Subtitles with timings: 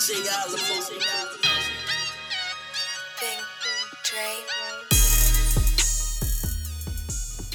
[0.00, 0.56] DJ Alamo.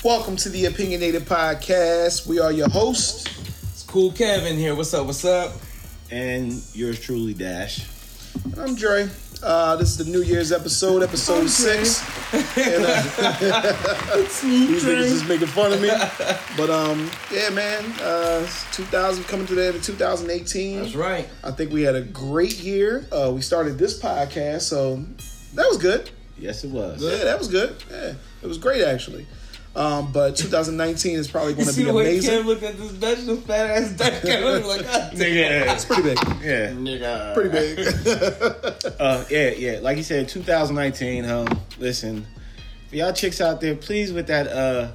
[0.04, 2.28] Welcome to the Opinionated Podcast.
[2.28, 3.26] We are your hosts.
[3.63, 4.76] It's cool Kevin here.
[4.76, 5.08] What's up?
[5.08, 5.54] What's up?
[6.12, 7.84] And yours truly, Dash.
[8.60, 9.10] I'm Dre.
[9.42, 12.04] Uh, this is the New Year's episode, episode six.
[12.36, 15.90] And, uh, these niggas is making fun of me.
[16.58, 17.84] But um, yeah, man.
[18.02, 20.80] Uh, 2000 coming to the end of 2018.
[20.81, 21.27] That's right.
[21.44, 23.08] I think we had a great year.
[23.11, 24.98] Uh, we started this podcast, so
[25.53, 26.09] that was good.
[26.38, 27.02] Yes, it was.
[27.02, 27.75] Yeah, that was good.
[27.89, 28.13] Yeah,
[28.44, 29.25] it was great actually.
[29.75, 32.33] Um, but 2019 is probably going to see be the way amazing.
[32.41, 35.33] Kev looked at this Dutch, this fat ass Dutch Kev like, God damn.
[35.33, 36.17] Yeah, It's pretty big.
[36.41, 37.33] yeah, Nigga.
[37.33, 38.95] Pretty big.
[38.99, 39.80] uh, yeah, yeah.
[39.81, 41.25] Like you said, 2019.
[41.25, 41.47] Um,
[41.77, 42.25] listen,
[42.89, 44.91] for y'all chicks out there, please with that uh,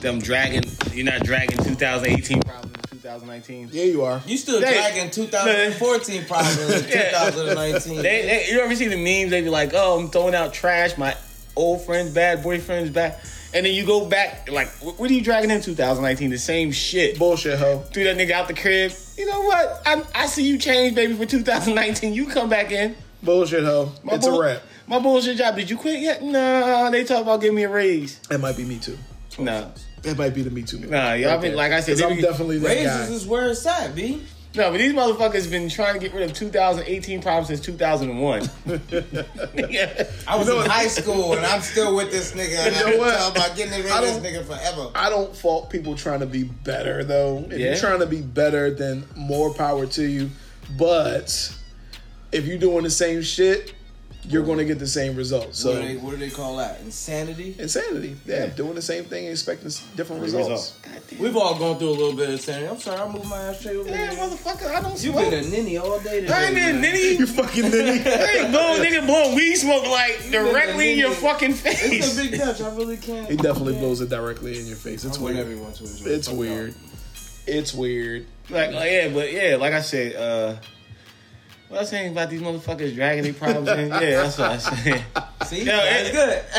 [0.00, 0.62] them dragging.
[0.92, 3.68] You're not dragging 2018 problems 2019.
[3.72, 4.22] yeah, you are.
[4.26, 7.30] You still They- dragging 2014 probably in Yeah.
[7.30, 7.96] 2019.
[7.96, 9.30] They, they, you ever see the memes?
[9.30, 10.96] They be like, "Oh, I'm throwing out trash.
[10.96, 11.14] My
[11.54, 13.18] old friend's bad, boyfriend's bad."
[13.54, 16.30] And then you go back, like, what are you dragging in 2019?
[16.30, 17.18] The same shit.
[17.18, 17.80] Bullshit, hoe.
[17.92, 18.92] Threw that nigga out the crib.
[19.18, 19.82] You know what?
[19.84, 22.14] I, I see you change, baby, for 2019.
[22.14, 22.96] You come back in.
[23.22, 23.92] Bullshit, hoe.
[24.02, 24.62] My it's bull- a wrap.
[24.86, 25.54] My bullshit job.
[25.56, 26.22] Did you quit yet?
[26.22, 28.18] Nah, they talk about giving me a raise.
[28.28, 28.98] That might be me too.
[29.38, 29.66] Nah,
[30.02, 30.78] That might be the me too.
[30.80, 33.14] nah, y'all been like I said, I'm be, definitely that Raises guy.
[33.14, 34.22] is where it's at, B.
[34.54, 38.42] no, but these motherfuckers been trying to get rid of 2018 problems since 2001.
[38.66, 40.06] yeah.
[40.28, 40.70] I was You know in what?
[40.70, 42.66] high school and I'm still with this nigga.
[42.66, 43.16] And You know I'm what?
[43.18, 44.90] talking about getting rid of this don't- nigga forever.
[44.94, 47.44] I don't fault people trying to be better though.
[47.50, 47.66] If Yeah.
[47.68, 50.30] you're trying to be better, then more power to you.
[50.78, 51.52] But
[52.30, 53.72] if you're doing the same shit,
[54.28, 55.64] you're going to get the same results.
[55.64, 56.80] what, So do they, what do they call that?
[56.80, 57.56] Insanity?
[57.58, 58.16] insanity.
[58.24, 60.48] Yeah, doing the same thing and expecting s- different Results.
[60.84, 61.20] results.
[61.20, 62.68] We've all gone through a little bit of insanity.
[62.68, 64.18] I'm sorry, I moved my ass straight over Yeah, here.
[64.24, 66.32] motherfucker, I don't You've been a ninny all day today.
[66.32, 66.94] I ain't been man.
[66.94, 67.18] nitty.
[67.18, 67.98] You fucking ninny.
[67.98, 71.82] Hey, blow, nigga, blowing weed smoke like been directly in your fucking face.
[71.84, 72.60] It's a big touch.
[72.60, 73.28] I really can't.
[73.28, 75.04] He definitely blows it directly in your face.
[75.04, 75.46] It's I want weird.
[75.46, 76.10] everyone to enjoy.
[76.10, 76.74] It's Fuck weird.
[77.46, 78.26] It's weird.
[78.50, 80.56] Like, oh, yeah, but yeah, like I said, uh,
[81.72, 83.88] what I'm saying about these motherfuckers dragging their problems in.
[83.88, 85.24] Yeah, that's what I'm y'all.
[85.46, 86.44] See, Yeah, that's it- good.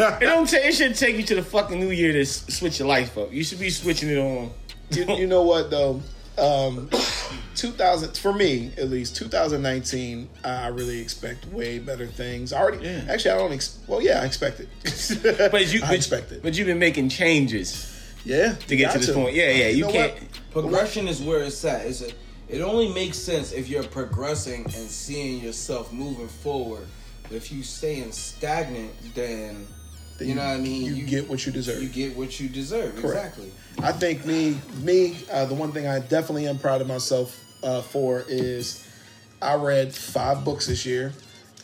[0.00, 0.48] Yeah, it don't.
[0.48, 3.16] ta- it should take you to the fucking new year to s- switch your life
[3.18, 3.32] up.
[3.32, 4.50] You should be switching it on.
[4.90, 6.00] you, you know what though
[6.38, 6.88] um
[7.56, 13.04] 2000 for me at least 2019 i really expect way better things I already Yeah.
[13.08, 14.68] actually i don't ex- well yeah i expect it
[15.50, 17.92] But you, i but, expect it But you've been making changes
[18.24, 19.34] yeah to get to this point.
[19.34, 19.68] Yeah, yeah.
[19.68, 20.12] You, know can't.
[20.14, 20.40] what?
[20.52, 21.86] Progression is where it's at.
[21.86, 22.10] It's a,
[22.48, 26.86] it only makes sense if you're progressing and seeing yourself moving forward.
[27.24, 29.66] But if you staying stagnant, then
[30.18, 30.96] Then you know what I mean.
[30.96, 32.96] you, get what you deserve you get what you deserve.
[32.96, 33.38] Correct.
[33.38, 33.52] Exactly.
[33.82, 37.82] I think me, me, uh, the one thing I definitely am proud of myself uh,
[37.82, 38.84] for is
[39.40, 41.12] I read five books this year,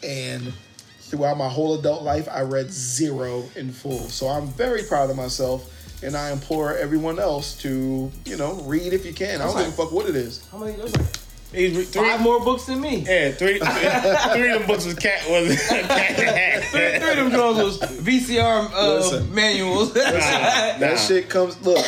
[0.03, 0.53] and
[1.01, 4.01] throughout my whole adult life, I read zero in full.
[4.11, 5.69] So I'm very proud of myself,
[6.04, 9.41] and I implore everyone else to, you know, read if you can.
[9.41, 10.47] I don't give a fuck what it is.
[10.53, 10.72] How many?
[10.76, 11.06] There's like
[11.53, 12.98] These re- three, five more books than me.
[13.06, 13.59] Yeah, three.
[14.34, 17.78] three of them books was cat was cat in Three, three of them girls was
[17.81, 19.34] VCR uh, Listen.
[19.34, 19.94] manuals.
[19.94, 20.97] Nah, That nah.
[20.97, 21.60] shit comes.
[21.62, 21.84] Look,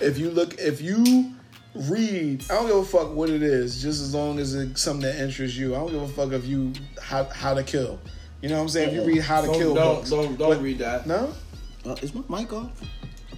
[0.00, 1.32] if you look, if you
[1.74, 5.02] read, I don't give a fuck what it is, just as long as it's something
[5.10, 5.74] that interests you.
[5.74, 6.72] I don't give a fuck if you
[7.02, 7.98] how how to kill.
[8.42, 8.88] You know what I'm saying?
[8.90, 11.06] If you read how to don't, kill don't, books, don't, don't But- read that.
[11.06, 11.32] no,
[11.86, 12.70] Uh, is my mic off?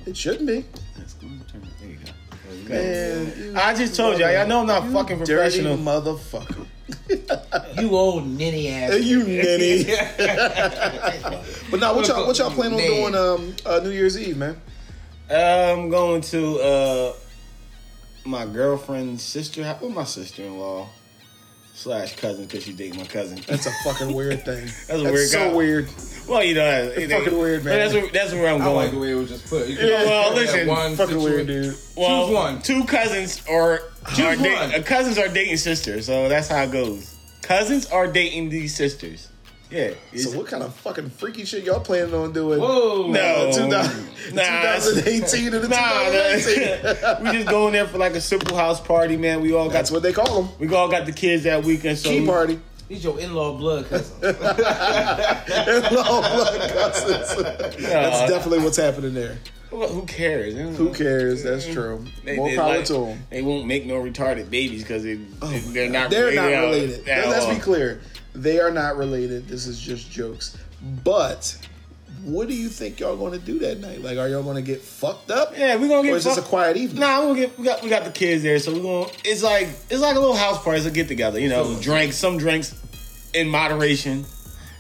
[0.07, 0.65] It shouldn't be.
[1.81, 2.13] There you go.
[2.69, 4.33] Man, you I just told y'all.
[4.33, 5.77] Y'all know I'm not you fucking dirty professional.
[5.77, 6.67] motherfucker.
[7.81, 8.99] You old ninny ass.
[9.01, 9.85] You ninny.
[11.71, 14.61] but now, what y'all what y'all plan on doing um uh, New Year's Eve, man?
[15.31, 17.13] I'm going to uh
[18.25, 19.65] my girlfriend's sister.
[19.65, 20.89] house- Well, my sister-in-law
[21.79, 23.41] slash cousin because she's dating my cousin.
[23.47, 24.65] That's a fucking weird thing.
[24.89, 25.55] That's, a weird so guy.
[25.57, 25.89] weird.
[26.29, 27.79] Well, you know, it, fucking weird, man.
[27.79, 28.77] That's where, that's where I'm I going.
[28.77, 29.67] like the way it was just put.
[29.69, 31.75] You Yeah, well, listen, one Fucking weird, dude.
[31.97, 32.63] well, choose one.
[32.63, 33.83] Two cousins are,
[34.15, 34.75] Choose are da- one.
[34.75, 37.17] uh, cousins are dating sisters, so that's how it goes.
[37.43, 39.29] Cousins are dating these sisters.
[39.71, 39.91] Yeah.
[40.17, 42.59] So what kind of fucking freaky shit y'all planning on doing?
[42.61, 43.07] Whoa.
[43.09, 43.51] No.
[43.53, 44.43] 2000, Nah,
[44.77, 47.23] 2018 to the Nah, 2019.
[47.25, 49.41] we just going there for like a simple house party, man.
[49.43, 50.53] We all got That's what they call them.
[50.59, 52.59] we all got the kids that weekend, so Key party.
[52.89, 54.23] These your in-law blood cousins.
[54.23, 54.35] Long
[56.23, 57.37] blood cousins.
[57.83, 59.37] That's definitely what's happening there.
[59.71, 60.55] Well, who cares?
[60.79, 61.43] Who cares?
[61.43, 62.03] That's true.
[62.25, 63.27] They, More they power like- to them.
[63.29, 66.09] They won't make no retarded babies because they, oh, they're not.
[66.11, 66.71] They're not at all.
[66.71, 67.07] related.
[67.09, 68.01] At Let's be clear.
[68.39, 69.49] They are not related.
[69.49, 70.57] This is just jokes.
[71.05, 71.59] But
[72.25, 74.01] what do you think y'all going to do that night?
[74.03, 75.57] Like, are y'all going to get fucked up?
[75.59, 76.13] Yeah, we're gonna get.
[76.13, 77.01] Or is this a fuck- quiet evening?
[77.01, 77.59] Nah, we gonna get.
[77.59, 77.83] We got.
[77.83, 79.13] We got the kids there, so we're gonna.
[79.25, 80.79] It's like it's like a little house party.
[80.79, 81.41] It's a get together.
[81.41, 82.75] You know, drinks, some drinks,
[83.35, 84.25] in moderation.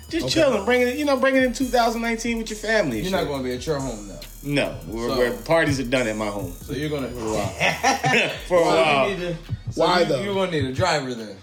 [0.09, 0.35] Just Okay.
[0.35, 0.97] chilling, bringing it.
[0.97, 3.01] You know, bringing it in 2019 with your family.
[3.03, 4.15] You're not going to be at your home though.
[4.45, 7.09] No, we're, So- we're, parties are done at my home So you're gonna.
[7.09, 7.49] for a while.
[8.47, 9.11] For So while.
[9.11, 9.37] you need to-
[9.73, 10.23] so Why, you, though?
[10.23, 11.37] You're gonna need a driver then.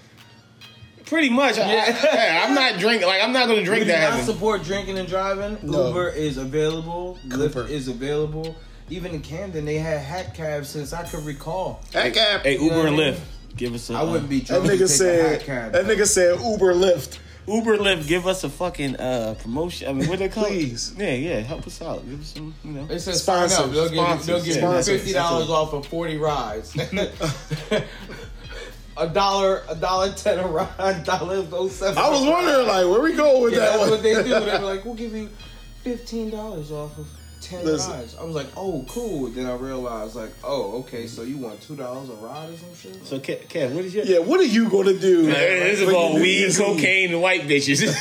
[1.05, 1.57] Pretty much.
[1.59, 2.45] I, Yeah.
[2.47, 3.07] am not drinking.
[3.07, 4.11] Like I'm not gonna drink that.
[4.11, 4.31] I heavy.
[4.31, 5.57] support drinking and driving.
[5.61, 5.87] No.
[5.89, 7.17] Uber is available.
[7.29, 7.63] Cooper.
[7.65, 8.55] Lyft is available.
[8.89, 11.81] Even in Camden, they had hat cabs since I could recall.
[11.91, 12.41] That cab.
[12.41, 13.19] Hey, You know Uber and Lyft,
[13.57, 13.95] give us a.
[13.95, 15.31] I wouldn't be that drunk to nigga take a said.
[15.39, 15.71] hat cab.
[15.73, 17.19] That nigga said Uber Lyft.
[17.47, 19.87] Uber Lyft, give us a fucking uh promotion.
[19.87, 20.91] I mean, what they call Please.
[20.93, 20.97] it?
[20.99, 22.03] Yeah, yeah, help us out.
[22.09, 22.85] Give us some, you know.
[22.87, 23.59] They said sign Sponsors.
[23.59, 23.71] up.
[23.71, 24.87] They'll give, you- they'll give you Sponsors.
[25.01, 26.75] fifty dollars off of forty rides.
[28.97, 31.97] a dollar, a dollar ten a ride, dollar oh seven.
[31.97, 33.89] I was wondering, like, where we go with Yeah, that that's one?
[33.91, 34.23] what they do.
[34.23, 35.29] They were like, "We'll give you
[35.83, 37.07] fifteen dollars off of
[37.41, 37.91] ten Listen.
[37.91, 41.61] rides." I was like, "Oh, cool." Then I realized, like, "Oh, okay, so you want
[41.61, 44.05] two dollars a ride or some shit?" So, Kev, Kev what is your?
[44.05, 45.23] Yeah, what are you gonna do?
[45.23, 47.93] Man, this is When all you- weed, cocaine, and white bitches.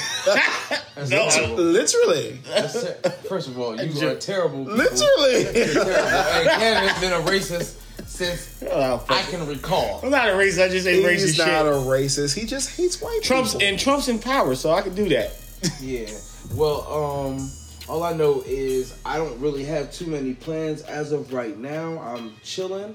[0.95, 1.55] That's no.
[1.57, 4.61] Literally, That's ter- First of all, you ju- are terrible.
[4.61, 4.77] people.
[4.77, 5.45] literally.
[5.53, 5.91] Terrible.
[5.91, 7.81] And Ken has been a racist
[8.15, 10.01] since Oh, I can recall.
[10.03, 10.65] I'm not a racist.
[10.65, 11.47] I just say racist He's shit.
[11.47, 12.39] not a racist.
[12.39, 13.67] He just hates white Trump's people.
[13.67, 15.33] and Trump's in power, so I can do that.
[15.81, 16.11] Yeah.
[16.55, 17.51] Well, um,
[17.89, 21.99] all I know is I don't really have too many plans as of right now.
[22.01, 22.95] I'm chilling,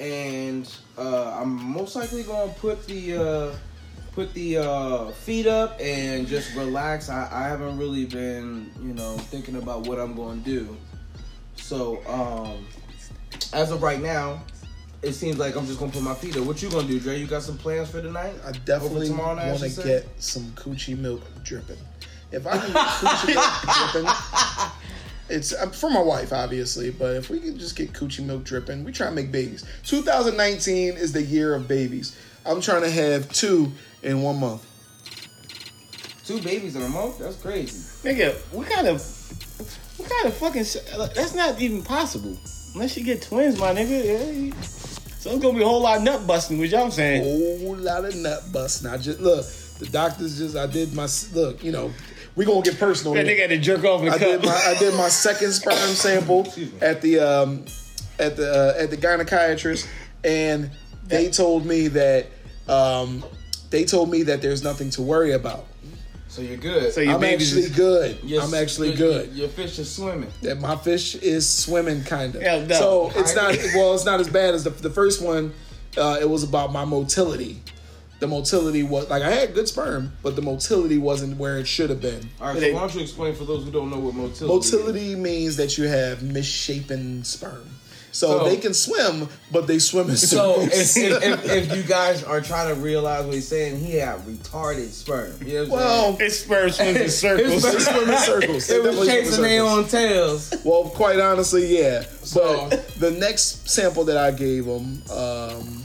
[0.00, 0.68] and
[0.98, 3.54] uh, I'm most likely gonna put the uh,
[4.14, 7.08] put the uh, feet up and just relax.
[7.08, 10.76] I, I haven't really been, you know, thinking about what I'm gonna do.
[11.54, 12.66] So, um,
[13.52, 14.42] as of right now.
[15.02, 16.44] It seems like I'm just gonna put my feet up.
[16.44, 17.18] What you gonna do, Dre?
[17.18, 18.34] You got some plans for tonight?
[18.46, 19.88] I definitely Over tomorrow night, I want to should say?
[20.00, 21.76] get some coochie milk dripping.
[22.30, 24.10] If I can get coochie milk dripping,
[25.28, 26.90] it's uh, for my wife, obviously.
[26.92, 29.64] But if we can just get coochie milk dripping, we try to make babies.
[29.86, 32.16] 2019 is the year of babies.
[32.46, 33.72] I'm trying to have two
[34.04, 34.64] in one month.
[36.24, 37.18] Two babies in a month?
[37.18, 37.78] That's crazy.
[38.08, 39.00] Nigga, what kind of
[39.98, 40.76] what kind of fucking sh-
[41.16, 42.38] that's not even possible
[42.74, 44.50] unless you get twins, my nigga.
[44.50, 47.22] Yeah, so it's gonna be a whole lot of nut busting, which I'm saying.
[47.22, 48.90] Whole lot of nut busting.
[48.90, 49.46] I just look.
[49.78, 50.56] The doctors just.
[50.56, 51.62] I did my look.
[51.62, 51.92] You know,
[52.34, 53.14] we gonna get personal.
[53.14, 54.46] That nigga had to jerk off I did cup.
[54.50, 56.46] my I did my second sperm sample
[56.80, 57.64] at the um
[58.18, 59.88] at the uh, at the gynecologist,
[60.24, 60.70] and
[61.06, 62.26] they told me that
[62.68, 63.24] um
[63.70, 65.66] they told me that there's nothing to worry about.
[66.32, 66.94] So you're good.
[66.94, 68.18] So your I'm baby's actually just- good.
[68.24, 69.26] Your- I'm actually your- good.
[69.28, 70.32] Your, your fish is swimming.
[70.40, 72.40] That my fish is swimming kind of.
[72.68, 72.74] No.
[72.78, 73.92] So it's not well.
[73.94, 75.52] It's not as bad as the the first one.
[75.94, 77.60] Uh, it was about my motility.
[78.20, 81.90] The motility was like I had good sperm, but the motility wasn't where it should
[81.90, 82.30] have been.
[82.40, 84.46] All right, They- so why don't you explain for those who don't know what motility?
[84.46, 87.68] Motility means that you have misshapen sperm.
[88.12, 90.96] So, So- they can swim, but they swim in So circles.
[90.96, 94.18] if, if, if, if you guys are trying to realize what he's saying, he had
[94.20, 95.34] retarded sperm.
[95.44, 97.62] You know what I'm well, His sperm swims in circles.
[97.62, 98.66] they swim in circles.
[98.66, 98.84] They saying?
[98.84, 99.78] It was definitely swim in chasing their circles.
[99.84, 100.54] own tails.
[100.64, 102.02] Well, quite honestly, yeah.
[102.22, 105.02] So- but the next sample that I gave him.
[105.10, 105.81] um,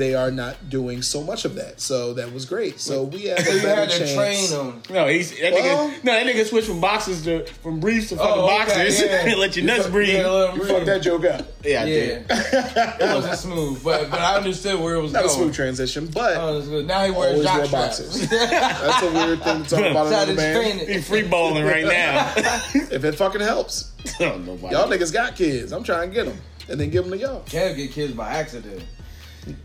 [0.00, 1.80] they are not doing so much of that.
[1.80, 2.80] So that was great.
[2.80, 4.14] So we have a better had to chance.
[4.14, 4.82] train them.
[4.90, 6.04] No, he's that Well- nigga.
[6.04, 9.02] No, that nigga switched from boxes to from briefs to fucking Oh, okay, boxers.
[9.02, 9.34] yeah.
[9.38, 10.08] Let your nuts breathe.
[10.16, 11.46] Yeah, You fucked that joke up.
[11.64, 12.26] Yeah, I Yeah, did.
[12.30, 15.38] it wasn't smooth, but but I understood where it was Not a going.
[15.38, 16.86] smooth transition, but Oh, good.
[16.86, 17.98] Now he wears always jock wear straps.
[18.00, 18.28] boxers.
[18.30, 20.56] That's a weird thing to talk about another man.
[20.56, 20.88] train it.
[20.88, 22.32] He free balling right now.
[22.90, 23.90] If it fucking helps.
[24.18, 24.74] Nobody.
[24.74, 25.72] Y'all niggas got kids.
[25.72, 26.38] I'm trying to get them.
[26.68, 27.42] And then give them to y'all.
[27.46, 28.82] Can't get kids by accident.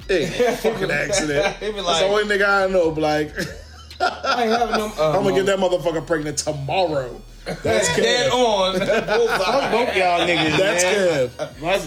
[0.08, 0.26] Hey,
[0.62, 1.56] fucking accident.
[1.58, 2.92] He be That's the only nigga I know.
[2.92, 3.32] Be like,
[4.00, 4.92] I ain't having them.
[4.98, 7.22] Uh, I'm gonna get that motherfucker pregnant tomorrow.
[7.46, 8.34] That's dead Kev.
[8.34, 8.80] on.
[8.80, 10.58] Fuck both y'all niggas.
[10.58, 11.30] That's man.
[11.30, 11.62] Kev.
[11.62, 11.80] Why-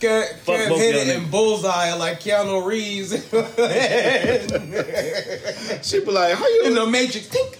[0.00, 1.30] Can't, Fuck can't both hit y'all it in niggas.
[1.30, 3.12] bullseye like Keanu Reeves
[5.86, 6.62] She be like, how you?
[6.66, 7.28] in the Matrix.
[7.28, 7.58] Tink, tink.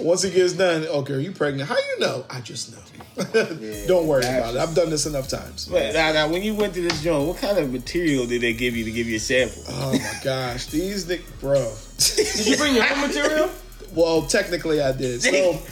[0.00, 1.68] Once he gets done, okay, are you pregnant?
[1.68, 2.24] How you know?
[2.30, 2.80] I just know.
[3.86, 4.58] Don't worry about it.
[4.58, 5.66] I've done this enough times.
[5.66, 8.52] But now, now, when you went to this joint, what kind of material did they
[8.52, 9.62] give you to give you a sample?
[9.68, 11.72] Oh my gosh, these nick, bro.
[11.98, 13.50] Did you bring your own material?
[13.94, 15.22] Well, technically, I did.
[15.22, 15.62] So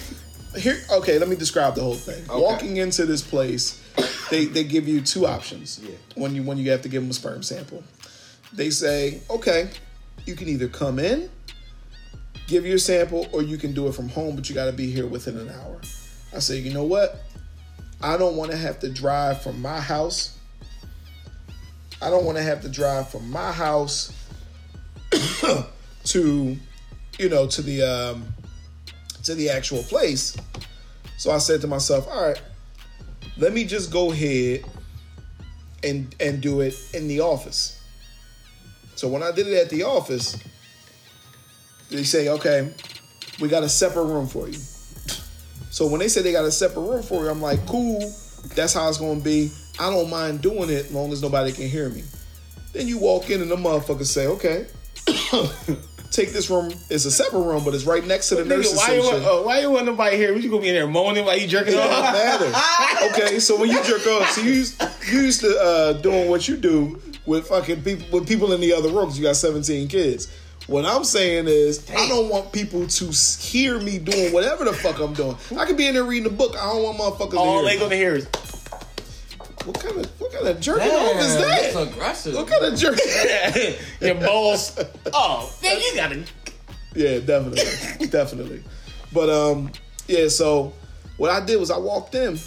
[0.56, 2.24] here, okay, let me describe the whole thing.
[2.28, 3.82] Walking into this place,
[4.30, 5.80] they they give you two options.
[5.82, 5.96] Yeah.
[6.14, 7.82] When you when you have to give them a sperm sample,
[8.52, 9.70] they say, okay,
[10.24, 11.30] you can either come in,
[12.46, 14.90] give your sample, or you can do it from home, but you got to be
[14.90, 15.80] here within an hour.
[16.34, 17.22] I say, you know what?
[18.02, 20.38] I don't want to have to drive from my house.
[22.00, 24.12] I don't want to have to drive from my house
[26.04, 26.56] to,
[27.18, 28.26] you know, to the um,
[29.22, 30.36] to the actual place.
[31.16, 32.42] So I said to myself, all right,
[33.38, 34.64] let me just go ahead
[35.84, 37.80] and and do it in the office.
[38.96, 40.36] So when I did it at the office,
[41.92, 42.70] they say, okay,
[43.40, 44.58] we got a separate room for you.
[45.70, 48.00] So when they said they got a separate room for you, I'm like, cool,
[48.54, 49.50] that's how it's gonna be.
[49.80, 52.02] I don't mind doing it as long as nobody can hear me.
[52.72, 54.66] Then you walk in and the motherfuckers say, okay,
[56.10, 56.70] take this room.
[56.90, 59.22] It's a separate room, but it's right next to the nurses why you section.
[59.22, 60.36] want, uh, why you want nobody here?
[60.36, 62.12] You gonna be in there moaning while you jerking It off?
[62.12, 62.52] matter.
[63.12, 64.80] Okay, so when you jerk off, so you used,
[65.10, 68.72] you used to uh, doing what you do with fucking people with people in the
[68.72, 69.18] other rooms.
[69.18, 70.28] You got seventeen kids.
[70.68, 73.06] What I'm saying is, I don't want people to
[73.40, 75.36] hear me doing whatever the fuck I'm doing.
[75.56, 76.54] I could be in there reading a book.
[76.56, 77.80] I don't want motherfuckers All to they hear.
[77.80, 78.26] gonna hear is
[79.64, 82.34] What kind of what kind of jerking Damn, off is that's aggressive.
[82.34, 82.98] What kind of jerk?
[84.00, 84.78] your balls.
[85.14, 86.24] Oh, man, you gotta.
[86.94, 88.62] Yeah, definitely, definitely.
[89.12, 89.72] But um,
[90.08, 90.28] yeah.
[90.28, 90.72] So
[91.16, 92.38] what I did was I walked in,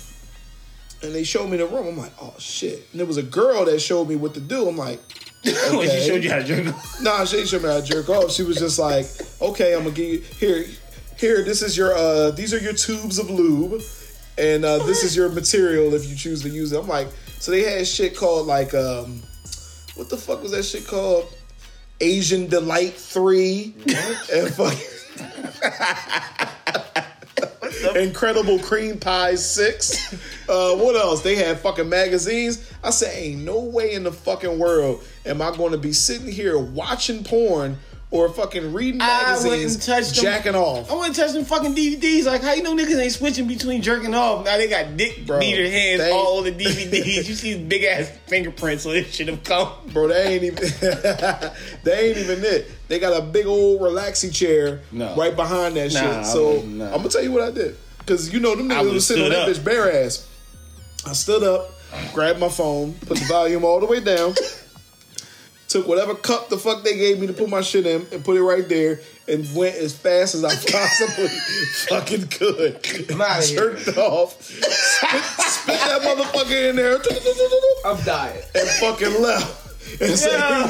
[1.04, 1.88] and they showed me the room.
[1.88, 2.88] I'm like, oh shit!
[2.92, 4.68] And there was a girl that showed me what to do.
[4.68, 5.00] I'm like,
[5.72, 7.02] When she showed you how to jerk off.
[7.02, 8.32] nah, she ain't showed me how to jerk off.
[8.32, 9.06] She was just like,
[9.42, 10.66] okay, I'm gonna give you here.
[11.18, 13.82] Here, this is your uh, these are your tubes of lube,
[14.38, 16.80] and uh, this is your material if you choose to use it.
[16.80, 17.08] I'm like,
[17.40, 19.22] so they had shit called like um,
[19.96, 21.32] what the fuck was that shit called?
[22.02, 23.74] Asian Delight Three,
[24.34, 24.96] and fucking
[27.96, 30.13] Incredible Cream Pie Six.
[30.48, 31.24] Uh, what else?
[31.24, 32.72] They had fucking magazines.
[32.84, 36.32] I said, ain't no way in the fucking world am I going to be sitting
[36.32, 37.77] here watching porn
[38.16, 40.24] or fucking reading I wouldn't magazines, touch them.
[40.24, 40.90] jacking off.
[40.92, 42.26] I wouldn't touch them fucking DVDs.
[42.26, 44.46] Like, how you know niggas ain't switching between jerking off?
[44.46, 47.28] Now they got dick Bro, beater hands they- all over the DVDs.
[47.28, 49.70] you see big ass fingerprints, so this should have come.
[49.94, 50.56] Bro, they ain't even
[51.84, 52.72] they ain't even it.
[52.88, 55.16] They got a big old relaxy chair No.
[55.16, 56.26] right behind that Nah, shit.
[56.28, 56.86] So nah.
[56.88, 57.76] I'm gonna tell you what I did.
[58.06, 60.28] Cause you know them niggas was sitting on that bitch bare ass.
[61.08, 61.72] I stood up,
[62.14, 64.34] grabbed my phone, put the volume all the way down,
[65.68, 68.38] took whatever cup the fuck they gave me to put my shit in and put
[68.38, 71.28] it right there and went as fast as I possibly
[71.90, 73.12] fucking could.
[73.12, 73.74] I'm outta here.
[73.76, 74.42] Jerked off.
[74.44, 76.98] Spit, spit that motherfucker in there.
[77.86, 78.42] I'm dying.
[78.54, 79.62] and fucking left.
[80.02, 80.68] And so Yeah.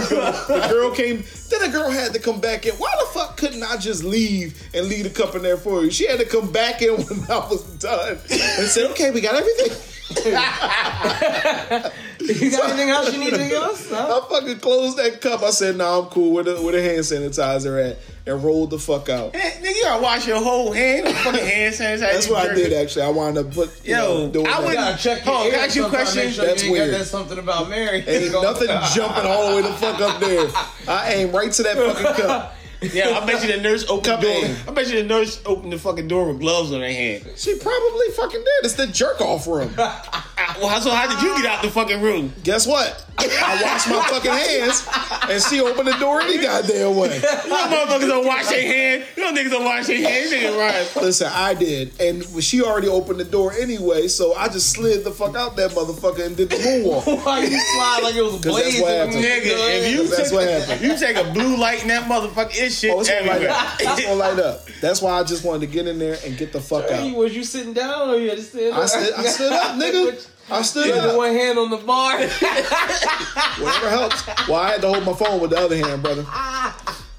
[0.47, 1.23] the girl came.
[1.49, 2.73] Then the girl had to come back in.
[2.75, 5.91] Why the fuck couldn't I just leave and leave the cup in there for you?
[5.91, 9.35] She had to come back in when I was done and said, "Okay, we got
[9.35, 9.71] everything."
[12.27, 13.89] You got anything else you need to give us?
[13.89, 14.21] Huh?
[14.25, 15.43] I fucking closed that cup.
[15.43, 16.31] I said, "Nah, I'm cool.
[16.31, 19.35] Where the where the hand sanitizer at?" And rolled the fuck out.
[19.35, 21.05] Hey, nigga, you gotta wash your whole hand.
[21.05, 21.99] with fucking hand sanitizer.
[21.99, 23.03] That's you what I did actually.
[23.03, 24.57] I wound up put you Yo, know, doing I that.
[24.59, 26.31] You wouldn't- gotta check your Hold on, can I ears ask you a question?
[26.31, 26.91] Sure That's you ain't weird.
[26.91, 27.99] got that something about Mary.
[28.07, 30.47] Ain't nothing jumping all the way the fuck up there.
[30.87, 32.55] I aim right to that fucking cup.
[32.93, 34.55] Yeah, I bet you the nurse opened the door.
[34.67, 37.27] I bet you the nurse opened the fucking door with gloves on her hand.
[37.35, 38.65] She probably fucking did.
[38.65, 39.73] It's the jerk off room.
[40.61, 42.33] Well, so how did you get out the fucking room?
[42.43, 43.01] Guess what?
[43.17, 44.85] I washed my fucking hands,
[45.29, 47.21] and she opened the door any goddamn way.
[47.45, 49.05] You know motherfuckers don't wash their hands.
[49.15, 50.31] You know niggas don't wash their hands.
[50.31, 51.01] Nigga, right?
[51.03, 55.11] Listen, I did, and she already opened the door anyway, so I just slid the
[55.11, 57.05] fuck out that motherfucker and did the moonwalk.
[57.25, 59.23] Why you slide like it was a 'Cause that's what in happened.
[59.23, 60.81] the Nigga, if you That's take, what happened.
[60.81, 63.75] you take a blue light in that motherfucker, it's shit Oh, it's gonna light up.
[63.79, 64.65] It's gonna light up.
[64.81, 67.15] That's why I just wanted to get in there and get the fuck Hey, out.
[67.15, 68.79] was you sitting down or you had to stand up?
[68.83, 70.27] I stood, I stood up, nigga.
[70.49, 71.17] I stood You had up.
[71.17, 72.19] one hand on the bar.
[72.19, 74.27] Whatever helps.
[74.47, 76.23] Well, I had to hold my phone with the other hand, brother.
[76.27, 76.73] I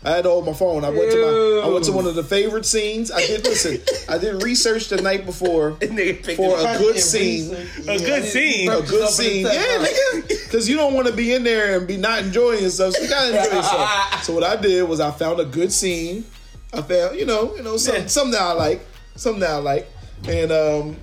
[0.05, 0.85] had to hold my phone.
[0.85, 1.67] I went to my.
[1.69, 3.11] I went to one of the favorite scenes.
[3.11, 3.81] I did listen.
[4.09, 7.53] I did research the night before for a good scene.
[7.89, 8.71] A good scene.
[8.71, 9.45] a good scene.
[9.47, 10.29] Yeah, nigga.
[10.45, 12.95] Because you don't want to be in there and be not enjoying yourself.
[12.95, 14.23] So you gotta enjoy yourself.
[14.23, 16.25] So what I did was I found a good scene.
[16.73, 18.07] I found, you know, you know, some, Yeah.
[18.07, 19.89] something that I like, something that I like,
[20.29, 20.97] and um,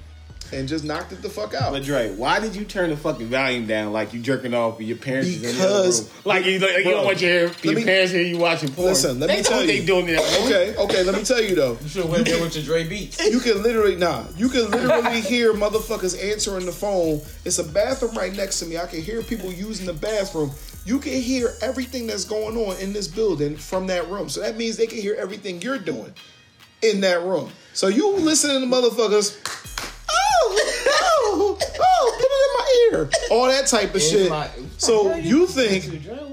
[0.54, 1.72] and just knocked it the fuck out.
[1.72, 4.88] But Dre, why did you turn the fucking volume down like you jerking off with
[4.88, 5.28] your parents?
[5.30, 6.10] is in the other Because- room?
[6.26, 8.88] like you, like, you don't want your, your me- parents hear you watching porn.
[8.90, 9.86] Listen, let they me know tell what they you.
[9.86, 10.46] doing in that room.
[10.48, 11.04] Okay, okay.
[11.04, 11.78] Let me tell you though.
[11.82, 13.24] You should have went there with your Dre Beats.
[13.30, 14.24] You can literally nah.
[14.38, 17.22] You can literally hear motherfuckers answering the phone.
[17.46, 18.78] It's a bathroom right next to me.
[18.78, 20.52] I can hear people using the bathroom.
[20.86, 24.28] You can hear everything that's going on in this building from that room.
[24.28, 26.14] So that means they can hear everything you're doing
[26.82, 27.50] in that room.
[27.74, 29.38] So you listening to motherfuckers.
[30.46, 33.10] Oh, oh, put it in my ear.
[33.32, 34.30] All that type of shit.
[34.30, 35.86] my- so you think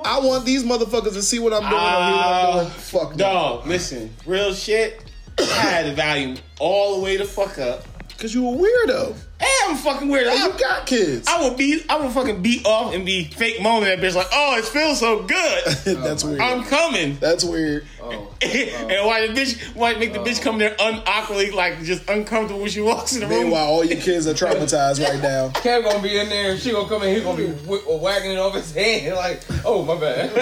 [0.04, 2.66] I want these motherfuckers to see what I'm doing hear what I'm doing?
[2.66, 3.16] Ah, Fuck no.
[3.16, 5.04] Dog, listen, real shit.
[5.38, 7.84] I had the volume all the way to fuck up.
[8.18, 9.14] Cause you a weirdo.
[9.40, 10.26] And I'm fucking weird.
[10.26, 11.26] Hey, you got kids.
[11.26, 11.82] I will be.
[11.88, 15.00] I will fucking beat off and be fake moaning at bitch like, oh, it feels
[15.00, 15.64] so good.
[15.84, 16.40] That's weird.
[16.40, 17.16] I'm coming.
[17.18, 17.86] That's weird.
[18.02, 18.10] Oh,
[18.42, 18.88] oh.
[18.90, 19.74] and why the bitch?
[19.74, 20.24] Why make the oh.
[20.24, 23.44] bitch come there unawkwardly, like just uncomfortable when she walks in the room?
[23.44, 25.48] Meanwhile, all your kids are traumatized right now.
[25.50, 28.32] Kev gonna be in there, and she gonna come in, he gonna be wh- wagging
[28.32, 30.34] it off his hand, like, oh my bad.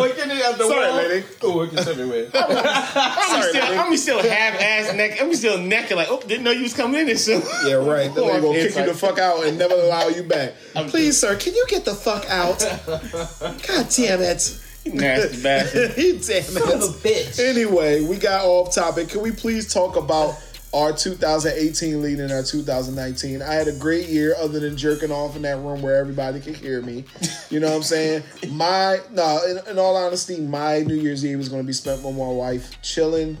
[0.00, 0.96] Wait, get it out the Sorry, wall.
[0.96, 1.26] lady.
[1.42, 2.28] Oh, it gets everywhere.
[2.34, 3.76] I'm Sorry, still, lady.
[3.76, 5.20] I'm still half ass neck.
[5.20, 7.42] I'm still naked, like, oh, didn't know you was coming in this soon.
[7.66, 8.14] Yeah, right.
[8.32, 10.54] Then they gonna kick you the fuck out and never allow you back.
[10.88, 12.60] Please, sir, can you get the fuck out?
[12.86, 14.60] God damn it.
[14.86, 15.94] like, Nasty bastard.
[15.96, 17.02] damn Son of a it.
[17.02, 17.38] bitch.
[17.44, 19.08] Anyway, we got off topic.
[19.10, 20.34] Can we please talk about
[20.74, 23.42] our 2018 lead and our 2019?
[23.42, 26.56] I had a great year other than jerking off in that room where everybody could
[26.56, 27.04] hear me.
[27.50, 28.22] You know what I'm saying?
[28.50, 32.02] My, no, in, in all honesty, my New Year's Eve is going to be spent
[32.02, 33.36] with my wife, chilling,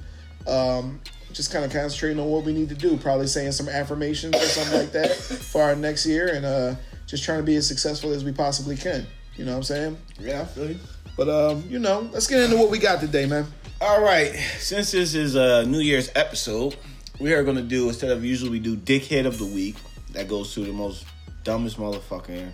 [0.46, 1.00] um,
[1.32, 2.96] just kind of concentrating on what we need to do.
[2.96, 5.12] Probably saying some affirmations or something like that
[5.52, 6.74] for our next year and uh,
[7.06, 9.06] just trying to be as successful as we possibly can.
[9.36, 9.98] You know what I'm saying?
[10.18, 10.78] Yeah, I feel you.
[11.16, 13.46] But, um, you know, let's get into what we got today, man.
[13.80, 16.76] All right, since this is a New Year's episode,
[17.20, 19.76] we are going to do instead of usually we do Dickhead of the Week.
[20.12, 21.06] That goes to the most
[21.44, 22.28] dumbest motherfucker.
[22.28, 22.52] here.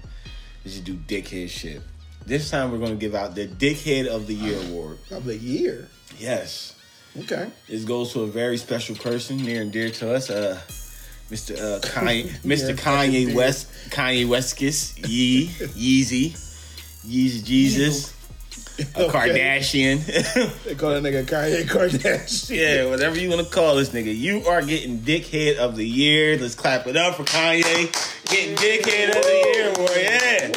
[0.64, 1.82] We just do dickhead shit.
[2.26, 4.98] This time we're going to give out the Dickhead of the Year award.
[5.10, 5.88] Of the year.
[6.18, 6.73] Yes,
[7.16, 7.48] Okay.
[7.68, 10.30] this goes to a very special person near and dear to us.
[10.30, 10.60] Uh,
[11.30, 11.56] Mr.
[11.56, 12.70] Uh, Kanye, Mr.
[12.70, 12.74] Yeah.
[12.74, 16.32] Kanye West, Kanye Westkis, Yee, Yeezy,
[17.06, 18.13] Yeezy Jesus,
[18.78, 20.00] a Kardashian.
[20.64, 22.56] They call that nigga Kanye Kardashian.
[22.56, 24.16] Yeah, whatever you want to call this nigga.
[24.16, 26.36] You are getting Dickhead of the Year.
[26.38, 27.62] Let's clap it up for Kanye.
[28.30, 29.94] Getting Dickhead of the Year, boy.
[29.96, 30.52] Yeah.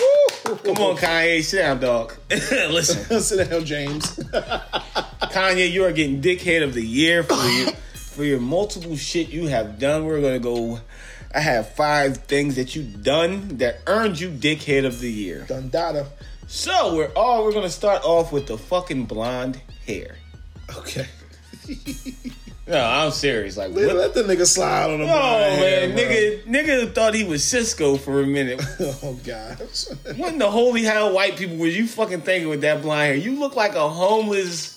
[0.74, 1.44] Come on, Kanye.
[1.44, 2.16] Sit down, dog.
[2.30, 4.18] Listen, Sit down, James.
[4.18, 9.48] Kanye, you are getting Dickhead of the Year for your, for your multiple shit you
[9.48, 10.06] have done.
[10.06, 10.80] We're going to go.
[11.36, 15.46] I have five things that you've done that earned you Dickhead of the Year.
[15.48, 16.08] Dundada.
[16.48, 20.16] So, we're all, we're to start off with the fucking blonde hair.
[20.78, 21.08] Okay.
[22.68, 23.56] No, I'm serious.
[23.56, 26.04] Like, Let, what let the nigga slide on the Oh blind hair, man, bro.
[26.04, 26.44] nigga,
[26.84, 28.62] nigga thought he was Sisqó for a minute.
[29.04, 29.86] Oh gosh.
[30.18, 33.16] what in the holy hell, white people, was you fucking thinking with that blonde hair?
[33.16, 34.77] You look like a homeless.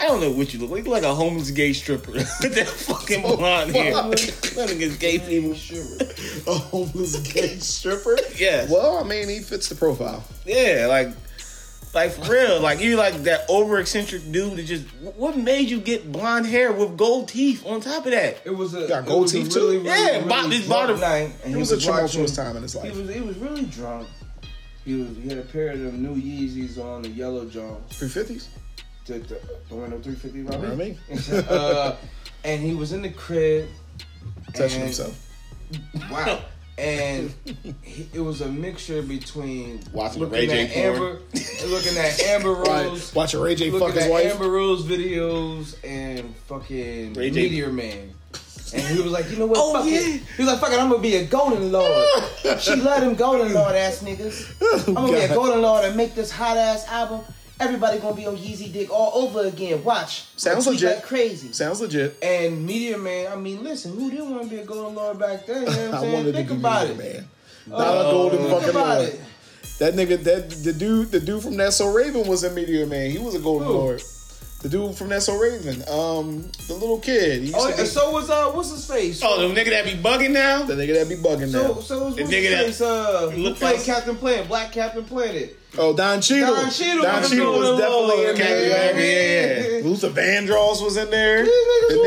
[0.00, 0.84] I don't know what you look like.
[0.84, 3.92] You look like a homeless gay stripper with that fucking blonde hair.
[3.92, 4.10] fuck.
[4.12, 5.52] That nigga's gay people.
[6.52, 8.16] A homeless gay stripper.
[8.36, 8.70] Yes.
[8.70, 10.22] Well, I mean, he fits the profile.
[10.46, 11.08] Yeah, like,
[11.94, 12.60] like for real.
[12.60, 14.84] Like you like that over eccentric dude that just.
[15.16, 18.38] What made you get blonde hair with gold teeth on top of that?
[18.44, 19.60] It was a, Got it gold was a teeth, too?
[19.60, 21.32] really, really, Yeah, really bought this drunk bottom- night.
[21.42, 22.96] And It he was a watching- tumultuous time in his He life.
[22.96, 24.06] was, he was really drunk.
[24.84, 27.96] He was, he had a pair of them new Yeezys on, the yellow Jones.
[27.98, 28.48] Three fifties.
[29.08, 29.40] The, the,
[29.70, 30.98] the of 350 You know I mean?
[31.48, 31.96] uh,
[32.44, 33.66] and he was in the crib.
[34.52, 35.26] Touching and- himself.
[36.10, 36.40] Wow.
[36.78, 37.34] And
[37.82, 40.94] he, it was a mixture between Watching Ray J at porn.
[40.94, 41.20] Amber,
[41.66, 42.52] looking at Amber.
[42.68, 44.34] Rose, Watching Ray J fuck his at wife.
[44.34, 47.42] Amber Rose videos, and fucking Ray J.
[47.42, 48.12] Meteor Man.
[48.72, 49.58] And he was like, you know what?
[49.60, 49.98] Oh, fuck yeah.
[49.98, 50.22] it.
[50.36, 52.06] He was like, fuck it, I'm gonna be a golden lord.
[52.60, 54.86] she let him golden lord ass niggas.
[54.86, 57.22] I'm gonna be a golden lord and make this hot ass album.
[57.60, 59.82] Everybody gonna be on Yeezy Dick all over again.
[59.82, 60.24] Watch.
[60.36, 60.96] Sounds legit.
[60.96, 61.52] Like crazy.
[61.52, 62.16] Sounds legit.
[62.22, 65.44] And Meteor Man, I mean, listen, who didn't want to be a golden lord back
[65.46, 65.62] then?
[65.62, 66.12] You know what I'm I saying?
[66.14, 66.96] wanted Think to be about it.
[66.98, 67.28] man.
[67.72, 69.00] Uh, Not a golden Think fucking lord.
[69.08, 69.20] it.
[69.80, 73.10] That nigga, that the dude, the dude from That So Raven was a Meteor Man.
[73.10, 73.74] He was a golden Who?
[73.74, 74.02] lord.
[74.60, 77.42] The dude from That So Raven, um, the little kid.
[77.42, 79.20] He used Oh, to be, and so was uh, what's his face?
[79.24, 80.64] Oh, the nigga that be bugging now?
[80.64, 81.80] the nigga that be bugging so, now.
[81.80, 82.80] so was The what's nigga his that- face?
[82.80, 84.48] Uh, who Look played outs- Captain Planet?
[84.48, 85.56] Black Captain Planet.
[85.78, 86.56] Oh, Don Cheadle.
[86.56, 88.92] Don Cheadle Don was Cheadle was definitely lord, in Captain there.
[88.92, 89.84] Planet, yeah, yeah.
[89.84, 91.44] Luther Vandross was in there.
[91.44, 91.50] The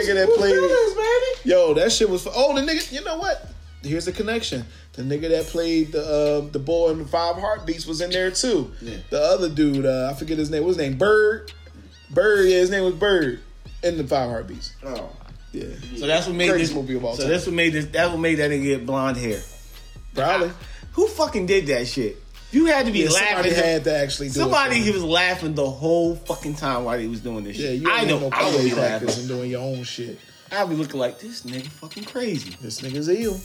[0.03, 0.55] nigga that was played.
[0.55, 1.49] villains, baby.
[1.49, 2.27] Yo, that shit was.
[2.35, 2.91] Oh, the nigga.
[2.91, 3.47] You know what?
[3.81, 4.65] Here's the connection.
[4.93, 6.03] The nigga that played the
[6.45, 8.73] uh, the boy in the Five Heartbeats was in there too.
[8.81, 8.97] Yeah.
[9.09, 10.63] The other dude, uh, I forget his name.
[10.65, 10.97] What's his name?
[10.97, 11.53] Bird.
[12.13, 12.47] Bird.
[12.49, 13.39] Yeah, his name was Bird
[13.83, 14.73] in the Five Heartbeats.
[14.85, 15.09] Oh.
[15.53, 15.65] Yeah.
[15.97, 17.31] So that's what made Greatest this movie of all So time.
[17.31, 17.85] that's what made this.
[17.87, 19.41] That's what made that nigga get blonde hair.
[20.13, 20.51] Probably.
[20.93, 22.17] Who fucking did that shit?
[22.51, 23.27] You had to be Yeah, laughing.
[23.27, 24.83] somebody had to actually do Somebody it.
[24.83, 27.65] he was laughing the whole fucking time while he was doing this shit.
[27.65, 27.81] Yeah, shit.
[27.81, 28.19] you I ain't know.
[28.19, 29.19] no I would be PA practice laughing.
[29.21, 30.19] and doing your own shit.
[30.51, 32.55] I'd be looking like this nigga fucking crazy.
[32.61, 33.39] This nigga's ill.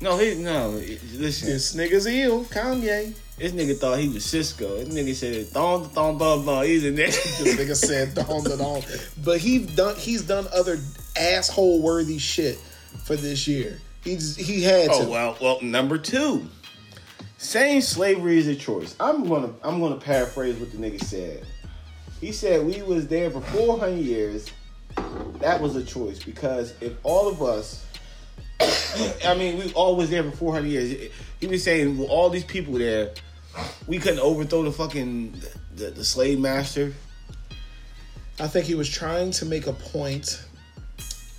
[0.00, 0.76] No, he no.
[0.76, 2.44] it- Listen, This nigga's ill.
[2.44, 3.14] Kanye.
[3.36, 4.84] This nigga thought he was Sisqó.
[4.84, 6.64] This nigga said thong thong thong thong.
[6.64, 7.06] He's in there.
[7.06, 8.82] This nigga said da don.
[9.24, 10.78] But he done he's done other
[11.18, 12.58] asshole worthy shit
[13.04, 13.80] for this year.
[14.04, 15.06] He's he had oh, to.
[15.06, 16.46] Oh well, well, number two.
[17.38, 18.94] Saying slavery is a choice.
[19.00, 21.44] I'm gonna I'm gonna paraphrase what the nigga said.
[22.20, 24.50] He said we was there for 400 years.
[25.40, 27.84] That was a choice because if all of us
[29.24, 31.10] I mean, we always there for 400 years.
[31.44, 33.10] He was saying, with all these people there,
[33.86, 35.38] we couldn't overthrow the fucking
[35.76, 36.94] the, the slave master.
[38.40, 40.42] I think he was trying to make a point.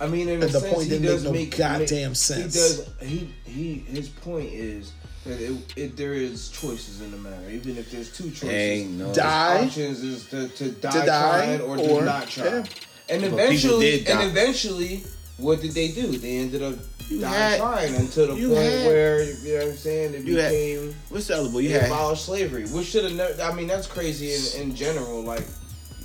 [0.00, 2.10] I mean, in And a the sense, point he didn't does make no make goddamn
[2.10, 2.54] make- sense.
[2.54, 2.88] He does.
[3.02, 3.74] He he.
[3.90, 4.92] His point is
[5.24, 8.48] that it, it, there is choices in the matter, even if there's two choices.
[8.48, 9.12] Ain't no.
[9.12, 9.64] Die.
[9.64, 12.44] options is to, to die, die or, or- to not try.
[12.44, 12.64] yeah.
[13.08, 14.22] And people eventually, did die.
[14.22, 15.02] and eventually,
[15.38, 16.06] what did they do?
[16.18, 16.74] They ended up
[17.08, 20.22] You dying had- trying until the point had- where you know what I'm saying it
[20.22, 21.58] You had- became What's the other boy?
[21.60, 23.42] You they had abolished slavery, which should have never.
[23.42, 25.22] I mean, that's crazy in, in general.
[25.22, 25.44] Like,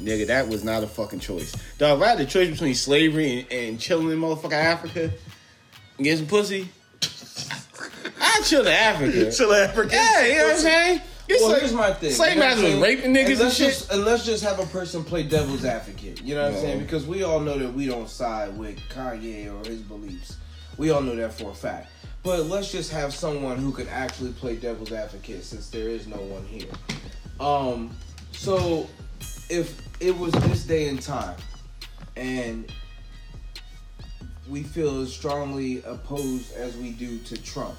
[0.02, 0.28] nigga.
[0.28, 1.56] That was not a fucking choice.
[1.78, 5.04] Dog, if I had the choice between slavery and, and chilling in motherfucking Africa
[5.98, 6.68] and getting some pussy,
[8.22, 9.32] I'd chill in Africa.
[9.32, 9.90] Chill in Africa.
[9.94, 11.02] Yeah, you know what I'm saying?
[11.32, 12.12] It's well, like- here's my thing.
[12.12, 12.98] Slave you know what masters I'm was saying?
[12.98, 13.70] raping niggas and let's shit.
[13.70, 16.22] Just, and let's just have a person play devil's advocate.
[16.22, 16.80] You know what I'm saying?
[16.80, 20.38] Because we all know that we don't side with Kanye or his beliefs.
[20.78, 21.90] We all know that for a fact.
[22.24, 26.18] But let's just have someone who could actually play devil's advocate since there is no
[26.18, 26.70] one here.
[27.40, 27.96] Um,
[28.32, 28.88] so
[29.50, 31.36] if it was this day and time
[32.16, 32.72] and
[34.48, 37.76] we feel as strongly opposed as we do to Trump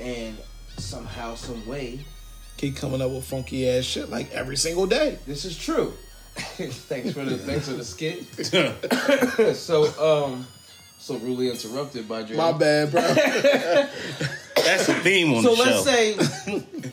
[0.00, 0.36] and
[0.76, 2.00] somehow, some way,
[2.58, 5.18] Keep coming up with funky ass shit like every single day.
[5.26, 5.94] this is true.
[6.36, 8.24] thanks for the thanks for the skit.
[9.56, 10.46] so um
[10.98, 12.36] so rudely interrupted by Dre.
[12.36, 13.00] My bad, bro.
[14.56, 16.16] That's the theme on So the let's say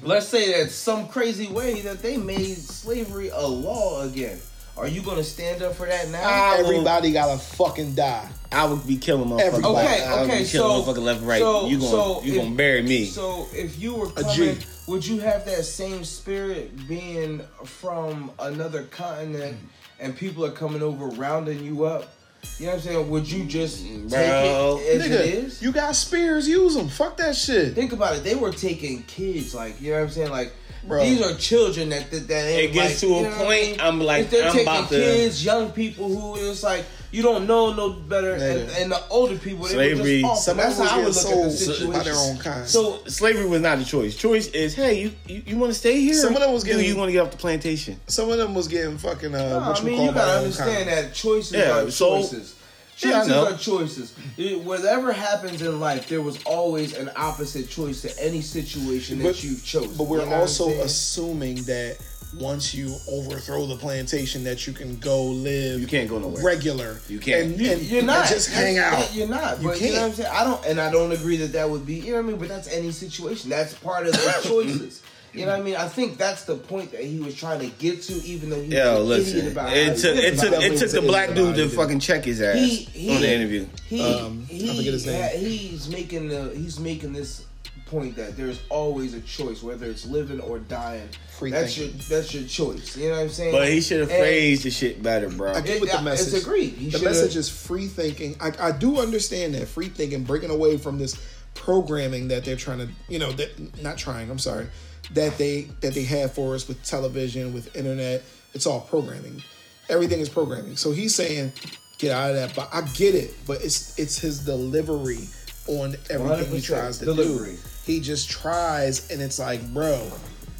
[0.03, 4.39] let's say that some crazy way that they made slavery a law again.
[4.77, 6.21] Are you gonna stand up for that now?
[6.27, 8.27] I will- Everybody gotta fucking die.
[8.51, 9.41] I would be killing motherfuckers.
[9.41, 9.87] Everybody.
[9.87, 11.39] Okay, I would okay, be killing so- motherfuckers left and right.
[11.41, 13.05] so- you gonna so you if- gonna bury me?
[13.05, 14.65] So if you were A coming, G.
[14.87, 19.57] would you have that same spirit being from another continent
[19.99, 22.11] and people are coming over rounding you up?
[22.59, 23.09] You know what I'm saying?
[23.09, 24.79] Would you just take Bro.
[24.83, 25.61] it as Nigga, it is?
[25.63, 26.87] you got spears, use them.
[26.89, 27.73] Fuck that shit.
[27.73, 28.23] Think about it.
[28.23, 30.29] They were taking kids, like you know what I'm saying.
[30.29, 30.53] Like
[30.87, 31.03] Bro.
[31.03, 33.33] these are children that that, that ain't It gets like, to a you know what
[33.33, 33.81] I point, mean?
[33.81, 37.21] I'm like, If they're I'm taking about to- kids, young people who it's like you
[37.23, 40.21] don't know no better, and, and the older people they Slavery.
[40.23, 40.65] Were just Some off.
[40.77, 41.91] That's how I would was look at the sold situation.
[41.93, 42.67] by their own kind.
[42.67, 44.15] So slavery was not a choice.
[44.17, 46.13] Choice is, hey, you you, you want to stay here?
[46.13, 47.97] Some of them was Do getting- you want to get off the plantation?
[48.07, 50.37] Some of them was getting fucking uh, No, what I you mean, call you gotta
[50.39, 52.55] understand that choices Yeah, are so- choices.
[52.97, 53.45] Yeah, I Choices know.
[53.47, 54.15] are choices.
[54.37, 59.23] It- whatever happens in life, there was always an opposite choice to any situation that
[59.25, 59.95] But- you've chosen.
[59.97, 61.97] But we're You know also assuming that
[62.39, 65.79] once you overthrow the plantation, that you can go live.
[65.79, 66.43] You can't go nowhere.
[66.43, 66.99] regular.
[67.07, 67.43] You can't.
[67.51, 68.27] And, You- and- you're and not.
[68.27, 68.91] just hang out.
[68.99, 69.61] that- You're not.
[69.61, 70.15] You But you know what I'm can't.
[70.17, 70.29] saying?
[70.33, 71.95] I don't, and I don't agree that that would be.
[71.95, 72.37] You know what I mean?
[72.37, 73.49] But that's any situation.
[73.49, 75.01] That's part of the choices.
[75.33, 75.75] You know what I mean?
[75.75, 78.69] I think that's the point that he was trying to get to, even though he
[78.73, 81.57] Yo, was an idiot about how It took it took it took the black dude
[81.57, 83.67] to fucking check his ass He, he, on the interview.
[83.85, 85.21] He, Um, he, I forget his name.
[85.21, 87.43] ha- he's making the he's making this
[87.85, 91.07] point that there's always a choice, whether it's living or dying.
[91.37, 91.95] Free that's thinking.
[91.99, 92.97] your that's your choice.
[92.97, 93.51] You know what I'm saying?
[93.51, 95.53] But he should have phrased the shit better, bro.
[95.53, 96.41] I get It- with the it's message.
[96.41, 96.73] agreed.
[96.73, 98.35] He the message is free thinking.
[98.39, 101.15] I, I do understand that free thinking, breaking away from this
[101.53, 104.29] programming that they're trying to, you know, that not trying.
[104.29, 104.67] I'm sorry,
[105.13, 108.23] that they that they have for us with television, with internet.
[108.53, 109.43] It's all programming.
[109.89, 110.77] Everything is programming.
[110.77, 111.51] So he's saying,
[111.99, 112.55] get out of that.
[112.55, 113.33] But I get it.
[113.45, 115.27] But it's it's his delivery
[115.67, 117.53] on everything he 100% tries to delivery.
[117.53, 117.57] do.
[117.85, 120.11] He just tries, and it's like, bro,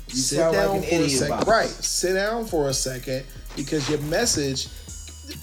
[0.08, 1.48] sit sound like down an for a second.
[1.48, 4.68] Right, sit down for a second because your message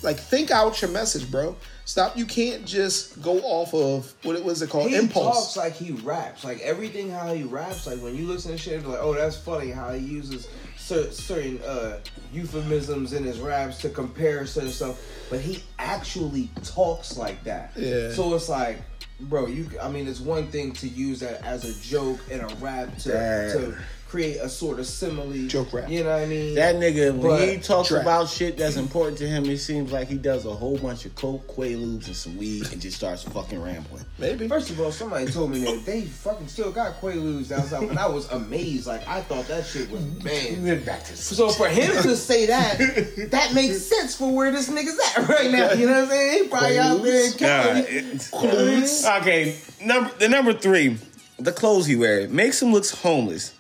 [0.03, 1.57] like think out your message, bro.
[1.85, 2.17] Stop.
[2.17, 5.55] You can't just go off of what it was it called he impulse.
[5.55, 6.45] talks like he raps.
[6.45, 7.87] Like everything how he raps.
[7.87, 11.61] Like when you listen to shit, you're like, oh, that's funny how he uses certain
[11.63, 11.99] uh,
[12.33, 15.01] euphemisms in his raps to compare certain stuff.
[15.31, 17.73] But he actually talks like that.
[17.77, 18.13] Yeah.
[18.13, 18.83] So it's like,
[19.21, 19.69] bro, you.
[19.81, 23.11] I mean, it's one thing to use that as a joke in a rap to
[23.53, 23.79] to
[24.13, 25.49] create a sort of simile.
[25.49, 25.89] Joke rap.
[25.89, 26.55] You know what I mean?
[26.55, 28.03] That nigga, when But- he talks Trap.
[28.03, 31.15] about shit that's important to him, it seems like he does a whole bunch of
[31.15, 34.05] coke, quaaludes, and some weed, and just starts fucking rambling.
[34.19, 34.49] Maybe.
[34.49, 37.99] First of all, somebody told me that they fucking still got Quaaludes down south, and
[37.99, 38.87] I was amazed.
[38.87, 40.85] Like I thought that shit was banned.
[40.85, 42.77] back to So for him to say that,
[43.31, 45.73] that makes sense for where this nigga's at right now.
[45.73, 46.43] You know what I'm saying?
[46.45, 49.21] He probably out there in Cali.
[49.23, 50.99] okay, number the number three,
[51.39, 53.55] the clothes he wears makes him looks homeless.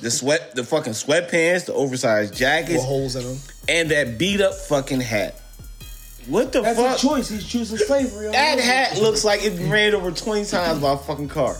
[0.00, 3.38] The sweat, the fucking sweatpants, the oversized jackets, with holes in them.
[3.68, 5.40] and that beat up fucking hat.
[6.26, 6.98] What the That's fuck?
[6.98, 7.28] a choice.
[7.28, 8.30] He's choosing slavery.
[8.32, 11.56] That hat looks like it's ran over twenty times by a fucking car.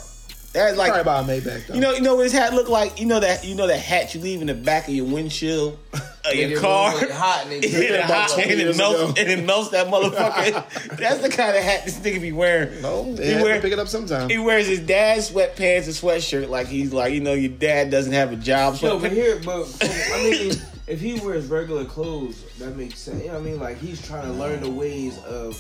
[0.57, 1.75] That's like Probably buy a Maybach though.
[1.75, 2.99] you know, you know what his hat look like.
[3.01, 5.79] You know that you know that hat you leave in the back of your windshield
[5.93, 6.93] of your car.
[6.99, 9.87] really hot and they And drip it, hot, and it melts, and it melts that
[9.89, 10.97] motherfucker.
[10.97, 12.81] That's the kind of hat this nigga be wearing.
[12.83, 14.29] no, he, they have wear- to pick it up sometime.
[14.31, 18.13] he wears his dad's sweatpants and sweatshirt like he's like you know your dad doesn't
[18.15, 18.75] have a job.
[18.75, 19.67] Yo, So but here, but
[20.13, 20.53] I mean,
[20.87, 23.21] if he wears regular clothes, that makes sense.
[23.21, 23.61] You know what I mean?
[23.61, 25.55] Like he's trying to learn the ways of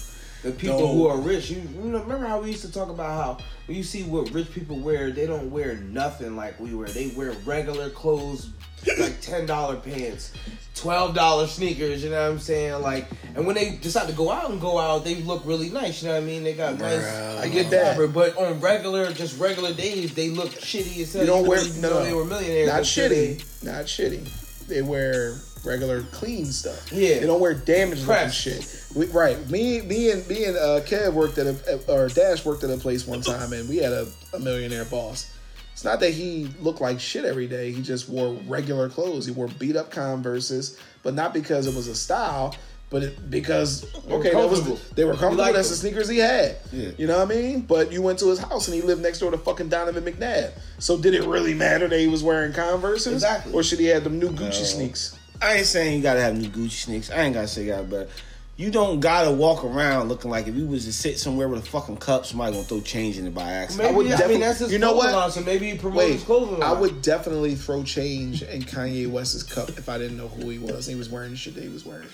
[0.46, 1.50] the people who are rich.
[1.50, 4.30] You, you know, remember how we used to talk about how when you see what
[4.30, 6.88] rich people wear, they don't wear nothing like we wear.
[6.88, 8.50] They wear regular clothes,
[8.98, 10.32] like ten dollar pants,
[10.74, 12.04] twelve dollar sneakers.
[12.04, 12.80] You know what I'm saying?
[12.80, 16.02] Like, and when they decide to go out and go out, they look really nice.
[16.02, 16.44] You know what I mean?
[16.44, 17.04] They got nice.
[17.04, 17.98] I get that.
[18.14, 21.22] But on regular, just regular days, they look shitty as hell.
[21.22, 22.68] You don't wear no, they were millionaires.
[22.68, 23.64] Not they- shitty.
[23.64, 24.66] Not shitty.
[24.68, 26.90] They wear regular clean stuff.
[26.92, 27.20] Yeah.
[27.20, 28.84] They don't wear damaged looking shit.
[28.94, 29.38] We, right.
[29.50, 32.76] Me, me and me and uh, Kev worked at a or Dash worked at a
[32.78, 35.32] place one time, and we had a, a millionaire boss.
[35.72, 37.70] It's not that he looked like shit every day.
[37.70, 39.26] He just wore regular clothes.
[39.26, 42.54] He wore beat up Converses, but not because it was a style,
[42.88, 45.52] but it, because okay, that was they were comfortable.
[45.52, 46.56] That's the sneakers he had.
[46.72, 46.92] Yeah.
[46.96, 47.60] You know what I mean?
[47.62, 50.52] But you went to his house and he lived next door to fucking Donovan McNabb.
[50.78, 53.12] So did it really matter that he was wearing Converses?
[53.12, 53.52] Exactly.
[53.52, 54.64] Or should he have them new Gucci No.
[54.64, 55.15] sneaks?
[55.42, 57.10] I ain't saying you gotta have new Gucci sneaks.
[57.10, 58.08] I ain't gotta say that, but
[58.56, 61.66] you don't gotta walk around looking like if you was to sit somewhere with a
[61.70, 63.84] fucking cup, somebody gonna throw change in it by accident.
[63.90, 65.12] Maybe, would I, definitely- mean, that's his you know what?
[65.12, 66.80] line, so maybe he promotes his Wait, clothing I line.
[66.80, 70.88] would definitely throw change in Kanye West's cup if I didn't know who he was
[70.88, 72.08] and he was wearing the shit that he was wearing.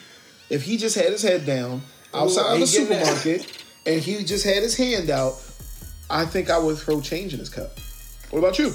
[0.50, 1.82] If he just had his head down
[2.12, 3.06] outside Ooh, of the he getting that.
[3.06, 5.34] supermarket and he just had his hand out,
[6.10, 7.70] I think I would throw change in his cup.
[8.30, 8.72] What about you?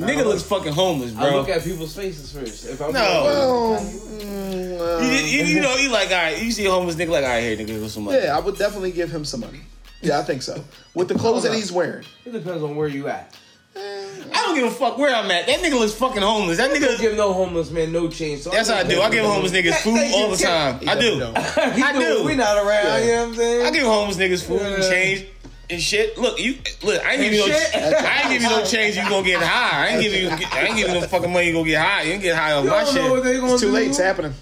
[0.00, 1.24] The nigga looks fucking homeless, bro.
[1.24, 2.66] I look at people's faces first.
[2.66, 3.00] If I'm No.
[3.00, 6.70] Well, Kanye- mm, uh, you, you, you know, you like, all right, you see a
[6.70, 8.18] homeless nigga, like, all right, here, nigga, go some money.
[8.22, 9.60] yeah, I would definitely give him some money.
[10.02, 10.62] Yeah, I think so.
[10.94, 12.04] With the clothes that he's wearing.
[12.26, 13.34] it depends on where you at.
[13.78, 15.46] I don't give a fuck where I'm at.
[15.46, 16.56] That nigga looks fucking homeless.
[16.56, 16.98] That Don't nigga.
[16.98, 18.40] give no homeless man no change.
[18.40, 19.00] So That's how I do.
[19.02, 20.76] I give homeless niggas food Thank you, all the time.
[20.88, 21.18] I do.
[21.18, 21.72] definitely don't.
[21.76, 22.24] He I do.
[22.24, 22.84] We not around.
[22.86, 22.98] Yeah.
[22.98, 23.66] You know what I'm saying?
[23.66, 25.26] I give homeless niggas food and change
[25.70, 26.16] and shit.
[26.18, 27.04] Look, you look.
[27.04, 27.46] I ain't give you no.
[27.48, 27.74] shit.
[27.74, 28.96] I ain't give you no change.
[28.96, 29.86] You gonna get high.
[29.86, 30.28] I ain't give you.
[30.28, 31.46] I ain't give you no fucking money.
[31.48, 32.02] You gonna get high.
[32.02, 33.24] You ain't get high on You my don't know what shit.
[33.24, 33.72] they gonna It's too do.
[33.74, 33.88] late.
[33.88, 34.32] It's happening.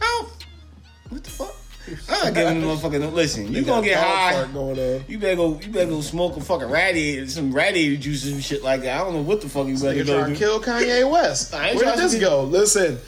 [0.00, 0.32] Oh,
[1.10, 1.54] what the fuck?
[2.10, 3.12] I'm not giving them motherfucking.
[3.12, 4.32] Listen, you gonna get a dog high.
[4.32, 5.04] fart going on.
[5.06, 5.60] You better go.
[5.60, 9.00] You better go smoke a fucking radiator, some radiator juice and shit like that.
[9.00, 10.34] I don't know what the fuck you better Nigga go trying do.
[10.34, 11.54] to kill Kanye West.
[11.54, 12.42] I ain't Where did this go?
[12.42, 12.98] Listen,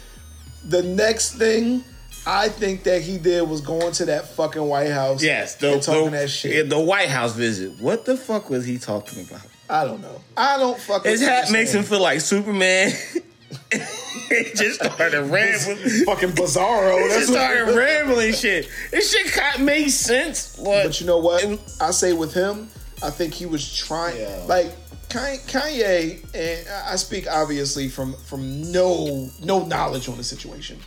[0.65, 1.83] the next thing
[2.31, 5.23] I think that he did was going to that fucking White House.
[5.23, 6.55] Yes, the, and talking the, that shit.
[6.55, 7.79] yeah, the White House visit.
[7.79, 9.41] What the fuck was he talking about?
[9.67, 10.21] I don't know.
[10.37, 11.09] I don't fucking.
[11.09, 12.91] His hat makes him feel like Superman.
[13.71, 15.77] he just started rambling.
[16.05, 17.01] fucking bizarro.
[17.01, 17.75] He That's just started what.
[17.75, 18.69] rambling shit.
[18.91, 20.55] This shit kind of made sense.
[20.55, 21.43] But, But you know what?
[21.45, 22.69] Was- I say with him,
[23.03, 24.17] I think he was trying.
[24.19, 24.43] Yeah.
[24.47, 24.71] Like
[25.09, 30.79] Kanye, Kanye, and I speak obviously from from no no knowledge on the situation,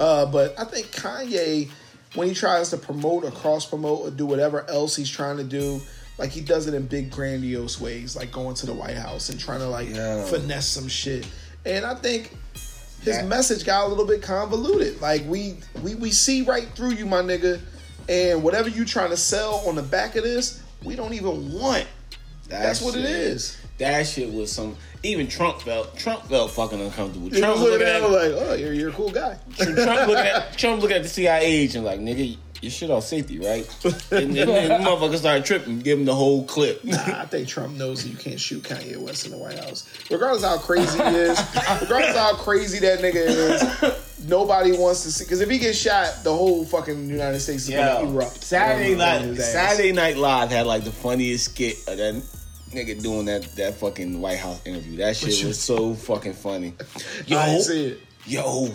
[0.00, 1.70] uh, but I think Kanye,
[2.16, 5.44] when he tries to promote or cross promote or do whatever else he's trying to
[5.44, 5.80] do.
[6.18, 9.40] Like he does it in big grandiose ways, like going to the White House and
[9.40, 10.22] trying to like Yeah.
[10.26, 11.26] finesse some shit.
[11.64, 12.36] And I think
[13.02, 15.00] his That- message got a little bit convoluted.
[15.00, 17.58] Like we we we see right through you, my nigga.
[18.08, 21.86] And whatever you trying to sell on the back of this, we don't even want.
[22.48, 23.56] that That's what it is.
[23.78, 24.76] That shit was some.
[25.02, 25.96] Even Trump felt.
[25.96, 27.30] Trump felt fucking uncomfortable.
[27.30, 28.02] Trump Trump was looking at.
[28.02, 29.38] him like, oh, you're, you're a cool guy.
[29.56, 29.76] Trump
[30.08, 33.66] looking at Trump looking at the CIA agent like, nigga, your shit off safety, right?
[34.10, 36.84] And then the motherfucker started tripping, give him the whole clip.
[36.84, 39.88] Nah, I think Trump knows that you can't shoot Kanye West in the White House.
[40.10, 41.40] Regardless how crazy he is,
[41.80, 45.24] regardless how crazy that nigga is, nobody wants to see.
[45.24, 48.42] Because if he gets shot, the whole fucking United States is going to erupt.
[48.42, 49.36] Saturday night.
[49.36, 52.22] Saturday Night Live had like the funniest skit of that
[52.72, 54.96] nigga doing that that fucking White House interview.
[54.98, 56.74] That shit was so fucking funny.
[56.80, 58.00] I Yo, it.
[58.26, 58.68] yo,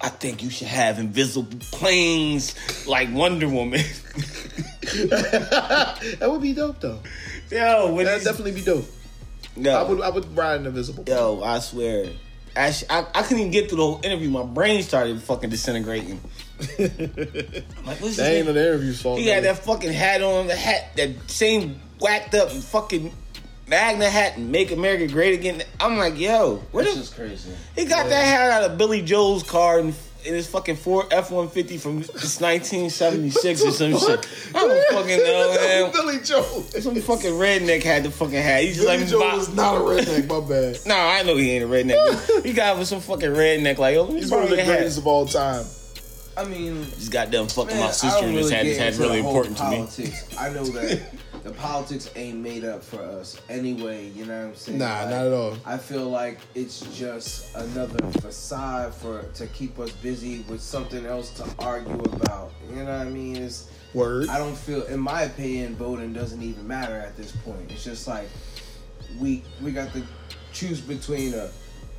[0.00, 2.54] I think you should have invisible planes
[2.86, 3.80] like Wonder Woman.
[4.86, 7.00] That would be dope, though.
[7.50, 8.86] yo, That'd definitely be dope.
[9.56, 11.04] yo, I would I would ride an invisible.
[11.06, 12.06] Yo, I swear.
[12.56, 14.30] I, I, I couldn't even get through the whole interview.
[14.30, 16.20] My brain started fucking disintegrating.
[16.78, 19.18] I'm like, what's That ain't an interview fault.
[19.18, 23.12] He had that fucking hat on, the hat, that same whacked up and fucking
[23.68, 25.62] MAGA hat and Make America Great Again.
[25.80, 27.50] I'm like, yo, where That's the, just crazy.
[27.74, 29.88] he got that hat out of Billy Joel's car in,
[30.24, 34.28] in his fucking Ford F one fifty from it's 1976 or some shit.
[34.54, 35.92] I don't fucking know, man.
[35.92, 36.42] Billy Joel.
[36.62, 38.62] Some fucking redneck had the fucking hat.
[38.62, 40.28] He's just Billy like, Joel "Bop." is not a redneck.
[40.28, 40.78] My bad.
[40.86, 42.28] No, I know he ain't a redneck.
[42.36, 43.78] but he got with some fucking redneck.
[43.78, 44.76] Like, yo, let me He's one of the your hat.
[44.76, 45.64] greatest of all time.
[46.38, 48.64] I mean, Just got done fucking man, my sister don't and this really hat.
[48.64, 49.56] This get hat's really the whole important
[49.94, 50.12] to me.
[50.38, 51.00] I know that
[51.46, 54.08] the politics ain't made up for us anyway.
[54.10, 54.78] You know what I'm saying?
[54.78, 55.56] Nah, Like, not at all.
[55.64, 61.30] I feel like it's just another facade for to keep us busy with something else
[61.34, 62.50] to argue about.
[62.68, 63.36] You know what I mean?
[63.36, 64.28] It's Word.
[64.28, 67.70] I don't feel, in my opinion, voting doesn't even matter at this point.
[67.70, 68.28] It's just like
[69.20, 70.02] we we got to
[70.52, 71.48] choose between a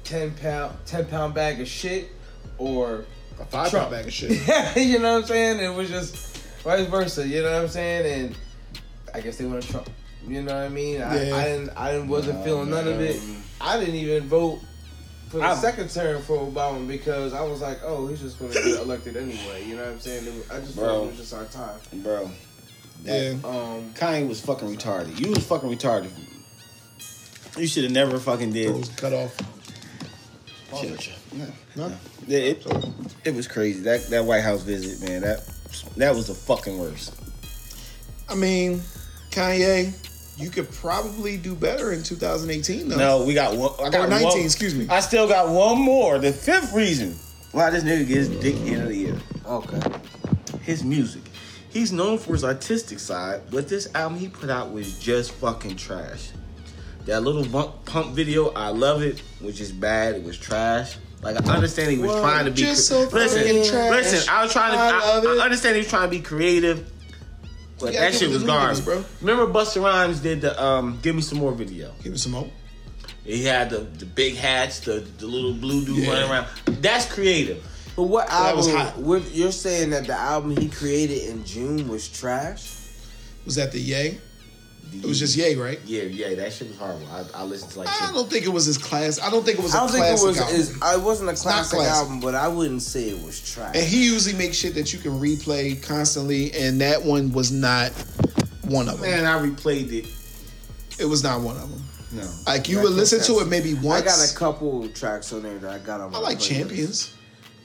[0.03, 2.09] ten pound ten pound bag of shit
[2.57, 3.05] or
[3.39, 3.89] A five Trump.
[3.89, 4.31] pound bag of shit.
[4.75, 5.59] you know what I'm saying?
[5.61, 7.25] It was just vice versa.
[7.25, 8.21] You know what I'm saying?
[8.25, 8.37] And
[9.17, 9.89] I guess they want to Trump.
[10.27, 11.01] You know what I mean?
[11.01, 11.35] I, Yeah.
[11.35, 11.69] I didn't.
[11.77, 13.19] I didn't, wasn't Nah, feeling none of it.
[13.59, 14.59] I didn't even vote
[15.29, 18.51] for the I'm- second term for Obama because I was like, oh, he's just going
[18.51, 19.65] to get elected anyway.
[19.65, 20.25] You know what I'm saying?
[20.27, 21.03] It was- I just felt Bro.
[21.03, 21.79] it was just our time.
[22.03, 22.29] bro.
[23.03, 23.49] That, Yeah.
[23.49, 25.19] Um, Kanye was fucking retarded.
[25.19, 26.11] You was fucking retarded.
[27.57, 28.69] You should have never fucking did.
[28.69, 29.35] It was cut off.
[30.79, 31.09] Shit.
[31.33, 31.45] No.
[31.75, 31.91] No?
[32.27, 32.67] Yeah, it,
[33.23, 33.79] it was crazy.
[33.81, 35.21] That that White House visit, man.
[35.21, 35.47] That
[35.95, 37.15] that was the fucking worst.
[38.29, 38.81] I mean,
[39.37, 39.93] Kanye,
[40.37, 42.95] you could probably do better in 2018 though.
[42.97, 43.71] No, we got one.
[43.79, 44.87] I got Or 19, one- excuse me.
[44.89, 46.17] I still got one more.
[46.19, 47.15] The fifth reason
[47.51, 49.17] why this nigga gets dick end of the year.
[49.45, 49.79] okay.
[50.63, 51.21] His music.
[51.69, 55.75] He's known for his artistic side, but this album he put out was just fucking
[55.75, 56.29] trash.
[57.05, 60.15] That little bump, pump video, I love it, which is bad.
[60.15, 60.97] It was trash.
[61.21, 62.57] Like I understand he was Well, trying to be.
[62.61, 63.91] just so listen, trash.
[63.91, 64.29] listen.
[64.29, 64.77] I was trying to.
[64.77, 65.39] I I, love I it.
[65.41, 66.89] understand he was trying to be creative,
[67.79, 69.03] but that shit was garbage, bro.
[69.21, 71.91] Remember, Busta Rhymes did the um, "Give Me Some More" video.
[72.03, 72.49] Give me some hope.
[73.23, 76.11] He had the, the big hats, the the little blue dude Yeah.
[76.13, 76.47] running around.
[76.81, 77.63] That's creative.
[77.95, 78.81] But what That was album?
[78.85, 78.97] hot.
[78.99, 82.73] What, you're saying that the album he created in June was trash?
[83.45, 84.19] Was that the Ye?
[84.93, 85.79] It was just Ye, right?
[85.85, 87.05] Yeah, yeah, that shit was horrible.
[87.11, 88.15] I, I listened to like I shit.
[88.15, 89.19] don't think it was his class.
[89.21, 90.39] I don't think it was a I don't think it classic was.
[90.39, 90.55] album.
[90.55, 91.93] Is, I wasn't a classic, classic.
[91.95, 93.75] album, but I wouldn't say it was trash.
[93.75, 97.91] and he usually makes shit that you can replay constantly, and that one was not
[98.65, 99.09] one of them.
[99.11, 100.07] Man, I replayed it.
[100.99, 101.83] It was not one of them.
[102.13, 102.27] No.
[102.47, 104.01] Like you Right, would listen to it maybe once.
[104.01, 106.11] I got a couple tracks on there that I got on.
[106.11, 106.47] My I like playlist.
[106.49, 107.13] Champions.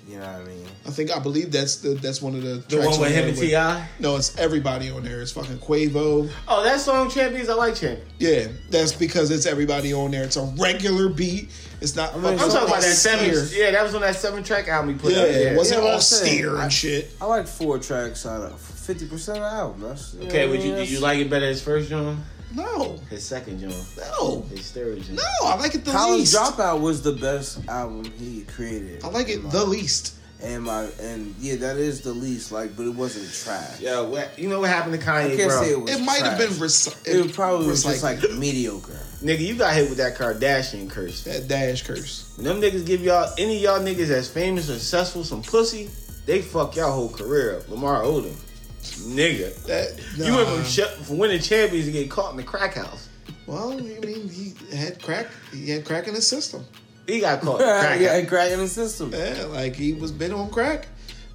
[0.09, 0.67] You know what I mean?
[0.87, 3.29] I think I believe that's the that's one of the The tracks one with him
[3.29, 4.03] and Ti.
[4.03, 5.23] No, it's everybody on there.
[5.23, 6.29] It's fucking Quavo.
[6.49, 7.49] Oh, that song Champions.
[7.49, 8.11] I like Champions.
[8.19, 10.25] Yeah, that's because it's everybody on there.
[10.25, 11.51] It's a regular beat.
[11.81, 12.15] It's not.
[12.17, 13.49] mean, I'm fucking talking about that seven.
[13.53, 15.29] Yeah, that was on that seven track album he put Yeah, out.
[15.29, 16.33] it wasn't Yeah, what all I'm saying.
[16.37, 17.11] steer I- and shit.
[17.21, 19.83] I like four tracks out of fifty percent of the album.
[19.83, 22.19] That's, Okay, know, would you that's- did you like it better as first joint?
[22.55, 23.75] No, His second joint?
[23.97, 25.15] no, His third joint?
[25.19, 25.49] no.
[25.49, 26.35] I like it the College least.
[26.37, 29.05] Dropout was the best album he created.
[29.05, 30.15] I like it the least.
[30.43, 32.51] And my and yeah, that is the least.
[32.51, 33.79] Like, but it wasn't trash.
[33.81, 35.13] Yeah, what, you know what happened to Kanye?
[35.13, 35.63] I Kanye, can't bro?
[35.63, 35.91] say it was.
[35.95, 36.59] It might have been.
[36.59, 38.99] Rec- It probably was just like mediocre.
[39.23, 41.23] Nigga, you got hit with that Kardashian curse.
[41.25, 42.33] that dash curse.
[42.37, 45.89] When them niggas give y'all any of y'all niggas that's famous or successful some pussy,
[46.27, 47.69] they fuck y'all whole career up.
[47.69, 48.35] Lamar Odom,
[48.83, 49.55] nigga.
[49.65, 53.09] That You went from, sh- from winning champions to get caught in the crack house.
[53.47, 55.27] Well, I mean, he had crack.
[55.53, 56.65] He had crack in his system.
[57.07, 58.29] He got caught in the crack yeah, house.
[58.29, 59.13] crack in his system.
[59.13, 60.87] Yeah, like he was been on crack.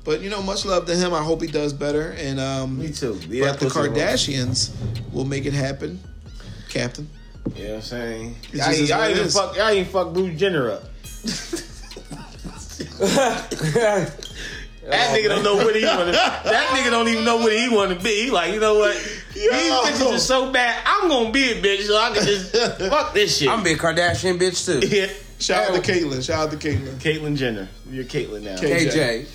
[0.03, 1.13] But you know, much love to him.
[1.13, 2.12] I hope he does better.
[2.17, 3.13] And um, Me too.
[3.27, 3.93] Leave but the pussy alone.
[3.95, 4.71] Kardashians
[5.12, 5.99] will make it happen,
[6.69, 7.10] Captain.
[7.55, 8.36] You know what I'm saying?
[8.43, 9.33] It's Y'all, just ain't- y'all what it even is.
[9.36, 10.83] fuck, y'all ain't fuck Bruce Jenner up.
[14.88, 16.12] That oh, nigga don't know what he want to.
[16.13, 18.23] That nigga don't even know what he want to be.
[18.23, 18.95] He like, you know what?
[19.34, 20.82] These bitches are so bad.
[20.86, 22.56] I'm gonna be a bitch so I can just
[22.89, 23.50] fuck this shit.
[23.50, 24.88] I'm be a Kardashian bitch too.
[24.88, 25.08] yeah.
[25.39, 26.26] Shout out to Caitlyn.
[26.26, 26.95] Shout out to Caitlyn.
[26.95, 27.67] Caitlyn Jenner.
[27.91, 28.58] You're Caitlyn now.
[28.58, 29.28] K- KJ.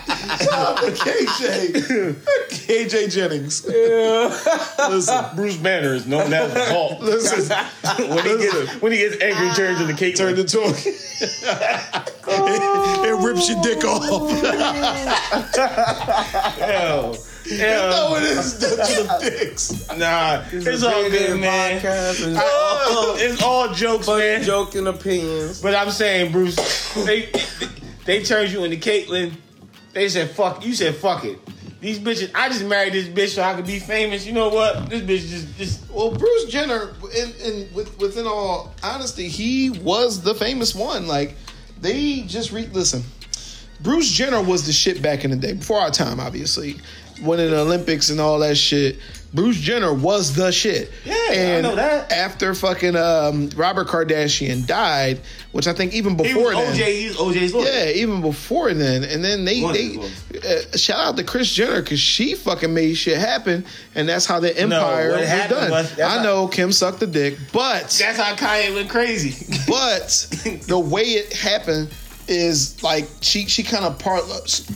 [0.24, 2.14] Shout out to KJ.
[2.48, 3.64] KJ Jennings.
[3.66, 7.00] Listen, Bruce Banner is known as the Hulk.
[7.00, 7.56] listen.
[8.08, 10.16] when he gets when he gets angry, he turns into Caitlyn.
[10.16, 10.46] Turn the oh.
[10.46, 10.76] talk.
[13.06, 14.30] it rips your dick off.
[16.58, 17.12] Hell.
[17.12, 18.14] no, Hell.
[18.16, 19.88] it is the dicks.
[19.96, 21.80] Nah, it's all good, man.
[21.80, 24.42] Podcast and Oh, it's all jokes, man.
[24.42, 25.60] joking opinions.
[25.60, 26.56] But I'm saying, Bruce,
[27.04, 27.30] they
[28.04, 29.32] they turned you into Caitlyn.
[29.94, 31.38] They said, fuck, you said, fuck it.
[31.80, 34.26] These bitches, I just married this bitch so I could be famous.
[34.26, 34.88] You know what?
[34.88, 40.22] This bitch just, just Well, Bruce Jenner, in, in with, within all honesty, he was
[40.22, 41.06] the famous one.
[41.06, 41.36] Like
[41.80, 43.02] they just re listen.
[43.82, 46.76] Bruce Jenner was the shit back in the day, before our time, obviously.
[47.22, 48.98] Winning the Olympics and all that shit.
[49.32, 50.92] Bruce Jenner was the shit.
[51.04, 51.14] Yeah,
[51.58, 52.12] I know that.
[52.12, 57.10] After fucking um, Robert Kardashian died, which I think even he before was then, OJ,
[57.14, 57.66] OJ's lawyer.
[57.68, 61.98] yeah, even before then, and then they they uh, shout out to Kris Jenner because
[61.98, 63.64] she fucking made shit happen,
[63.96, 65.70] and that's how the empire what was done.
[65.72, 69.52] was- I how- know Kim sucked the dick, but That's how Kanye went crazy.
[69.66, 70.08] but
[70.68, 71.88] the way it happened
[72.28, 74.20] is like she she kind of par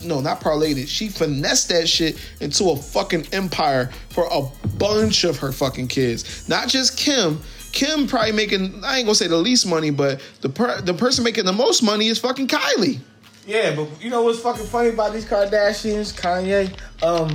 [0.04, 0.88] no not parlayed it.
[0.88, 4.42] She finessed that shit into a fucking empire for a
[4.76, 6.48] bunch of her fucking kids.
[6.48, 7.40] Not just Kim.
[7.72, 11.24] Kim probably making I ain't gonna say the least money, but the per, the person
[11.24, 13.00] making the most money is fucking Kylie.
[13.46, 16.70] Yeah, but you know what's fucking funny about these Kardashians, Kanye?
[17.02, 17.32] Um,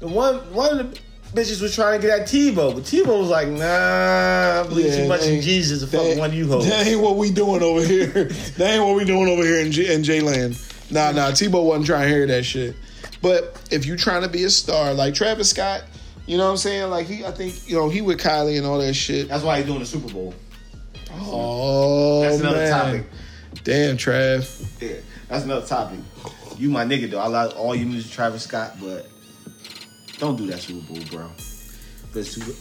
[0.00, 1.00] the one one of the
[1.34, 5.02] bitches was trying to get at Tebow, but Tebow was like, "Nah, I believe Yeah,
[5.02, 7.62] too much in Jesus to fuck one of you hoes." That ain't what we doing
[7.62, 8.06] over here.
[8.56, 10.58] that ain't what we doing over here in J, in J Land.
[10.90, 11.30] Nah, nah.
[11.30, 12.76] Tebow wasn't trying to hear that shit.
[13.20, 15.84] But if you trying to be a star like Travis Scott,
[16.26, 16.90] you know what I'm saying?
[16.90, 19.28] Like he, I think you know he with Kylie and all that shit.
[19.28, 20.34] That's why he's doing the Super Bowl.
[21.12, 22.70] Oh That's another man.
[22.70, 23.06] topic.
[23.62, 24.80] Damn, Trav.
[24.80, 24.96] Yeah,
[25.28, 26.00] that's another topic.
[26.58, 27.18] You my nigga though.
[27.18, 29.08] I like all your music, Travis Scott, but
[30.18, 31.28] don't do that Super Bowl, bro.
[32.12, 32.54] But it's too,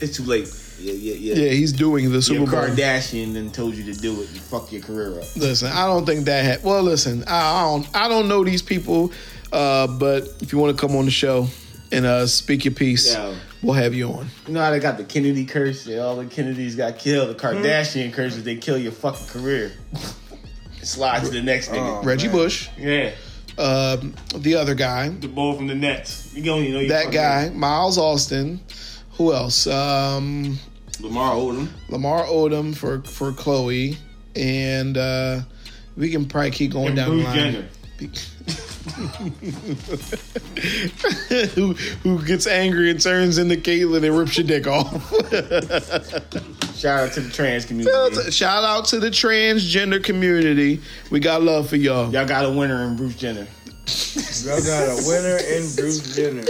[0.00, 0.48] it's too late.
[0.80, 1.34] Yeah, yeah, yeah.
[1.44, 2.60] Yeah, he's doing the Super Bowl.
[2.60, 5.36] Kardashian then told you to do it and fuck your career up.
[5.36, 6.60] Listen, I don't think that.
[6.60, 7.96] Ha- well, listen, I, I don't.
[7.96, 9.12] I don't know these people,
[9.52, 11.46] uh, but if you want to come on the show
[11.92, 13.34] and uh, speak your piece, Yeah.
[13.62, 14.26] we'll have you on.
[14.46, 15.86] You know how they got the Kennedy curse?
[15.86, 17.28] Yeah, all the Kennedys got killed.
[17.30, 19.72] The Kardashian curse is they kill your fucking career.
[20.82, 22.00] Slide to the next nigga.
[22.00, 22.02] Oh.
[22.02, 22.36] Reggie man.
[22.36, 23.12] Bush, Yeah,
[23.58, 26.32] um, the other guy, the bull from the Nets.
[26.34, 28.60] You don't even know that fucking- guy, Miles Austin.
[29.18, 29.66] Who else?
[29.66, 30.58] Um,
[31.00, 31.68] Lamar Odom.
[31.88, 33.96] Lamar Odom for for Khloé,
[34.34, 35.40] and uh,
[35.96, 37.52] we can probably keep going And down Bruce the line.
[37.52, 37.68] Jenner.
[41.54, 44.90] who who gets angry and turns into Caitlyn and rips your dick off.
[46.76, 48.30] Shout out to the trans community.
[48.32, 50.80] Shout out to the transgender community.
[51.10, 52.12] We got love for y'all.
[52.12, 53.46] Y'all got a winner in Bruce Jenner.
[54.44, 56.44] Y'all got a winner in Bruce Jenner.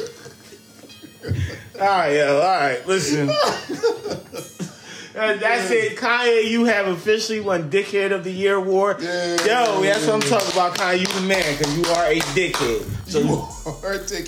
[1.80, 2.86] All right, yo, all right.
[2.86, 3.28] Listen.
[5.14, 6.48] Uh, That's it, Kanye.
[6.48, 8.98] You have officially won Dickhead of the Year award.
[9.00, 9.36] Yeah.
[9.44, 11.00] Yo, that's what I'm talking about, Kanye.
[11.00, 13.10] You the man because you are a dickhead.
[13.10, 13.20] So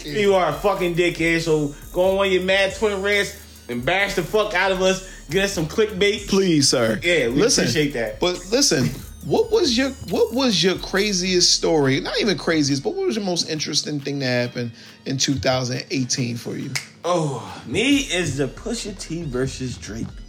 [0.05, 1.41] you, you are a fucking dickhead.
[1.41, 5.11] So go on one your mad twin rants and bash the fuck out of us.
[5.31, 6.29] Get us some clickbait.
[6.29, 7.01] Please, sir.
[7.03, 8.21] Yeah, we listen, appreciate that.
[8.21, 8.89] But listen,
[9.25, 12.01] what was your what was your craziest story?
[12.01, 14.73] Not even craziest, but what was your most interesting thing that happened
[15.07, 16.71] in 2018 for you?
[17.05, 20.24] Oh, me is the Pusha T versus Drake beef.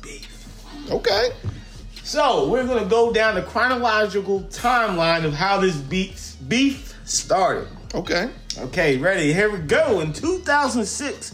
[0.90, 1.30] Okay.
[2.04, 7.68] So we're gonna go down the chronological timeline of how this beef beef started.
[7.94, 8.30] Okay.
[8.58, 9.34] Okay, ready?
[9.34, 10.00] Here we go.
[10.00, 11.34] In 2006,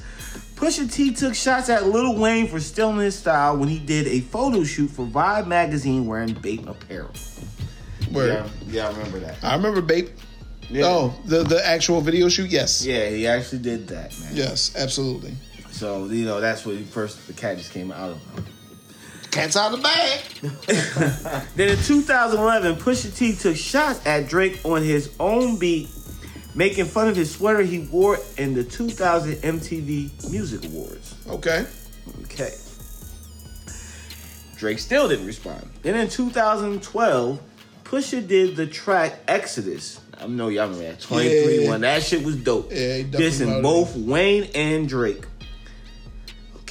[0.55, 4.21] Pusha T took shots at Lil Wayne for stealing his style when he did a
[4.21, 7.11] photo shoot for Vibe magazine wearing Bape apparel.
[8.11, 8.29] Word.
[8.29, 9.43] Yeah, yeah, I remember that.
[9.43, 10.11] I remember Bape.
[10.69, 10.85] Yeah.
[10.85, 12.49] Oh, the the actual video shoot.
[12.49, 12.85] Yes.
[12.85, 14.35] Yeah, he actually did that, man.
[14.35, 15.33] Yes, absolutely.
[15.71, 18.21] So you know that's where he first the cat just came out of.
[19.31, 20.19] Cat's out of the bag.
[21.55, 25.89] Then in 2011, Pusha T took shots at Drake on his own beat,
[26.53, 31.15] making fun of his sweater he wore in the 2000 MTV Music Awards.
[31.29, 31.65] Okay.
[32.23, 32.51] Okay.
[34.57, 35.69] Drake still didn't respond.
[35.81, 37.39] Then in 2012,
[37.85, 39.99] Pusha did the track Exodus.
[40.19, 41.69] I know y'all remember that 23 Yeah.
[41.69, 41.81] one.
[41.81, 42.69] That shit was dope.
[42.71, 45.25] Yeah, he definitely Dissing both Wayne and Drake.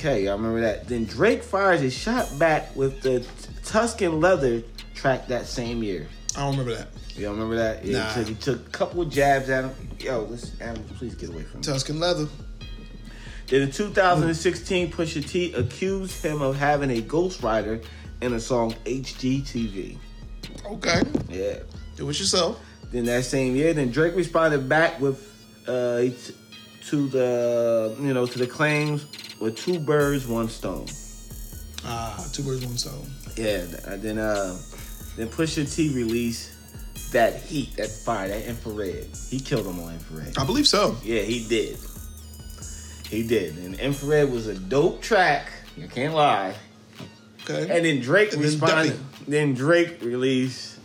[0.01, 0.89] Okay, I remember that.
[0.89, 3.23] Then Drake fires a shot back with the
[3.67, 4.63] Tuscan Leather
[4.95, 6.07] track that same year.
[6.35, 6.89] I don't remember that.
[7.19, 7.85] Y'all remember that?
[7.85, 8.09] Yeah, Nah.
[8.09, 9.75] he, took, he took a couple of jabs at him.
[9.99, 11.65] Yo, listen, Adam, please get away from me.
[11.67, 12.27] Tuscan leather.
[13.49, 17.85] Then in 2016, Pusha T accused him of having a ghostwriter
[18.23, 19.99] in a song HGTV.
[20.65, 21.03] Okay.
[21.29, 21.59] Yeah.
[21.97, 22.59] Do it yourself.
[22.91, 25.27] Then that same year, then Drake responded back with
[25.69, 26.15] uh t-
[26.87, 29.07] to the you know to the claims
[29.41, 30.87] with two birds, one stone.
[31.85, 33.11] Ah, two birds, one stone.
[33.37, 33.65] Yeah.
[33.87, 34.59] And then uh
[35.17, 36.53] then Pusha T released
[37.13, 39.07] that heat, that fire, that infrared.
[39.29, 40.39] He killed him on infrared.
[40.39, 40.97] I believe so.
[41.03, 41.79] Yeah, he did.
[43.09, 43.59] He did.
[43.59, 45.51] And infrared was a dope track.
[45.77, 46.55] You can't lie.
[47.45, 47.63] Okay.
[47.75, 48.99] And then Drake And responded.
[49.27, 50.79] Then Drake released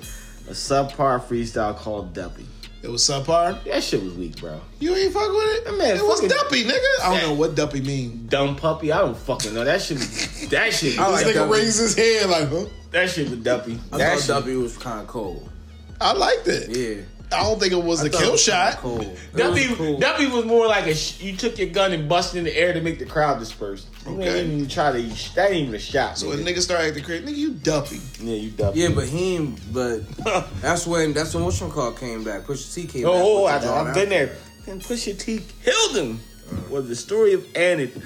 [0.48, 2.46] a subpar freestyle called Duppy.
[2.86, 3.64] It was subpar.
[3.64, 4.62] That shit was weak, bro.
[4.80, 5.78] You ain't fuck with it?
[5.78, 7.02] Man, it was fucking- Duppy, nigga.
[7.04, 8.28] I don't know what Duppy mean.
[8.30, 8.92] Dumb puppy.
[8.92, 9.64] I don't fucking know.
[9.64, 9.98] That shit.
[9.98, 11.00] Was, that shit.
[11.00, 12.70] I like this nigga raised his hand like, huh?
[12.92, 13.80] that shit was Duppy.
[13.92, 14.28] I that thought shit.
[14.28, 15.50] Duppy was kind of cold.
[16.00, 16.70] I liked it.
[16.70, 17.04] Yeah.
[17.36, 18.74] I don't think it was I a thought it kill was shot.
[18.78, 19.02] Cold.
[19.02, 20.00] It Duppy, was cool.
[20.00, 20.96] Duppy was more like a.
[20.96, 23.86] Sh- you took your gun and busted in the air to make the crowd disperse.
[24.06, 24.24] You Okay.
[24.24, 25.02] didn't even try to.
[25.36, 26.18] That ain't even a shot.
[26.18, 26.30] So nigga.
[26.30, 28.00] when niggas started acting crazy, nigga, you Duppy.
[28.20, 28.80] yeah, you Duppy.
[28.80, 29.56] Yeah, but him.
[29.72, 30.08] But
[30.62, 32.44] that's when that's when What's call came back.
[32.44, 33.64] Pusha T came oh, back.
[33.66, 33.94] Oh, I, I've out.
[33.96, 34.36] been there.
[34.68, 36.20] And Pusha T killed him.
[36.70, 38.02] Was the story of Anid,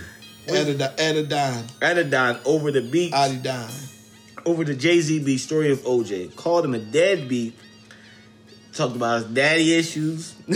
[0.47, 0.93] Anodyne.
[0.97, 1.65] Anodyne.
[1.81, 3.69] Anodyne over the beat, Anodyne.
[4.45, 6.35] over the Jay Z beat, story of OJ.
[6.35, 7.53] Called him a deadbeat
[8.79, 10.35] talked about his daddy issues.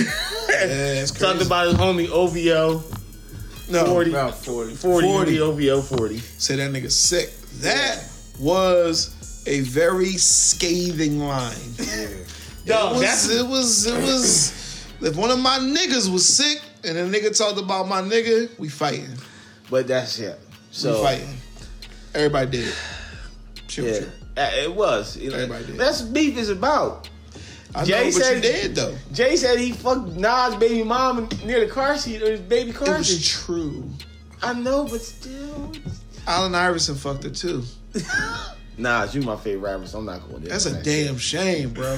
[0.54, 2.84] Yeah, talked about his homie OVO.
[3.70, 4.12] no, 40.
[4.12, 4.76] About 40.
[4.76, 5.42] 40, 40.
[5.42, 6.18] OVO 40.
[6.20, 7.34] say that nigga sick.
[7.62, 8.08] That
[8.40, 11.56] was a very scathing line.
[12.66, 16.62] Dog, it, was, that's it was it was if one of my niggas was sick
[16.86, 19.18] and a nigga talked about my nigga, we fighting.
[19.70, 20.40] but that's it.
[20.72, 21.36] So we fighting.
[22.14, 22.78] Everybody did it.
[23.68, 24.06] Chill, yeah.
[24.38, 25.18] Uh, it was.
[25.18, 25.78] You know, Everybody did.
[25.78, 27.10] That's what beef is about.
[27.76, 28.96] I Jay know, but said- you did though.
[29.14, 32.96] Jay said he fucked Nas' baby mom near the car seat or his baby car
[32.96, 33.24] It was seat.
[33.46, 33.90] true.
[34.42, 35.72] I know, but still.
[36.28, 37.64] Allen Iverson fucked her too.
[38.78, 40.50] Nas, you my favorite rapper, so I'm not going there.
[40.52, 41.98] That's a damn shame, bro.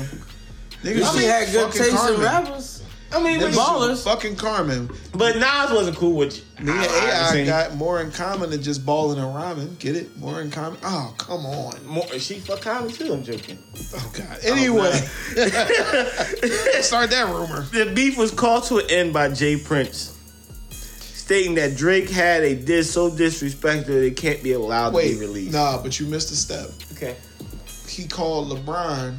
[0.83, 2.74] Niggas I mean, had good taste in rappers.
[3.15, 4.89] I mean, Niggas but, just Fucking Carmen.
[5.13, 7.45] but Nas wasn't cool with Me and ah, AI Iverson.
[7.45, 9.75] got more in common than just balling and rhyming.
[9.79, 10.17] Get it?
[10.17, 10.79] More in common.
[10.83, 11.85] Oh, come on.
[11.85, 12.07] more.
[12.19, 13.13] She fuck Common too.
[13.13, 13.57] I'm joking.
[13.95, 14.39] Oh God.
[14.43, 14.91] Anyway,
[15.37, 17.61] oh, start that rumor.
[17.71, 19.57] The beef was called to an end by J.
[19.57, 20.17] Prince,
[20.69, 25.15] stating that Drake had a diss so disrespectful that it can't be allowed to be
[25.17, 25.53] released.
[25.53, 26.69] nah, but you missed a step.
[26.93, 27.15] Okay.
[27.87, 29.15] He called LeBron.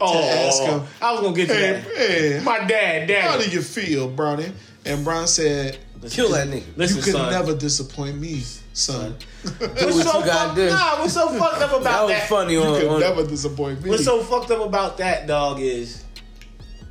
[0.00, 1.96] Oh, ask him, I was gonna get to Hey, that.
[1.96, 3.22] hey, My dad, dad.
[3.30, 3.44] how dad.
[3.46, 4.52] do you feel, Bronny?
[4.84, 5.78] And Bron said,
[6.10, 6.62] Kill that nigga.
[6.76, 7.32] Listen, "You could son.
[7.32, 9.16] never disappoint me, son.
[9.58, 10.54] What's what so fucked?
[10.54, 10.70] do.
[10.70, 12.28] Nah, what's so fucked up about That about was that?
[12.28, 15.58] funny you on, could on never disappoint me." What's so fucked up about that, dog,
[15.60, 16.04] is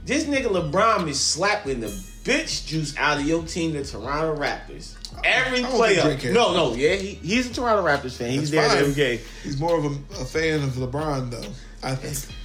[0.03, 4.95] this nigga LeBron is slapping the bitch juice out of your team, the Toronto Raptors.
[5.24, 6.34] Every I don't think player.
[6.34, 8.32] No, no, yeah, he, he's a Toronto Raptors fan.
[8.32, 8.78] He's That's there fine.
[8.89, 9.20] every game.
[9.43, 11.49] He's more of a, a fan of LeBron, though.
[11.82, 12.36] I think.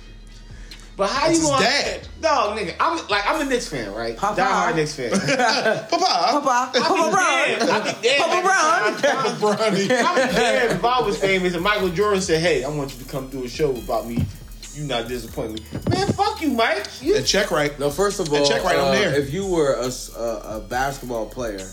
[0.97, 2.09] But how That's you his want dad.
[2.21, 4.17] Dog, nigga, I'm like I'm a Knicks fan, right?
[4.17, 4.37] Papa.
[4.37, 5.11] Die hard Knicks fan.
[5.89, 7.71] Papa, Papa, Papa Brown.
[7.71, 9.03] I be dead Papa Brown.
[9.03, 9.37] time.
[9.37, 9.91] Bronny.
[9.91, 13.03] I be dead if I was famous and Michael Jordan said, "Hey, I want you
[13.05, 14.25] to come do a show about me.
[14.75, 16.07] You not disappoint me, man.
[16.13, 16.87] Fuck you, Mike.
[17.03, 17.79] You And check right.
[17.79, 19.15] No, first of all, check right on uh, there.
[19.15, 21.67] if you were a basketball player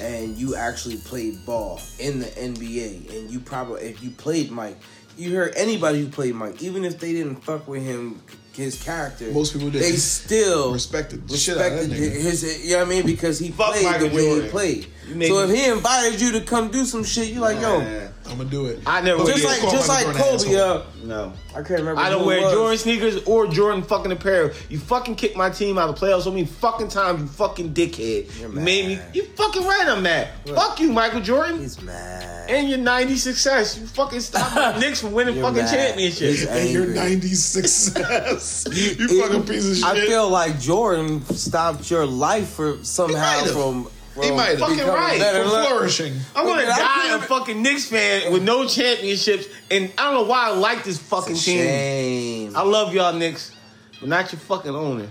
[0.00, 4.76] and you actually played ball in the NBA, and you probably if you played Mike,
[5.16, 8.22] you heard anybody who played Mike, even if they didn't fuck with him,
[8.54, 9.82] his character, Most people did.
[9.82, 12.22] They still Respected the shit out of that respected nigga.
[12.22, 13.06] his, you know what I mean?
[13.06, 14.44] Because he Fuck played Michael the way Jordan.
[14.44, 14.86] he played.
[15.28, 18.36] So if he invited you to come do some shit, you like, yo, Man, I'm
[18.38, 18.80] gonna do it.
[18.86, 21.32] I never just like just like Kobe, an uh, no.
[21.50, 22.00] I can't remember.
[22.00, 22.52] I don't it wear was.
[22.52, 24.50] Jordan sneakers or Jordan fucking apparel.
[24.68, 27.74] You fucking kicked my team out of the playoffs so many fucking times, you fucking
[27.74, 28.38] dickhead.
[28.40, 28.98] You're You made me.
[29.14, 30.28] You fucking right, I'm mad.
[30.46, 31.58] Fuck you, Michael Jordan.
[31.58, 32.48] He's mad.
[32.50, 33.78] and your 90 success.
[33.78, 35.74] You fucking stop my Knicks from winning You're fucking mad.
[35.74, 36.40] championships.
[36.40, 37.18] He's And your angry.
[37.20, 38.66] 90s success.
[38.72, 39.84] you It- fucking piece of shit.
[39.84, 43.92] I feel like Jordan stopped your life for somehow from, from
[44.22, 44.58] He might have.
[44.60, 45.20] Fucking right.
[45.20, 46.14] For flourishing.
[46.36, 50.14] I'm gonna I die a could've- fucking Knicks fan with no championships, and I don't
[50.14, 51.58] know why I like this fucking team.
[51.58, 52.56] shame.
[52.56, 53.52] I love y'all Knicks,
[54.00, 55.08] but not your fucking owner.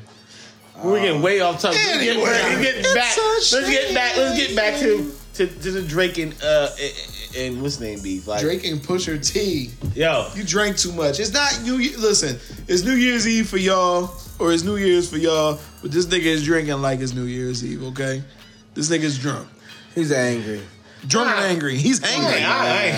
[0.84, 1.78] We're getting way off topic.
[1.86, 3.18] Let's get- Anyway, let's get it's back.
[3.18, 3.22] a
[3.55, 4.16] Let's get back.
[4.18, 6.93] Let's get back to to, to the Drake and uh and,
[7.38, 9.72] and what's his name beef like Drake and Pusha T.
[9.93, 10.30] yo.
[10.36, 11.20] You drank too much.
[11.20, 11.97] It's not New Year.
[11.97, 12.38] Listen,
[12.68, 16.26] it's New Year's Eve for y'all, or it's New Year's for y'all, but this nigga
[16.26, 18.24] is drinking like it's New Year's Eve, okay?
[18.80, 19.45] This nigga's drunk.
[19.93, 20.61] He's angry.
[21.05, 21.75] Drunk and angry.
[21.75, 22.36] He's angry.
[22.36, 22.95] ain't- I ain't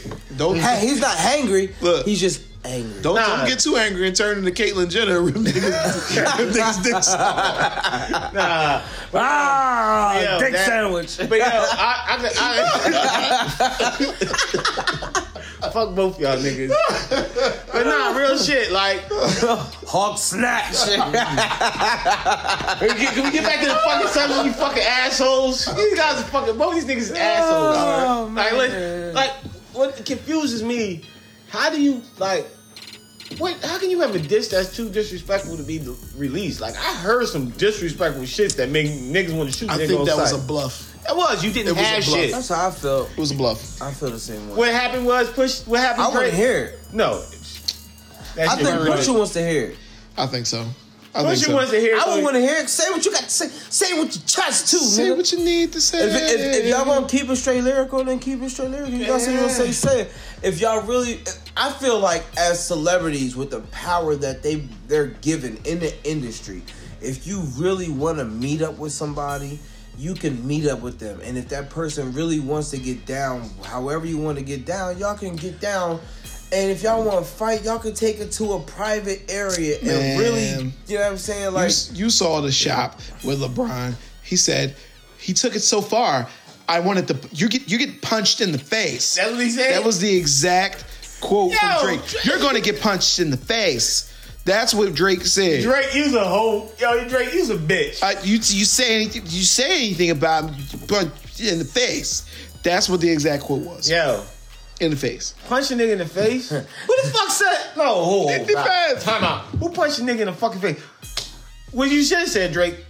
[0.00, 0.16] hangry.
[0.36, 1.72] Don't, Hey, he's not hangry.
[1.80, 2.06] Look.
[2.06, 3.02] he's just angry.
[3.02, 3.36] don't, Nah.
[3.38, 5.20] don't get too angry and turn into Caitlyn Jenner.
[5.24, 8.32] Rip niggas, rip niggas dicks off.
[8.32, 8.80] Nah,
[9.14, 11.16] Ah, Yo, dick that- sandwich.
[11.28, 12.30] but yo, I, I,
[15.62, 16.70] I, fuck both y'all niggas.
[17.72, 18.70] But nah, real shit.
[18.72, 19.02] Like,
[19.86, 20.84] Hawk snatch.
[22.78, 24.44] can we get, can we get back to the fucking subject?
[24.46, 25.64] You fucking assholes.
[25.74, 26.56] These guys are fucking.
[26.58, 27.76] Both these niggas is assholes.
[27.78, 28.72] Oh, Like, like,
[29.14, 29.30] like,
[29.72, 31.02] what confuses me?
[31.54, 32.46] How do you like?
[33.38, 33.56] What?
[33.64, 35.78] How can you have a diss that's too disrespectful to be
[36.16, 36.60] released?
[36.60, 39.70] Like, I heard some disrespectful shit that make niggas want to shoot.
[39.70, 40.90] I niggas think that was a bluff.
[41.06, 41.44] That was.
[41.44, 42.18] You didn't It was a have bluff.
[42.18, 42.32] shit.
[42.32, 43.10] That's how I felt.
[43.12, 43.80] It was a bluff.
[43.80, 44.56] I feel the same way.
[44.56, 45.60] What happened was push.
[45.66, 46.02] What happened?
[46.02, 46.78] I want Drake- to hear it.
[46.92, 47.20] No.
[48.34, 49.06] That I shit think was.
[49.08, 49.76] Pusha wants to hear it.
[50.18, 50.66] I think so.
[51.14, 51.54] I think Pusha so.
[51.54, 51.96] wants to hear.
[51.96, 52.68] I so- would want to hear it.
[52.68, 53.48] Say what you got to say.
[53.48, 55.16] Say what you your chest too, Say nigga.
[55.16, 56.06] what you need to say.
[56.08, 58.92] If, if, if y'all want to keep it straight lyrical, then keep it straight lyrical.
[58.94, 60.12] You guys say you gonna say say it.
[60.42, 61.20] If y'all really,
[61.56, 66.62] I feel like as celebrities with the power that they they're given in the industry,
[67.00, 69.58] if you really want to meet up with somebody,
[69.96, 71.20] you can meet up with them.
[71.22, 74.98] And if that person really wants to get down, however you want to get down,
[74.98, 76.00] y'all can get down.
[76.52, 79.86] And if y'all want to fight, y'all can take it to a private area and
[79.86, 80.18] Man.
[80.20, 81.44] really, you know what I'm saying?
[81.44, 83.94] You, Like, you saw the shop with LeBron.
[84.22, 84.76] He said
[85.18, 86.28] he took it so far.
[86.68, 87.18] I wanted to.
[87.32, 89.16] You get you get punched in the face.
[89.16, 89.72] That's what he said?
[89.74, 90.84] That was the exact
[91.20, 92.06] quote Yo, from Drake.
[92.06, 94.10] Drake- You're going to get punched in the face.
[94.46, 95.62] That's what Drake said.
[95.62, 96.70] Drake, you's a hoe.
[96.78, 98.02] Yo, Drake, you's a bitch.
[98.02, 102.26] Uh, you you say anything you say anything about him, you punch in the face.
[102.62, 103.90] That's what the exact quote was.
[103.90, 104.22] Yo,
[104.80, 105.34] In the face.
[105.48, 106.50] punch a nigga in the face.
[106.50, 107.76] Who the fuck said?
[107.76, 108.32] No, hold on.
[108.32, 109.04] It depends.
[109.04, 109.44] Time out.
[109.44, 110.80] Who punched a nigga in the fucking face?
[111.70, 112.84] What you should have said, Drake.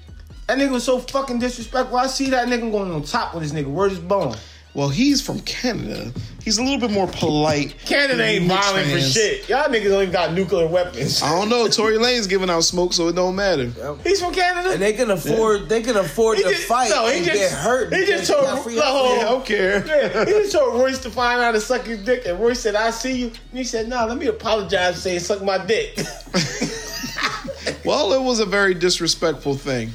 [0.47, 1.97] That nigga was so fucking disrespectful.
[1.97, 3.70] I see that nigga going on top with this nigga.
[3.70, 4.37] Where's his bone?
[4.75, 6.12] Well, he's from Canada.
[6.43, 7.77] He's a little bit more polite.
[7.87, 9.49] Canada ain't Knicks violent for shit.
[9.49, 11.22] Y'all niggas don't even got nuclear weapons.
[11.22, 11.68] I don't know.
[11.70, 13.66] Tory Lanez giving out smoke, so it don't matter.
[14.03, 14.72] He's from Canada.
[14.72, 17.39] And they can afford they can afford He to just- fight no, he and just-
[17.39, 17.95] get hurt.
[17.95, 19.18] he just told- got free no, healthcare.
[19.18, 19.87] I don't care.
[19.87, 22.75] Yeah, he just told Royce to find out to suck his dick, and Royce said,
[22.75, 25.97] "I see you." And he said, "Nah, let me apologize, and say suck my dick."
[27.85, 29.93] Well, it was a very disrespectful thing.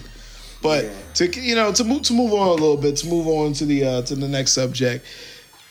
[0.62, 3.54] But to you know to move to move on a little bit to move on
[3.54, 5.06] to the uh, to the next subject,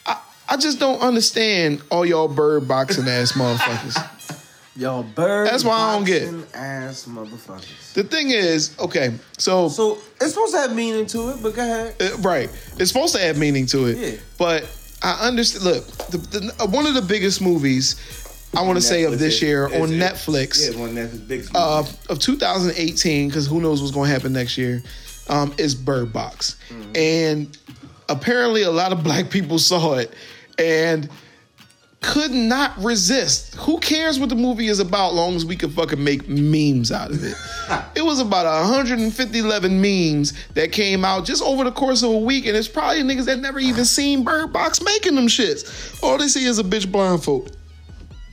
[0.07, 0.19] I,
[0.49, 4.45] I just don't understand all y'all bird boxing ass motherfuckers.
[4.77, 5.49] Y'all bird.
[5.49, 7.95] That's why I don't get- boxing Ass motherfuckers.
[7.95, 11.63] The thing is, okay, so, So it's supposed to have meaning to it, but go
[11.63, 11.97] ahead.
[12.01, 14.21] uh, right, it's supposed to have meaning to it, Yeah.
[14.39, 14.63] but
[15.03, 15.65] I understand.
[15.65, 17.97] Look, the, the, uh, one of the biggest movies
[18.57, 20.73] I want to say of this year on Netflix.
[20.73, 21.47] Yeah, Netflix big.
[21.55, 24.83] uh, of 2018, because who knows what's going to happen next year,
[25.29, 26.57] um, is Bird Box.
[26.95, 27.57] And
[28.09, 30.13] apparently, a lot of black people saw it
[30.59, 31.09] and
[32.01, 33.55] could not resist.
[33.57, 37.11] Who cares what the movie is about, long as we can fucking make memes out
[37.11, 37.37] of it?
[37.97, 42.47] it was about 111 memes that came out just over the course of a week,
[42.47, 46.03] and it's probably niggas that never even seen Bird Box making them shits.
[46.03, 47.58] All they see is a bitch blindfold.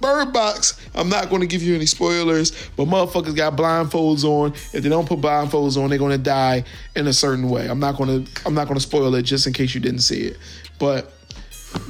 [0.06, 4.53] Bird Box, I'm not going to give you any spoilers, but motherfuckers got blindfolds on.
[4.74, 6.64] If they don't put blindfolds on, they're going to die
[6.95, 7.68] in a certain way.
[7.68, 10.01] I'm not going to I'm not going to spoil it just in case you didn't
[10.01, 10.38] see it.
[10.78, 11.12] But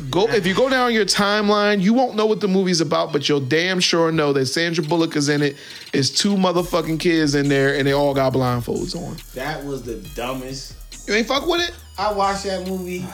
[0.09, 3.27] go if you go down your timeline, you won't know what the movie's about, but
[3.27, 5.57] you'll damn sure know that Sandra Bullock is in it.
[5.93, 9.17] It's two motherfucking kids in there, and they all got blindfolds on.
[9.33, 10.73] that was the dumbest.
[11.07, 11.75] You ain't fuck with it?
[11.97, 13.05] I watched that movie.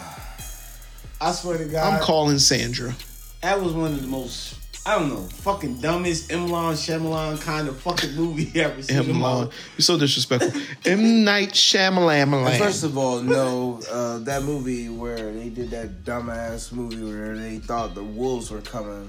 [1.19, 2.93] I swear to God, I'm calling Sandra.
[3.41, 4.60] that was one of the most.
[4.83, 8.97] I don't know, fucking dumbest Imlan Shyamalan kind of fucking movie you ever seen.
[8.97, 9.17] in M.
[9.19, 9.45] my Long.
[9.45, 9.69] life.
[9.77, 10.59] You're so disrespectful.
[10.85, 11.23] M.
[11.23, 12.57] Night Shyamalan.
[12.57, 17.59] First of all, no, uh, that movie where they did that dumbass movie where they
[17.59, 19.07] thought the wolves were coming,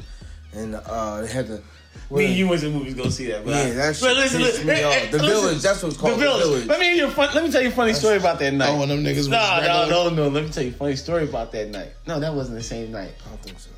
[0.53, 1.63] and uh, they had to.
[2.11, 3.43] Me and you went to the movies go see that.
[3.45, 4.93] But Yeah, I- that but listen, listen, me hey, off.
[4.95, 5.29] hey, The listen.
[5.31, 6.43] Village, that's what it's called, The The village.
[6.45, 6.67] Village.
[6.67, 8.69] Let me hear your fun, Let me tell you a funny story about that night.
[8.69, 10.29] Oh, one of them niggas was No, no, no, no.
[10.29, 11.89] Let me tell you a funny story about that night.
[12.07, 13.13] No, that wasn't the same night.
[13.25, 13.71] I don't think so.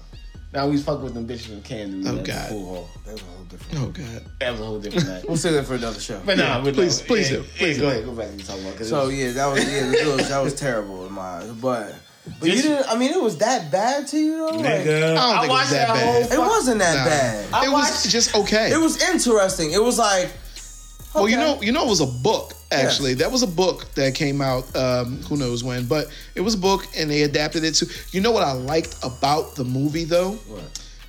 [0.54, 2.10] Now we was fucking with them bitches in Canada.
[2.10, 2.48] Oh, God.
[2.48, 2.88] Pool hall.
[3.04, 3.78] That was a whole different.
[3.82, 4.24] Oh God.
[4.38, 5.24] That was a whole different night.
[5.26, 6.20] We'll say that for another show.
[6.24, 8.44] But nah, but please- no, please yeah, do, yeah, please go ahead, go back and
[8.46, 8.72] talk about.
[8.76, 10.28] 'cause it So was- yeah, that was yeah, the village.
[10.28, 11.94] That was terrible in my eyes, but.
[12.40, 12.88] But you didn't.
[12.88, 14.46] I mean, it was that bad to you though.
[14.56, 16.04] Like, nigga, I don't think it was watched that bad.
[16.04, 17.04] whole it fuck- wasn't that Nah.
[17.04, 17.46] bad.
[17.52, 18.70] I it watched- was just okay.
[18.72, 19.72] It was interesting.
[19.72, 20.30] It was like.
[21.14, 22.54] well, you know, you know, it was a book.
[22.80, 24.74] Actually, that was a book that came out.
[24.76, 25.86] Um, who knows when?
[25.86, 27.86] But it was a book, and they adapted it to.
[28.12, 30.38] You know what I liked about the movie though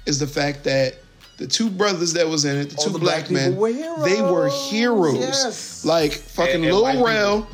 [0.06, 0.96] is the fact that
[1.38, 3.72] the two brothers that was in it, the All two the black, black men, were
[4.06, 5.18] they were heroes.
[5.20, 5.84] Yes.
[5.86, 7.48] Like fucking And- and Lil white Rel,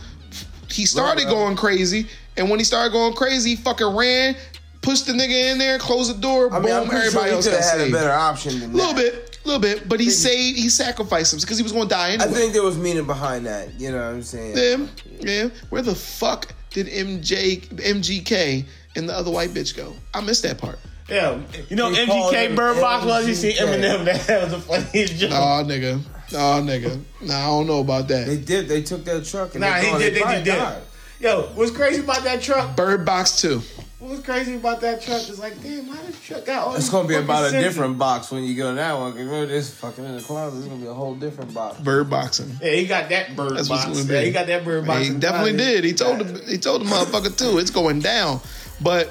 [0.70, 1.34] he started Rel.
[1.34, 2.07] going crazy,
[2.38, 4.36] and when he started going crazy, he fucking ran,
[4.82, 7.30] pushed the nigga in there, closed the door, I mean, I'm boom, pretty sure everybody
[7.32, 7.93] he else got have had a saved.
[7.93, 9.14] better option than A little that.
[9.14, 11.89] bit, a little bit, but he saved, he sacrificed him because he was going to
[11.89, 12.30] die anyway.
[12.30, 13.80] I think there was meaning behind that.
[13.80, 14.58] You know what I'm saying?
[14.58, 14.88] Yeah,
[15.20, 15.50] yeah.
[15.70, 18.66] Where the fuck did MJ, MGK,
[18.96, 19.94] and the other white bitch go?
[20.14, 20.80] I missed that part.
[21.10, 24.06] Yeah, you know They MGK Bird Box was you see Eminem.
[24.06, 25.32] That was the funniest joke.
[25.32, 26.00] Nah, nigga.
[26.32, 27.02] Nah, nigga.
[27.22, 28.28] Nah, I don't know about that.
[28.28, 28.70] They did.
[28.70, 30.14] They took that truck and Nah, they he did.
[30.16, 30.60] They probably did.
[30.60, 30.78] did.
[31.20, 32.76] Yo, what's crazy about that truck?
[32.78, 33.62] Bird Box 2.
[34.02, 36.89] What was crazy about that truck is like, damn, why this truck got all It's
[36.89, 37.62] gonna be about a sensors?
[37.62, 39.12] different box when you go to that one.
[39.12, 40.58] Cause remember this fucking in the closet.
[40.58, 41.80] It's gonna be a whole different box.
[41.80, 42.49] Bird Boxing.
[42.64, 43.97] Yeah, he got that bird That's what's box.
[43.99, 44.14] gonna be.
[44.16, 45.06] Yeah, he got that bird box.
[45.08, 45.72] He definitely closet.
[45.72, 45.84] did.
[45.84, 47.60] He told the he told the motherfucker too.
[47.60, 48.41] It's going down.
[48.82, 49.10] But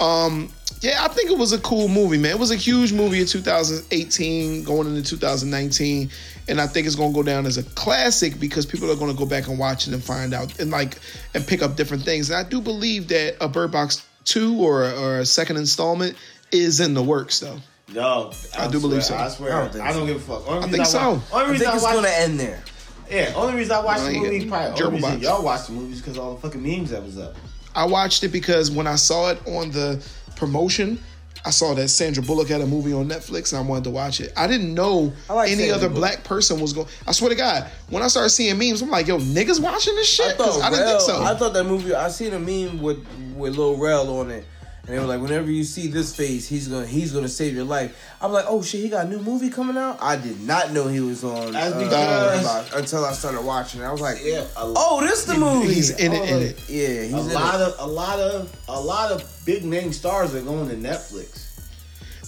[0.00, 2.30] um yeah, I think it was a cool movie, man.
[2.30, 6.10] It was a huge movie in 2018 going into 2019
[6.48, 9.12] and I think it's going to go down as a classic because people are going
[9.12, 10.98] to go back and watch it and find out and like
[11.34, 12.30] and pick up different things.
[12.30, 16.16] And I do believe that a Bird Box 2 or or a second installment
[16.50, 17.58] is in the works though.
[17.92, 19.14] No, I do swear, believe so.
[19.16, 20.06] I swear, I I don't don't, so.
[20.06, 20.48] give a fuck.
[20.48, 21.10] Only I reason think so.
[21.12, 22.62] Watch, only I reason think I, it's gonna end there.
[23.10, 25.22] yeah, only reason I watched No, the you movie, probably only reason box.
[25.22, 27.36] y'all watched the movies because all the fucking memes that was up.
[27.74, 30.02] I watched it because when I saw it on the
[30.36, 30.98] promotion,
[31.44, 34.20] I saw that Sandra Bullock had a movie on Netflix and I wanted to watch
[34.20, 34.32] it.
[34.36, 36.00] I didn't know I like any Sandra other Bullock.
[36.14, 36.86] black person was going.
[37.06, 40.20] I swear to God, when I started seeing memes, I'm like, yo, niggas watching this
[40.20, 40.36] I shit?
[40.38, 41.22] 'Cause thought I didn't Rel, think so.
[41.22, 41.94] I thought that movie.
[41.94, 42.98] I seen a meme with
[43.36, 44.44] with Lil Rel on it,
[44.84, 47.62] And they were like, whenever you see this face, he's gonna he's gonna save your
[47.64, 47.96] life.
[48.20, 49.98] I'm like, oh shit, he got a new movie coming out.
[50.02, 53.80] I did not know he was on That's uh, because- until I started watching.
[53.80, 53.84] it.
[53.84, 55.72] I was like, Yeah, a- oh, this the movie.
[55.72, 56.68] He's in it, I was in like, it.
[56.68, 57.60] Yeah, he's a in lot it.
[57.60, 61.48] of a lot of a lot of big name stars are going to Netflix.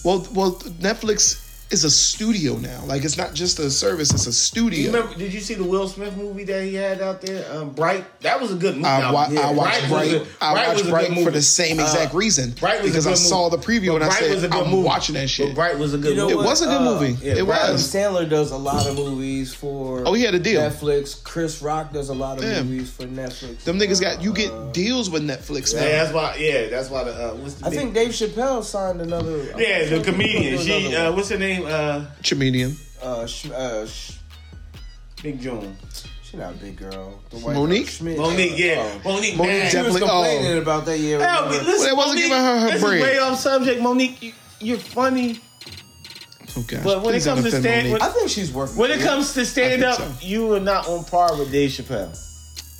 [0.05, 2.83] Well, well, Netflix is a studio now.
[2.85, 4.91] Like it's not just a service; it's a You studio.
[4.91, 5.15] remember?
[5.17, 7.43] Did you see the Will Smith movie that he had out there?
[7.55, 8.05] Um, Bright.
[8.21, 8.85] That was a good movie.
[8.87, 10.11] I, wa- yeah, I watched was Bright.
[10.13, 12.51] a- I was watched a Bright for the same exact Uh, reason.
[12.51, 14.41] Bright was a because I good saw the preview But and I Bright was a
[14.41, 14.83] said, good "I'm movie.
[14.83, 16.39] watching that But shit." Bright was a good You know movie.
[16.39, 17.17] It was a good Uh, movie.
[17.25, 17.87] yeah, it Bright was.
[17.93, 20.03] Sandler does a lot of movies for.
[20.05, 20.61] Oh, he had a deal.
[20.61, 21.21] Netflix.
[21.23, 22.61] Chris Rock does a lot of Yeah.
[22.61, 23.63] movies for Netflix.
[23.63, 25.81] Them niggas got you Uh, get deals with Netflix now.
[25.83, 26.35] Yeah, that's why.
[26.39, 27.03] Yeah, that's why.
[27.05, 29.43] The uh, what's the I big- think Dave Chappelle signed another.
[29.57, 30.59] Yeah, the comedian.
[30.61, 30.95] She.
[30.95, 31.54] Uh, what's her name?
[31.63, 32.75] Uh, Comedian.
[33.01, 34.13] uh, Sh- uh, Sh-
[35.23, 35.75] Big John.
[36.23, 37.19] she not a big girl.
[37.29, 37.87] The white Monique?
[37.87, 38.17] Schmidt.
[38.17, 38.53] Monique.
[38.57, 38.75] Yeah,
[39.05, 39.13] Oh.
[39.13, 39.37] Monique.
[39.37, 39.71] Monique man.
[39.71, 40.61] She was complaining oh.
[40.61, 40.99] about that.
[40.99, 41.65] Yeah, Hell, remember?
[41.65, 42.97] listen, Well, they wasn't Monique, giving her her this bread.
[42.97, 44.21] is way off subject, Monique.
[44.21, 45.39] You, you're funny,
[46.57, 46.79] Okay.
[46.83, 48.03] but when it Please don't comes to stand, Monique.
[48.03, 48.75] I think she's worth.
[48.77, 50.11] when it comes to stand up, so.
[50.21, 52.17] you are not on par with Dave Chappelle.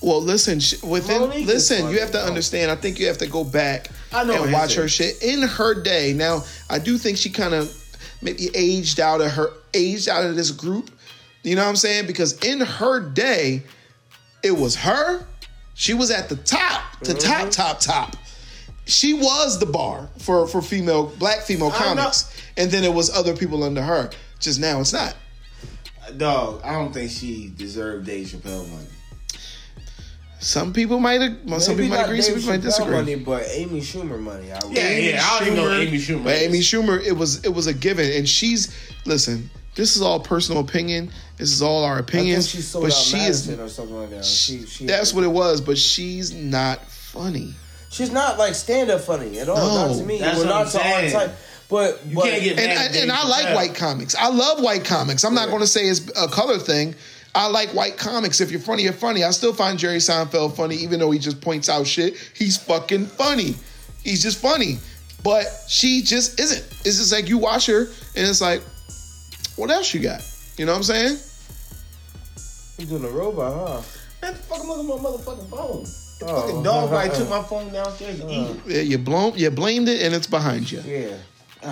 [0.01, 2.26] Well, listen, within Monique listen, you have to though.
[2.26, 2.69] understand.
[2.69, 5.82] I think you have to go back I know and watch her shit in her
[5.82, 6.13] day.
[6.13, 7.73] Now, I do think she kind of
[8.26, 10.89] maybe aged out of her aged out of this group.
[11.43, 12.07] You know what I'm saying?
[12.07, 13.63] Because in her day,
[14.43, 15.26] it was her.
[15.76, 17.49] She was at the top, the Mm-hmm.
[17.49, 18.15] top, top, top.
[18.88, 23.36] She was the bar for for female black female comics, and then it was other
[23.36, 24.09] people under her.
[24.39, 25.15] Just now, it's not.
[26.17, 28.86] Dog, I don't think she deserved Dave Chappelle money.
[30.46, 32.93] Some people might, some Maybe people might not agree, some Dave people might disagree.
[32.96, 34.52] Money, but Amy Schumer money.
[34.52, 34.78] I would.
[34.78, 35.20] Yeah, yeah.
[35.24, 36.24] I don't even know Amy Schumer.
[36.24, 36.41] But is.
[36.43, 38.72] Amy Schumer, it was it was a given, and she's
[39.08, 39.50] listen.
[39.74, 41.10] This is all personal opinion.
[41.38, 42.48] This is all our I think opinions.
[42.48, 43.60] she sold but out she Madison is.
[43.60, 44.24] or something like that.
[44.24, 45.62] She, she, That's what it was.
[45.62, 47.56] But she's not funny.
[47.89, 49.58] She's not like stand up funny at all.
[49.58, 49.88] No.
[49.88, 50.20] not to me.
[50.20, 51.12] That's We're what not I'm to our saying.
[51.12, 51.32] type.
[51.68, 54.14] But You but, can't get And mad I, at Dave and I like white comics.
[54.14, 55.24] I love white comics.
[55.24, 56.93] I'm not going to say it's a color thing.
[57.36, 58.39] I like white comics.
[58.41, 59.23] If you're funny, you're funny.
[59.23, 62.15] I still find Jerry Seinfeld funny, even though he just points out shit.
[62.33, 63.55] He's fucking funny.
[64.03, 64.77] He's just funny.
[65.23, 66.63] But she just isn't.
[66.86, 68.61] It's just like you watch her, and it's like,
[69.57, 70.21] what else you got?
[70.57, 71.17] You know what I'm saying?
[72.77, 73.81] He's doing a robot, huh?
[74.21, 75.83] Man, the fuck look at my motherfucking phone.
[76.19, 76.41] The Oh.
[76.41, 78.47] fucking dog right took my phone downstairs to eat.
[78.47, 78.53] Uh.
[78.67, 80.81] Yeah, you blown, you blamed it, and it's behind you.
[80.86, 81.15] Yeah.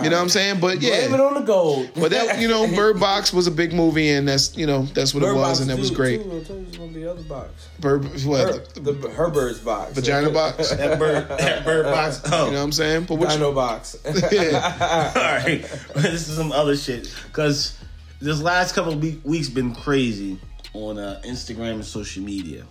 [0.02, 0.60] You know what I'm saying?
[0.60, 1.90] But yeah, Blame it yeah, on the gold.
[1.96, 5.14] but that you know, Bird Box was a big movie, and that's you know that's
[5.14, 6.24] what Bird it was, Box and that was great.
[6.24, 7.70] Too, I told you it's gonna be other box.
[7.80, 8.76] Bird, Her, what?
[8.76, 9.94] the, her bird's box.
[9.94, 10.72] Vagina box.
[10.72, 12.22] You That bird, that bird box.
[12.26, 13.06] Oh, You know what I'm saying?
[13.06, 13.98] But which, Dino box.
[14.32, 15.12] yeah.
[15.16, 15.62] all right.
[15.96, 17.78] this is some other shit because
[18.20, 20.40] this last couple of weeks been crazy
[20.74, 22.64] on uh, Instagram and social media.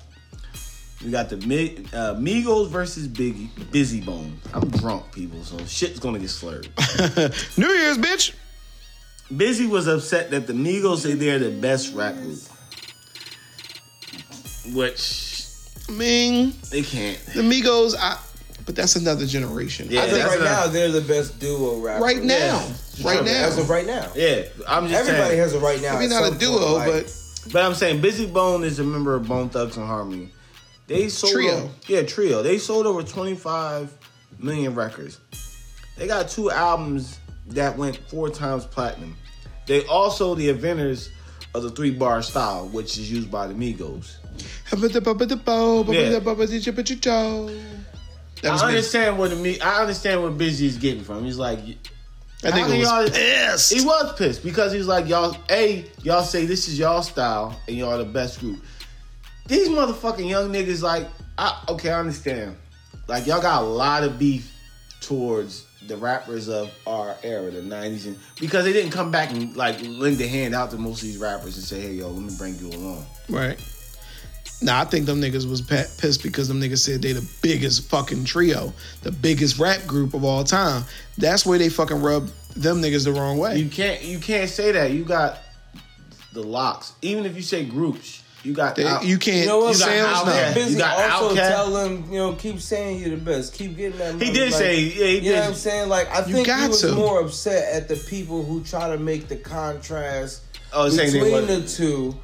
[1.04, 4.38] We got the Mi- uh, Migos versus Biggie, Bizzy Bone.
[4.54, 6.68] I'm drunk, people, so shit's gonna get slurred.
[7.56, 8.34] New Year's, bitch.
[9.32, 12.38] Bizzy was upset that the Migos say they're the best rap group,
[14.74, 15.46] which
[15.88, 17.18] I mean, they can't.
[17.34, 17.94] the Migos.
[17.98, 18.18] I,
[18.64, 19.88] but that's another generation.
[19.90, 22.04] Yeah, I think right not- now they're the best duo rapper.
[22.04, 22.64] right now,
[23.04, 23.30] right now.
[23.46, 24.08] As of right now.
[24.14, 25.38] Yeah, I'm just Everybody saying.
[25.40, 25.98] has a right now.
[25.98, 27.18] Maybe at not a duo, point, like- but
[27.52, 30.30] But I'm saying Bizzy Bone is a member of Bone Thugs and Harmony.
[30.92, 31.52] They sold Trio.
[31.54, 32.42] Over, yeah, trio.
[32.42, 33.96] They sold over 25
[34.38, 35.20] million records.
[35.96, 37.18] They got two albums
[37.48, 39.16] that went four times platinum.
[39.66, 41.10] They also the inventors
[41.54, 44.16] of the three bar style, which is used by the Migos.
[48.42, 51.24] Was I understand what the Me- I understand what Bizzy is getting from.
[51.24, 51.58] He's like,
[52.44, 53.72] I think y'all- was pissed.
[53.72, 57.76] He was pissed because he's like, y'all, A, y'all say this is y'all style and
[57.76, 58.60] y'all the best group.
[59.46, 62.56] These motherfucking young niggas, like, I, okay, I understand.
[63.08, 64.52] Like, y'all got a lot of beef
[65.00, 69.56] towards the rappers of our era, the 90s, and because they didn't come back and,
[69.56, 72.22] like, lend a hand out to most of these rappers and say, hey, yo, let
[72.22, 73.04] me bring you along.
[73.28, 73.58] Right.
[74.62, 78.24] Now I think them niggas was pissed because them niggas said they the biggest fucking
[78.24, 78.72] trio,
[79.02, 80.84] the biggest rap group of all time.
[81.18, 83.56] That's where they fucking rub them niggas the wrong way.
[83.56, 84.92] You can't, you can't say that.
[84.92, 85.40] You got
[86.32, 86.92] the locks.
[87.02, 89.38] Even if you say groups, you got They- out- you can't.
[89.38, 89.74] You know what?
[89.74, 90.26] You got Sam's Outkast.
[90.26, 90.34] not.
[90.34, 90.54] Yeah.
[90.54, 91.48] Bizzy You got also Outkast.
[91.48, 93.52] tell them, you know, keep saying you're the best.
[93.54, 94.14] Keep getting that.
[94.20, 95.88] He did Like, say, yeah, he You know what I'm saying?
[95.88, 96.92] Like, I You think got he was to.
[96.92, 100.40] more upset at the people who try to make the contrast
[100.72, 102.16] Oh, between the two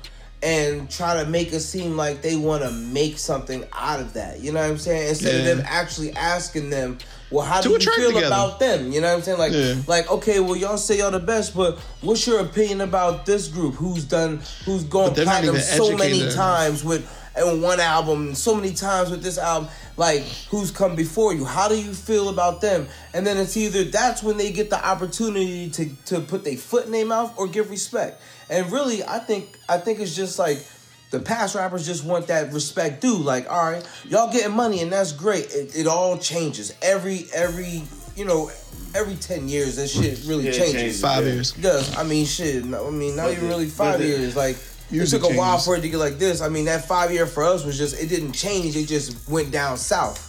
[0.43, 4.41] and try to make it seem like they want to make something out of that.
[4.41, 5.09] You know what I'm saying?
[5.09, 5.51] Instead Yeah.
[5.51, 6.99] of them actually asking them,
[7.31, 8.27] well, how do you feel together.
[8.27, 8.93] about them?
[8.93, 9.39] You know what I'm saying?
[9.39, 9.75] Like, Yeah.
[9.87, 13.75] like okay, well, y'all say y'all the best, but what's your opinion about this group?
[13.75, 14.41] Who's done?
[14.65, 17.09] Who's gone platinum so many times with?
[17.47, 19.69] in one album, so many times with this album.
[19.97, 21.45] Like, who's come before you?
[21.45, 22.89] How do you feel about them?
[23.15, 26.87] And then it's either that's when they get the opportunity to to put their foot
[26.87, 28.21] in their mouth or give respect.
[28.51, 30.65] And really, I think I think it's just like
[31.11, 33.17] the past rappers just want that respect due.
[33.17, 35.47] Like, all right, y'all getting money and that's great.
[35.55, 37.83] It, it all changes every every
[38.17, 38.51] you know
[38.95, 39.77] every ten years.
[39.77, 40.73] That shit really Yeah, changes.
[40.73, 41.01] changes.
[41.01, 41.33] Five Yeah.
[41.35, 41.55] years.
[41.57, 41.97] It does.
[41.97, 42.65] I mean, shit.
[42.65, 44.37] no- I mean, not But even the- really five the- years.
[44.37, 46.41] Like it Music took a while for it to get like this.
[46.41, 48.77] I mean, that five year for us was just it didn't change.
[48.77, 50.25] It just went down south.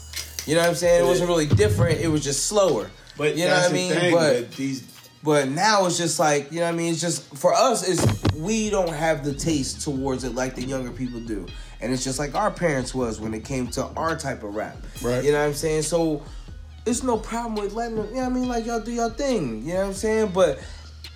[0.45, 1.03] You know what I'm saying?
[1.03, 1.99] It wasn't really different.
[1.99, 2.89] It was just slower.
[3.17, 3.91] But you know what I mean?
[3.93, 4.82] thing, but but these
[5.24, 6.91] but now it's just like you know what I mean.
[6.91, 7.88] It's just for us.
[7.88, 8.05] Is
[8.36, 11.45] we don't have the taste towards it like the younger people do,
[11.82, 14.78] and it's just like our parents was when it came to our type of rap.
[15.01, 15.24] Right.
[15.24, 15.84] You know what I'm saying?
[15.84, 16.24] So
[16.86, 18.07] it's no problem with letting them.
[18.09, 18.47] You know what I mean?
[18.47, 19.63] Like y'all do your thing.
[19.63, 20.32] You know what I'm saying?
[20.34, 20.59] But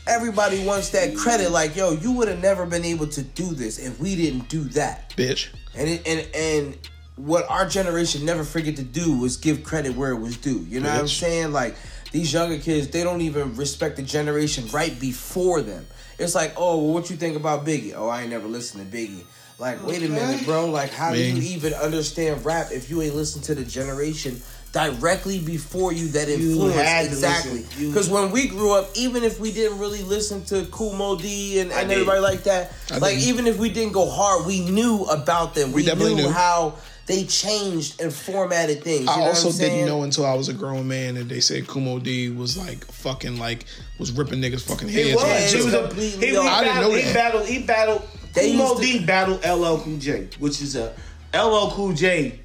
[0.07, 1.51] everybody wants that credit.
[1.51, 4.63] Like yo, you would have never been able to do this if we didn't do
[4.65, 5.11] that.
[5.15, 5.49] Bitch.
[5.75, 6.77] And it, and and
[7.15, 10.65] what our generation never forget to do was give credit where it was due.
[10.67, 11.51] You know what I'm saying?
[11.51, 11.75] Like
[12.13, 15.85] these younger kids, they don't even respect the generation right before them.
[16.19, 17.93] It's like, oh, well, what you think about Biggie?
[17.95, 19.23] Oh, I ain't never listened to Biggie.
[19.57, 20.69] Like, wait a minute, bro.
[20.69, 24.41] Like, how do you even understand rap if you ain't listened to the generation
[24.71, 27.65] directly before you that influenced had to exactly?
[27.79, 31.59] Because when we grew up, even if we didn't really listen to Kool Moe Dee
[31.59, 33.29] and, and everybody like that, I like didn't.
[33.29, 35.71] even if we didn't go hard, we knew about them.
[35.71, 36.29] We, definitely knew knew.
[36.29, 36.75] how
[37.05, 39.05] they changed and formatted things.
[39.05, 41.27] You I know also what I'm didn't know until I was a grown man that
[41.29, 43.65] they said Kool Moe Dee was like fucking like
[43.99, 45.03] was ripping niggas fucking heads.
[45.03, 45.23] He heads was.
[45.23, 46.43] off, He was a completely he, off.
[46.43, 47.13] he I didn't know battled, He that.
[47.13, 47.45] battled.
[47.47, 48.01] He battled.
[48.33, 50.93] They Kumo to- D battled LL Cool J, which is a
[51.33, 52.39] LL Cool J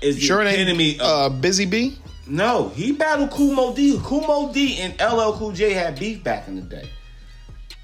[0.00, 1.98] is the Sure it epitome of uh, Busy Bee?
[2.26, 3.98] No, he battled Kool Moe Dee.
[4.06, 6.88] Kumo D and LL Cool J had beef back in the day.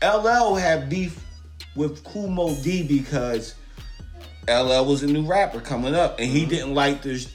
[0.03, 1.19] LL had beef
[1.77, 3.55] with Kool Moe Dee because
[4.49, 7.33] LL was a new rapper coming up and he didn't like this.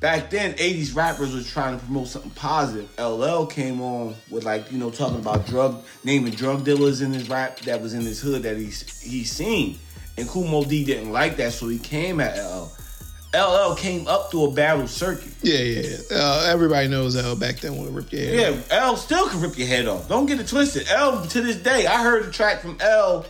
[0.00, 2.88] Back then, 80s rappers was trying to promote something positive.
[2.98, 7.28] LL came on with like, you know, talking about drug, naming drug dealers in his
[7.30, 9.78] rap that was in his hood that he's he's seen.
[10.18, 12.70] And Kool Moe Dee didn't like that, so he came at LL.
[13.34, 15.32] LL came up through a battle circuit.
[15.42, 15.96] Yeah, yeah.
[16.10, 16.16] yeah.
[16.16, 18.68] Uh, everybody knows L back then would rip your head off.
[18.70, 20.08] Yeah, L still can rip your head off.
[20.08, 20.88] Don't get it twisted.
[20.88, 23.26] L to this day, I heard a track from L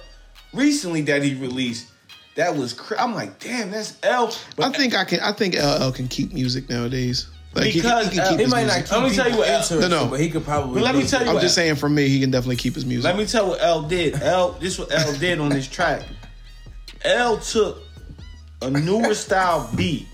[0.53, 1.91] recently that he released.
[2.37, 4.33] That was cra- I'm like, damn, that's L.
[4.59, 5.21] I think I can.
[5.21, 7.29] I think LL can keep music nowadays.
[7.55, 8.67] Like Because, he, can uh, keep He might music.
[8.67, 10.07] not keep Let me tell you what- interested, No, no.
[10.09, 10.75] but he could probably.
[10.75, 11.29] But let me tell you.
[11.29, 13.05] I'm what- just saying, for me, he can definitely keep his music.
[13.05, 14.21] Let me tell what L did.
[14.23, 16.03] L this what L did on this track.
[17.05, 17.79] L took
[18.61, 20.07] a newer style beat,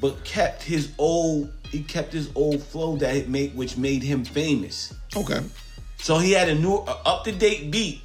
[0.00, 4.24] but kept his old he kept his old flow that it made which made him
[4.24, 4.94] famous.
[5.16, 5.40] okay.
[5.98, 8.03] So he had a new up to date beat,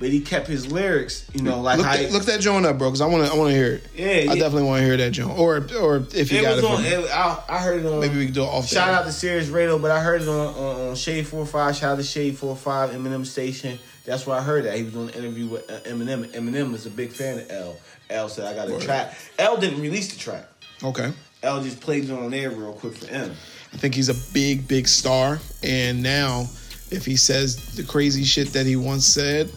[0.00, 2.78] but he kept his lyrics, you know, like Look how that, look that joint up,
[2.78, 3.32] bro, because I want to.
[3.32, 3.86] I want to hear it.
[3.94, 4.34] Yeah, I yeah.
[4.34, 5.38] definitely want to hear that joint.
[5.38, 6.76] Or, or if you it got was it, on.
[6.76, 6.84] from.
[6.86, 8.00] It, I, I heard it on.
[8.00, 8.66] maybe we can do it off.
[8.66, 11.76] Shout out to Sirius Radio, but I heard it on, on, on Shade 45.
[11.76, 13.78] Shout out to Shade Four Five Eminem Station.
[14.06, 14.74] That's where I heard that.
[14.74, 16.26] He was doing an interview with uh, Eminem.
[16.28, 17.76] Eminem is a big fan of L.
[18.08, 19.14] L said, I got a track.
[19.38, 20.46] L didn't release the track.
[20.82, 21.12] Okay.
[21.42, 23.32] L just played it on there real quick for M.
[23.72, 26.46] I think he's a big, big star, and now
[26.90, 29.50] if he says the crazy shit that he once said,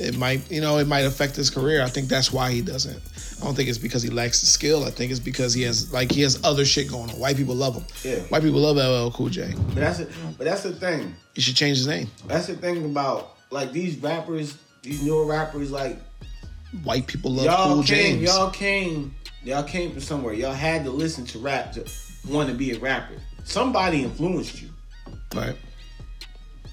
[0.00, 1.82] it might, you know, it might affect his career.
[1.82, 3.00] I think that's why he doesn't.
[3.40, 4.84] I don't think it's because he lacks the skill.
[4.84, 7.18] I think it's because he has like he has other shit going on.
[7.18, 7.84] White people love him.
[8.02, 8.20] Yeah.
[8.28, 9.52] White people love LL Cool J.
[9.68, 10.10] But that's it.
[10.38, 11.14] But that's the thing.
[11.34, 12.08] You should change his name.
[12.26, 15.98] That's the thing about like these rappers, these newer rappers, like
[16.82, 18.22] White people love y'all Cool came, James.
[18.22, 19.14] y'all came,
[19.44, 20.34] y'all came from somewhere.
[20.34, 21.84] Y'all had to listen to rap to
[22.28, 23.14] want to be a rapper.
[23.44, 24.70] Somebody influenced you.
[25.34, 25.56] Right.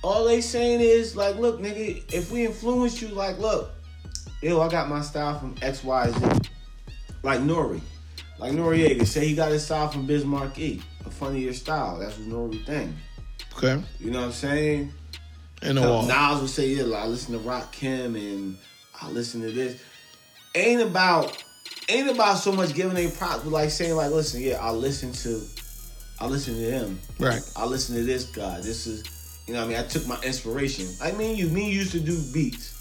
[0.04, 3.72] All they saying is like, look, nigga, if we influence you, like, look,
[4.42, 6.26] yo, I got my style from X, Y, Z.
[7.24, 7.82] Like Nori.
[8.40, 10.82] Like Noreaga say he got his style from Bismarck E.
[11.06, 12.00] A funnier style.
[12.00, 12.98] That's what Nori thing.
[13.58, 13.84] Okay.
[14.00, 14.92] You know what I'm saying?
[15.62, 16.08] And wall.
[16.08, 18.58] Nas would say, yeah, like, I listen to Rakim and
[19.00, 19.82] I listen to this.
[20.56, 21.44] Ain't about
[21.88, 25.12] ain't about so much giving a props, but like saying like, listen, yeah, I listen
[25.12, 25.42] to
[26.20, 27.00] I listen to them.
[27.20, 27.42] Right.
[27.56, 28.58] I listen to this guy.
[28.58, 29.04] This is
[29.48, 30.88] you know what I mean, I took my inspiration.
[31.02, 32.78] I mean you me used to do beats.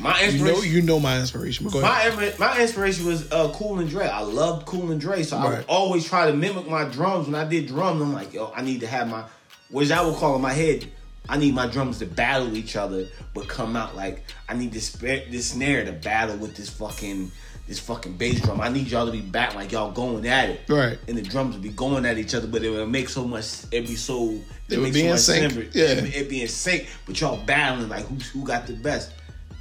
[0.00, 1.64] My inspiration, You know, you know my inspiration.
[1.64, 2.38] But go ahead.
[2.38, 4.06] my, my inspiration was uh, Cool and Dre.
[4.06, 7.26] I loved Cool and Dre, so I would always try to mimic my drums.
[7.26, 9.24] When I did drums, I'm like, yo, I need to have my,
[9.68, 10.90] which I would call in my head,
[11.28, 14.92] I need my drums to battle each other, but come out like I need this
[14.92, 17.30] this snare to battle with this fucking
[17.72, 18.60] this fucking bass drum.
[18.60, 20.98] I need y'all to be back like y'all going at it, Right.
[21.08, 23.64] And the drums would be going at each other, but it would make so much.
[23.72, 24.38] It'd be so.
[24.68, 25.84] It would make be so in sync, yeah.
[25.84, 29.12] It'd, it'd be in sync, but y'all battling like who who got the best.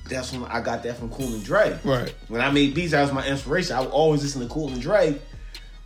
[0.09, 1.79] that's when I got that from Cool and Dre.
[1.85, 2.13] Right.
[2.27, 3.77] When I made beats, that was my inspiration.
[3.77, 5.17] I would always listen to Cool and Dre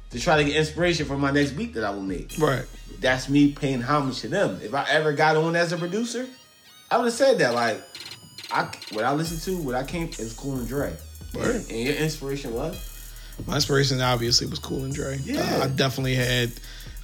[0.10, 2.34] to try to get inspiration for my next beat that I will make.
[2.40, 2.66] Right.
[3.00, 4.60] That's me paying homage to them.
[4.64, 6.26] If I ever got on as a producer,
[6.90, 7.54] I would have said that.
[7.54, 7.82] Like,
[8.52, 8.64] I
[8.94, 10.94] what I listened to, what I came, it was Cool and Dre.
[11.34, 11.56] Word.
[11.70, 12.92] And your inspiration was?
[13.46, 15.20] My inspiration obviously was Cool and Dre.
[15.24, 15.42] Yeah.
[15.42, 16.52] Uh, I definitely had.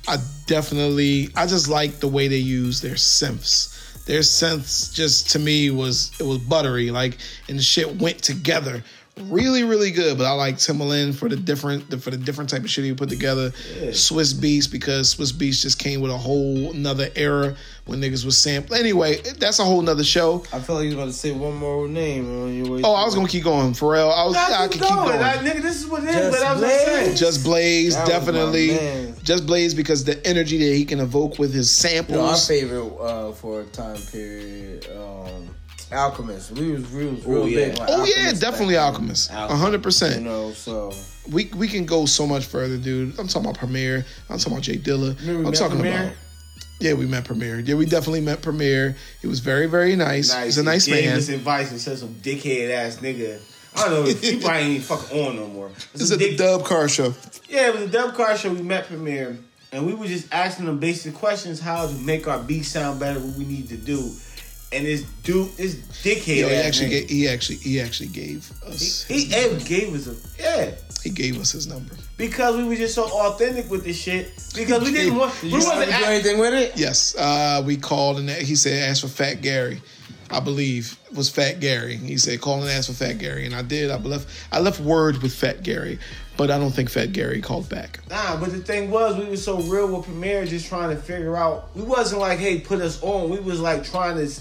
[0.07, 1.29] I definitely.
[1.35, 4.05] I just like the way they use their synths.
[4.05, 8.83] Their synths just to me was it was buttery, like and the shit went together
[9.23, 10.17] really really good.
[10.17, 13.09] But I like Timbaland for the different for the different type of shit he put
[13.09, 13.49] together.
[13.49, 17.55] Swizz Beatz because Swizz Beatz just came with a whole another era
[17.85, 18.75] when niggas was sample.
[18.75, 20.43] Anyway, that's a whole nother show.
[20.53, 22.81] I felt like you was about to say one more name on your way.
[22.83, 23.73] Oh, I was gonna keep going.
[23.73, 25.19] Pharrell, I was I could keep going.
[25.19, 26.15] Like, nigga, this is what it is.
[26.15, 27.05] Just but I was gonna say.
[27.05, 27.19] Blaze.
[27.19, 29.13] Just Blaze, That definitely.
[29.23, 32.09] Just Blaze because the energy that he can evoke with his samples.
[32.09, 35.49] You know, our favorite uh, for a time period, um,
[35.93, 36.51] Alchemist.
[36.51, 37.69] We was, we was oh, real Oh, yeah.
[37.69, 37.79] big.
[37.79, 39.61] on oh yeah, definitely back then, Alchemist, Alchemist.
[39.61, 40.23] hundred You percent.
[40.23, 40.93] know, so
[41.31, 43.17] We we can go so much further, dude.
[43.19, 44.05] I'm talking about Premier.
[44.29, 45.19] I'm talking about J Dilla.
[45.21, 46.03] We I'm met talking Premier?
[46.03, 46.13] about.
[46.79, 47.59] Yeah, we met Premier.
[47.59, 48.95] Yeah, we definitely met Premier.
[49.21, 50.33] He was very very nice.
[50.33, 51.17] He's a nice he gave man.
[51.17, 53.39] us advice and said some dickhead ass nigga.
[53.75, 54.09] I don't know.
[54.09, 55.69] if He probably ain't even fucking on no more.
[55.93, 57.13] This is Some at the dick- Dub Car Show.
[57.47, 58.51] Yeah, it was a dub car show.
[58.51, 59.37] We met Premier,
[59.73, 63.19] and we were just asking them basic questions: how to make our beat sound better,
[63.19, 64.11] what we need to do.
[64.73, 68.51] And this dude, this dickhead, Yeah, he actually nigga, gave, he actually he actually gave
[68.63, 70.71] us he, he ever gave us a yeah.
[71.03, 71.93] he gave us his number.
[72.15, 74.31] Because we were just so authentic with this shit.
[74.55, 75.41] Because we didn't want.
[75.43, 76.77] We wasn't want to do anything with it?
[76.77, 79.81] Yes, uh, we called and he said ask for Fat Gary.
[80.29, 81.97] I believe was Fat Gary.
[81.97, 83.91] He said call and ask for Fat Gary, and I did.
[83.91, 85.99] I left I left word with Fat Gary,
[86.37, 87.99] but I don't think Fat Gary called back.
[88.09, 91.35] Nah, but the thing was, we were so real with Premier, just trying to figure
[91.35, 91.75] out.
[91.75, 93.29] We wasn't like, hey, put us on.
[93.29, 94.31] We was like trying to,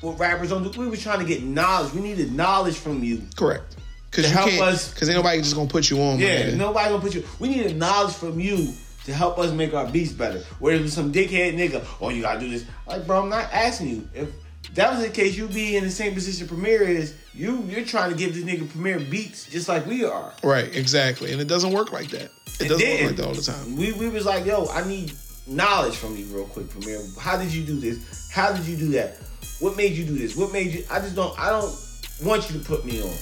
[0.00, 0.78] what rappers don't do.
[0.80, 1.92] We was trying to get knowledge.
[1.92, 3.22] We needed knowledge from you.
[3.36, 3.76] Correct.
[4.10, 4.62] Because you help can't.
[4.62, 6.18] us- Because ain't nobody just gonna put you on.
[6.18, 7.24] Yeah, nobody gonna put you.
[7.38, 8.72] We needed knowledge from you
[9.04, 10.40] to help us make our beats better.
[10.58, 12.64] Where it was some dickhead nigga, oh, you gotta do this.
[12.86, 14.08] Like, bro, I'm not asking you.
[14.14, 14.28] If
[14.74, 17.14] that was the case, you'd be in the same position Premier is.
[17.34, 20.32] You, you're trying to give this nigga Premier beats just like we are.
[20.42, 20.74] Right.
[20.74, 21.30] Exactly.
[21.32, 22.30] And it doesn't work like that.
[22.58, 23.76] It It doesn't work like that all the time.
[23.76, 25.12] We we was like, yo, I need
[25.46, 27.00] knowledge from you real quick, Premier.
[27.20, 28.30] How did you do this?
[28.32, 29.18] How did you do that?
[29.58, 30.36] What made you do this?
[30.36, 30.84] What made you?
[30.90, 31.38] I just don't.
[31.38, 31.74] I don't
[32.22, 33.14] want you to put me on.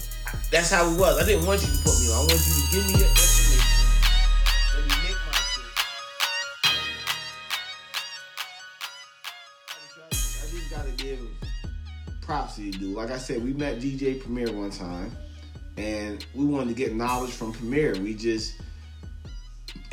[0.51, 1.23] That's how it was.
[1.23, 2.17] I didn't want you to put me on.
[2.17, 3.63] I want you to give me your information.
[4.75, 5.71] Let me make my shit.
[10.11, 11.21] I just gotta give
[12.21, 12.97] props to you, dude.
[12.97, 15.13] Like I said, we met DJ Premier one time,
[15.77, 17.95] and we wanted to get knowledge from Premier.
[18.01, 18.61] We just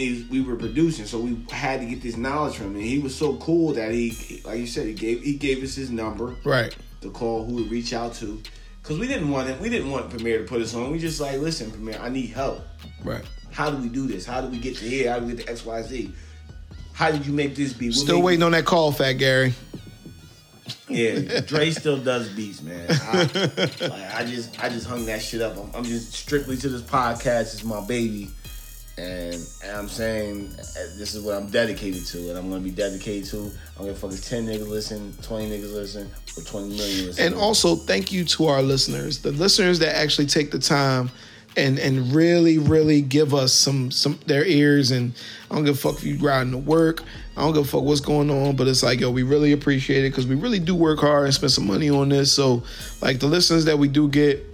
[0.02, 2.82] he, we were producing, so we had to get this knowledge from him.
[2.82, 5.89] He was so cool that he, like you said, he gave he gave us his
[5.89, 6.76] number Right.
[7.02, 8.41] to call, who to reach out to,
[8.82, 9.60] because we didn't want it.
[9.62, 10.91] We didn't want Premier to put us on.
[10.91, 12.62] We just like, listen, Premier, I need help.
[13.04, 13.24] Right.
[13.52, 14.26] How do we do this?
[14.26, 15.12] How do we get to here?
[15.12, 16.14] How do we get to X Y Z?
[16.93, 17.89] How did you make this beat?
[17.89, 19.54] What Still waiting on that call, Fat Gary.
[20.88, 22.86] Yeah, Dre still does beats, man.
[22.89, 25.58] I, like, I just I just hung that shit up.
[25.58, 27.54] I'm, I'm just strictly to this podcast.
[27.54, 28.30] It's my baby,
[29.02, 30.64] and, and I'm saying uh,
[30.97, 33.52] this is what I'm dedicated to, and I'm gonna be dedicated to.
[33.78, 37.26] I'm gonna fucking ten niggas listen, twenty niggas listen, or twenty million listen.
[37.26, 41.10] And also, thank you to our listeners, the listeners that actually take the time
[41.58, 44.91] and and really, really give us some some their ears.
[44.91, 45.14] And
[45.49, 47.04] I don't give a fuck if you riding to work.
[47.36, 50.06] I don't give a fuck what's going on, but it's like, yo, we really appreciate
[50.06, 52.32] it because we really do work hard and spend some money on this.
[52.32, 52.64] So,
[53.02, 54.45] like the listeners that we do get,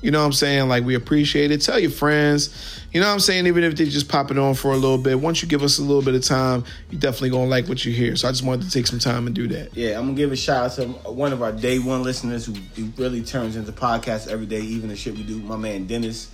[0.00, 0.68] you know what I'm saying?
[0.68, 1.60] Like we appreciate it.
[1.60, 2.82] Tell your friends.
[2.92, 3.46] You know what I'm saying?
[3.46, 5.78] Even if they just pop it on for a little bit, once you give us
[5.78, 8.16] a little bit of time, you definitely gonna like what you hear.
[8.16, 9.76] So I just wanted to take some time and do that.
[9.76, 12.52] Yeah, I'm gonna give a shout out to one of our day one listeners who,
[12.76, 15.38] who really turns into podcasts every day, even the shit we do.
[15.40, 16.30] My man Dennis.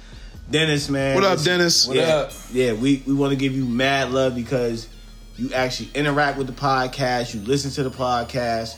[0.51, 1.15] Dennis, man.
[1.15, 1.87] What up, Dennis?
[1.87, 2.33] What yeah, up?
[2.53, 2.75] yeah.
[2.75, 4.89] We we want to give you mad love because
[5.37, 8.77] you actually interact with the podcast, you listen to the podcast,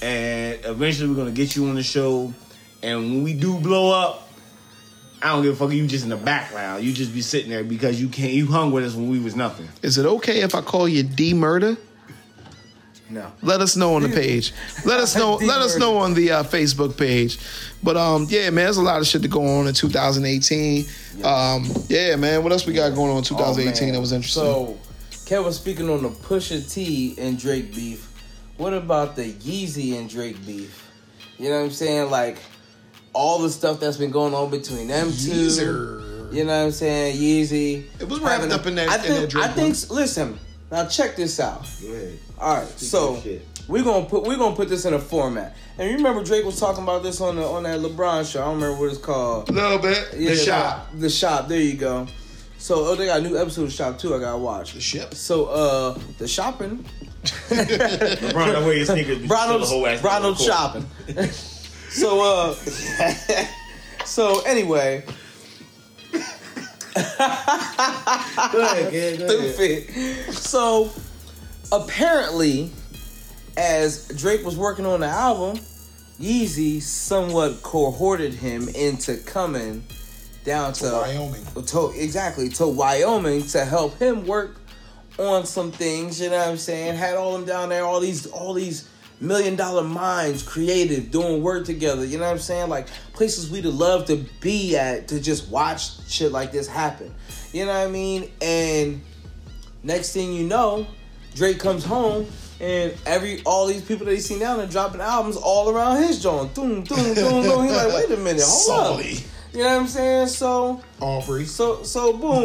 [0.00, 2.32] and eventually we're gonna get you on the show.
[2.82, 4.28] And when we do blow up,
[5.22, 5.74] I don't give a fuck.
[5.74, 6.82] You just in the background.
[6.82, 8.32] You just be sitting there because you can't.
[8.32, 9.68] You hung with us when we was nothing.
[9.82, 11.76] Is it okay if I call you D Murder?
[13.10, 13.32] No.
[13.42, 14.52] Let us know on the page.
[14.84, 15.34] Let us know.
[15.42, 17.38] let us know on the uh, Facebook page.
[17.82, 20.86] But um, yeah, man, there's a lot of shit to go on in 2018.
[21.24, 23.94] Um, yeah, man, what else we got going on in 2018 man.
[23.94, 24.42] that was interesting?
[24.42, 24.78] So,
[25.26, 28.06] Kevin speaking on the Pusha T and Drake beef.
[28.58, 30.88] What about the Yeezy and Drake beef?
[31.38, 32.10] You know what I'm saying?
[32.10, 32.38] Like
[33.12, 36.28] all the stuff that's been going on between them two.
[36.32, 37.16] You know what I'm saying?
[37.16, 37.84] Yeezy.
[38.00, 39.14] It was wrapped Having up in that- I in think.
[39.22, 39.90] that Drake I think.
[39.90, 40.38] Listen.
[40.70, 41.66] Now check this out.
[41.82, 42.08] Go.
[42.38, 42.68] All right.
[42.68, 43.22] Speak So
[43.66, 45.56] we're gonna put we're gonna put this in a format.
[45.78, 48.42] And you remember Drake was talking about this on the on that LeBron show.
[48.42, 49.48] I don't remember what it's called.
[49.48, 50.08] A little bit.
[50.16, 50.88] Yeah, the shop.
[50.96, 51.48] The shop.
[51.48, 52.06] There you go.
[52.58, 54.14] So oh, they got a new episode of Shop too.
[54.14, 54.74] I gotta watch.
[54.74, 55.14] The ship.
[55.14, 56.84] So uh, the shopping.
[57.48, 59.18] LeBron, don't wear your sneakers.
[59.18, 60.86] but you still Ronald a whole ass Ronald shopping.
[61.90, 62.54] so uh,
[64.04, 65.04] so anyway,
[66.94, 69.18] Go ahead, kid.
[69.20, 69.54] Go ahead.
[69.54, 70.34] stupid.
[70.34, 70.90] So
[71.72, 72.70] apparently,
[73.56, 75.58] as Drake was working on the album,
[76.20, 79.84] Yeezy somewhat cohorted him into coming
[80.44, 81.44] down to, Wyoming.
[81.66, 84.56] to exactly to Wyoming to help him work
[85.18, 86.20] on some things.
[86.20, 86.96] You know what I'm saying?
[86.96, 88.88] Had all them down there, all these all these
[89.20, 92.04] million dollar minds, creative, doing work together.
[92.04, 92.68] You know what I'm saying?
[92.68, 97.14] Like places we'd love to be at to just watch shit like this happen.
[97.52, 98.30] You know what I mean?
[98.40, 99.02] And
[99.82, 100.86] next thing you know,
[101.34, 102.26] Drake comes home.
[102.60, 106.22] And every all these people that he seen down there dropping albums all around his
[106.22, 106.54] joint.
[106.54, 107.64] Doom, doom, doom, doom.
[107.64, 109.06] He's like, wait a minute, hold up.
[109.52, 110.28] You know what I'm saying?
[110.28, 111.46] So Aubrey.
[111.46, 112.44] so so boom.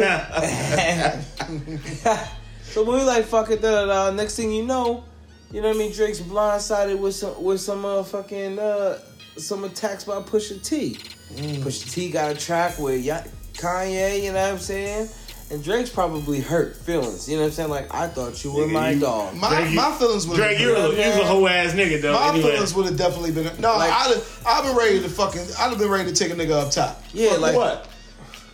[2.62, 4.10] so when we like fuck it, da da da.
[4.16, 5.04] Next thing you know,
[5.52, 5.92] you know what I mean.
[5.92, 8.98] Drake's blindsided with some with some motherfucking uh
[9.38, 10.96] some attacks by Pusha T.
[11.34, 13.22] Pusha T got a track with Ya-
[13.54, 14.22] Kanye.
[14.22, 15.08] You know what I'm saying.
[15.48, 17.28] And Drake's probably hurt feelings.
[17.28, 17.68] You know what I'm saying?
[17.70, 19.34] Like I thought you were Nigga, my you- dog.
[19.36, 21.14] My, Drake, you- my feelings would Drake, you're a, Yeah.
[21.14, 22.14] you're a whole ass nigga though.
[22.14, 22.50] my anyway.
[22.52, 23.76] feelings would have definitely been no.
[23.76, 25.42] Like- I'd have, I've been ready to fucking.
[25.58, 27.88] I'd have been ready to take a nigga up top yeah, For like what?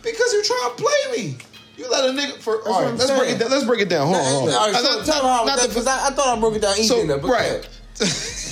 [0.03, 1.37] because you're trying to play me.
[1.77, 2.67] You let a nigga for.
[2.67, 3.49] all right, let's break it down.
[3.49, 4.07] Let's break it down.
[4.07, 4.25] Hold on.
[4.25, 4.55] Hold on.
[4.55, 6.73] All right, so tell them how not the- I, I thought I broke it down
[6.77, 7.23] easy so enough.
[7.23, 7.67] right.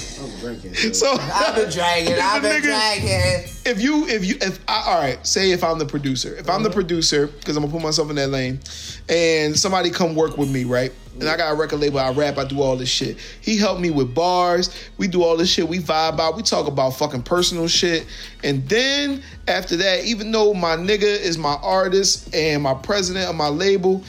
[0.44, 0.74] I'm drinking.
[0.94, 2.14] so- So I've been dragging.
[2.20, 3.50] I've been Nigga- dragging.
[3.66, 6.58] if you if you if I, all right say if i'm the producer if Uh-huh.
[6.58, 8.60] i'm the producer because i'm gonna put myself in that lane
[9.08, 12.40] and somebody come work with me right and i got a record label i rap
[12.40, 15.68] i do all this shit he helped me with bars we do all this shit
[15.68, 18.08] we vibe out we talk about fucking personal shit
[18.44, 23.36] and then after that even though my nigga is my artist and my president of
[23.36, 24.00] my label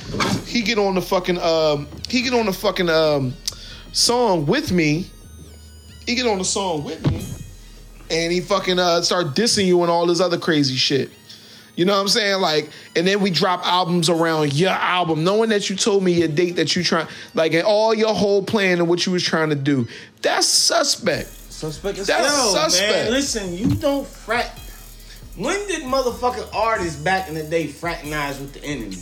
[0.46, 3.34] he get on the fucking um he get on the fucking um
[3.92, 5.10] song with me
[6.06, 7.24] he get on the song with me
[8.10, 11.10] and he fucking uh start dissing you and all this other crazy shit.
[11.74, 12.40] You know what I'm saying?
[12.42, 16.28] Like, and then we drop albums around your album, knowing that you told me your
[16.28, 19.48] date that you trying, like, and all your whole plan and what you was trying
[19.48, 19.88] to do.
[20.20, 21.28] That's suspect.
[21.28, 22.52] Suspect as That's hell.
[22.52, 22.92] suspect.
[23.04, 24.50] Man, listen, you don't frat.
[25.38, 28.98] When did motherfucking artists back in the day fraternize with the enemy?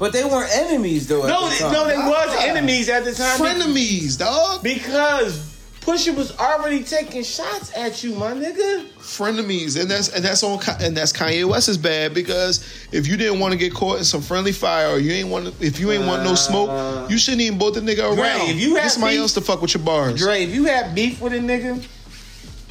[0.00, 1.22] But they weren't enemies though.
[1.22, 1.72] At No, the they, time.
[1.72, 2.42] no, they was Ah.
[2.46, 3.38] enemies at the time.
[3.38, 4.64] Frenemies, dog.
[4.64, 5.51] Because
[5.82, 8.86] Pusha was already taking shots at you, my nigga.
[8.98, 13.40] Frenemies, and that's and that's on and that's Kanye West's bad because if you didn't
[13.40, 16.06] want to get caught in some friendly fire or you ain't want if you ain't
[16.06, 18.50] want no smoke, you shouldn't even both the nigga Dre, around.
[18.50, 20.18] if you Get had somebody beef- else to fuck with your bars.
[20.20, 21.78] Dre, if you had beef with a nigga,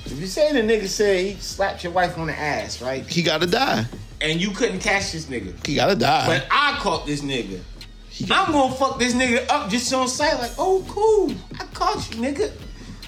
[0.06, 3.06] if you say the nigga said he slapped your wife on the ass, right?
[3.06, 3.86] He gotta die.
[4.22, 5.66] And you couldn't catch this nigga.
[5.68, 6.28] He gotta die.
[6.28, 7.60] But I caught this nigga.
[8.30, 12.22] I'm gonna fuck this nigga up just on sight, like, oh cool, I caught you,
[12.22, 12.52] nigga.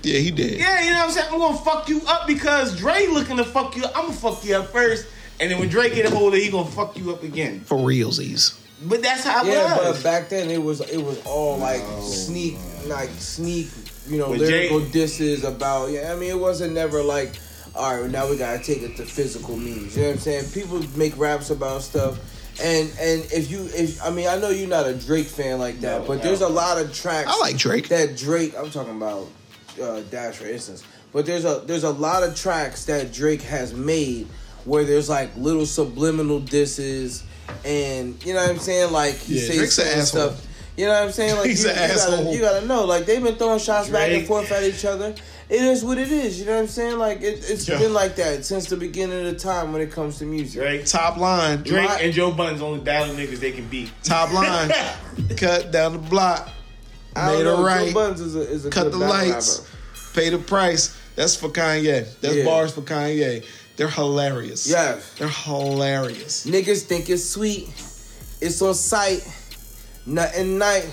[0.03, 0.59] Yeah, he did.
[0.59, 1.27] Yeah, you know what I'm saying?
[1.31, 3.91] I'm gonna fuck you up because Dre looking to fuck you up.
[3.97, 5.07] I'm gonna fuck you up first.
[5.39, 7.61] And then when Dre get a hold of it, he gonna fuck you up again.
[7.61, 8.59] For realsies.
[8.85, 9.97] But that's how it Yeah, was.
[9.97, 13.69] but back then it was it was all like sneak, like sneak,
[14.07, 15.89] you know, But lyrical Jay- disses about.
[15.91, 17.31] Yeah, I mean, it wasn't never like,
[17.75, 19.95] all right, now we gotta take it to physical means.
[19.95, 20.45] You know what I'm saying?
[20.51, 22.19] People make raps about stuff,
[22.61, 25.79] and and if you if I mean, I know you're not a Drake fan like
[25.81, 27.29] that, No, but there's a lot of tracks.
[27.31, 27.87] I like Drake.
[27.87, 29.27] That Drake, I'm talking about
[29.81, 33.73] uh, Dash for instance, but there's a there's a lot of tracks that Drake has
[33.73, 34.27] made
[34.65, 37.23] where there's like little subliminal disses,
[37.65, 40.05] and you know what I'm saying, like he Yeah, says Drake's an asshole.
[40.31, 40.47] stuff.
[40.75, 41.35] You know what I'm saying?
[41.37, 44.09] Like He's you, an you gotta, you gotta know, like they've been throwing shots back
[44.11, 45.13] and forth at each other.
[45.49, 46.39] It is what it is.
[46.39, 46.97] You know what I'm saying?
[46.97, 47.77] Like it, it's Yeah.
[47.77, 50.61] been like that since the beginning of the time when it comes to music.
[50.63, 51.61] Drake, Top line.
[51.61, 53.91] Drake My- and Joe Budden's only battle niggas they can beat.
[54.01, 54.71] Top line.
[55.37, 56.49] Cut down the block.
[57.15, 58.19] Made know, it Joe right.
[58.19, 59.59] Is a, is a Cut the lights.
[59.59, 59.69] rapper.
[60.15, 60.97] Pay the price.
[61.15, 62.07] That's for Kanye.
[62.21, 62.45] That's Yeah.
[62.45, 63.45] bars for Kanye.
[63.75, 64.67] They're hilarious.
[64.67, 64.99] Yeah.
[65.17, 66.45] They're hilarious.
[66.45, 67.69] Niggas think it's sweet.
[68.41, 69.27] It's on sight.
[70.05, 70.87] Nothing night.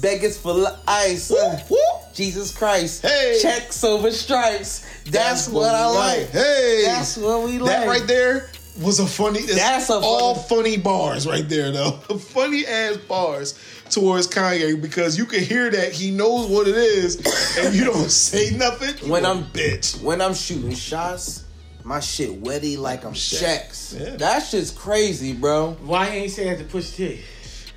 [0.00, 1.30] Beggars for li- ice.
[1.30, 1.36] Woo,
[1.70, 1.78] woo.
[2.14, 3.02] Jesus Christ.
[3.02, 3.38] Hey.
[3.42, 4.86] Checks over stripes.
[5.04, 6.30] That's, what, I we like.
[6.30, 6.82] Hey.
[6.86, 7.70] That's what we like.
[7.70, 9.40] That right there was a funny.
[9.40, 11.90] That's, That's a all funny- funny bars right there, though.
[12.18, 13.54] funny ass bars
[13.92, 17.16] towards Kanye because you can hear that he knows what it is,
[17.58, 19.06] and you don't say nothing.
[19.06, 20.02] You When I'm bitch.
[20.02, 21.44] When I'm shooting shots,
[21.84, 23.68] my shit wetty like I'm Shaq.
[23.68, 23.94] Shaq's.
[23.98, 24.16] Yeah.
[24.16, 25.72] That shit's crazy, bro.
[25.82, 27.20] Why ain't say that to Push T?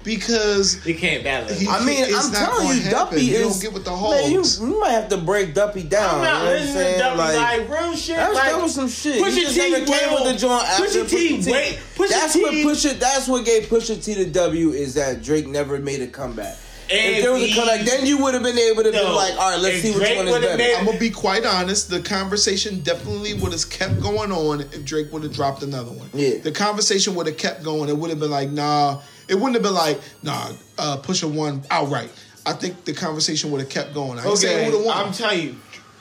[0.05, 1.53] Because He can't battle.
[1.53, 2.91] He- I mean, I'm telling gonna you, happen.
[2.91, 6.15] Duppy You don't get with the man, you, you might have to break Duppy down.
[6.19, 6.99] I'm not you know listening to saying?
[6.99, 8.15] Duppy Like, like, real shit.
[8.15, 9.21] That's, like, that was some shit.
[9.21, 12.33] Pusha He just T came will- with the joint after Pusha T, wait, Pusha that's
[12.33, 12.99] T- what Pusha.
[12.99, 16.55] That's what gave Pusha T the W is that Drake never made a comeback.
[16.87, 19.33] And if there was a comeback, then you would have been able to be like,
[19.39, 20.57] all right, let's see which Drake one is would've better.
[20.59, 21.89] made- I'm gonna be quite honest.
[21.89, 26.07] The conversation definitely would have kept going on if Drake would have dropped another one.
[26.13, 26.37] Yeah.
[26.43, 27.89] the conversation would have kept going.
[27.89, 28.99] It would have been like, nah.
[29.27, 30.51] It wouldn't have been like, nah.
[30.77, 32.11] Uh, Pusha one outright.
[32.45, 34.19] I think the conversation would have kept going.
[34.19, 34.95] I ain't saying Okay, who the one.
[34.97, 35.55] I'm telling you.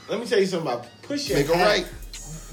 [0.09, 1.35] Let me tell you something about Pusha.
[1.35, 1.87] Make it had- right.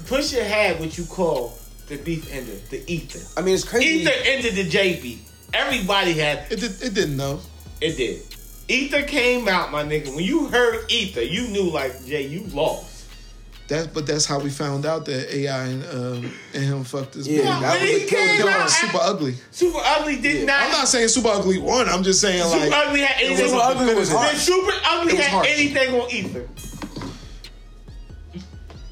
[0.04, 1.56] Pusha had what you call
[1.88, 3.20] the beef ender, the ether.
[3.36, 4.00] I mean, it's crazy.
[4.00, 5.18] Ether ended the JB.
[5.54, 7.40] Everybody had It did, it didn't know.
[7.80, 8.22] it did.
[8.68, 10.14] Ether came out, my nigga.
[10.14, 12.91] When you heard Ether, you knew like Jay, you lost.
[13.72, 17.26] That's but that's how we found out that AI and um, and him fucked this.
[17.26, 17.60] Yeah, bitch.
[17.62, 19.34] that was he a killer came Yo, out, super ugly.
[19.50, 20.62] Super Ugly did not.
[20.64, 21.88] I'm not saying super ugly one.
[21.88, 23.48] I'm just saying Super like Ugly had anything.
[23.48, 24.36] Super on- Ugly was Then harsh.
[24.36, 25.48] Super Ugly It was had harsh.
[25.48, 26.48] anything on Ether.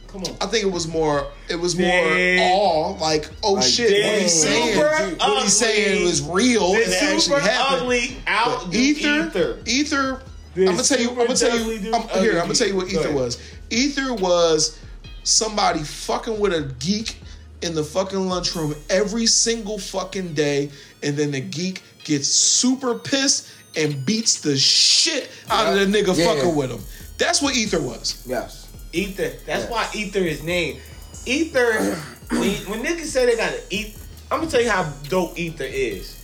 [0.08, 0.36] Come on.
[0.40, 1.26] I think it was more.
[1.48, 2.40] It was more Damn.
[2.52, 2.96] awe.
[3.00, 4.20] Like oh Like, shit, what damn.
[4.22, 4.74] he's saying.
[4.74, 6.04] Super What he's saying Ugly.
[6.06, 7.82] was real and it The actually Super happened.
[7.82, 9.58] Ugly out ether, Ether.
[9.66, 10.22] ether.
[10.56, 11.10] I'm gonna tell you.
[11.10, 11.94] I'm gonna tell you.
[11.94, 13.38] I'm, here, I'm gonna tell you what ether was.
[13.70, 14.78] Ether was
[15.24, 17.16] somebody fucking with a geek
[17.62, 20.70] in the fucking lunchroom every single fucking day,
[21.02, 26.16] and then the geek gets super pissed and beats the shit out of the nigga
[26.16, 26.24] Yeah.
[26.34, 26.82] fucking with him.
[27.18, 28.22] That's what ether was.
[28.26, 28.66] yes.
[28.92, 29.32] Ether.
[29.46, 30.80] That's why Ether is named.
[31.24, 31.94] Ether.
[32.30, 33.96] when, you- when niggas say they gotta eat,
[34.32, 36.19] I'm gonna tell you how dope Ether is.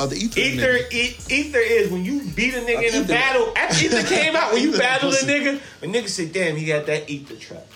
[0.00, 0.40] About the ether.
[0.40, 3.08] Ether, e- ether is when you beat a nigga in a Ether.
[3.08, 3.52] battle.
[3.54, 6.86] After Ether came out, when you battled a nigga, when nigga said, "Damn, he got
[6.86, 7.66] that Ether track."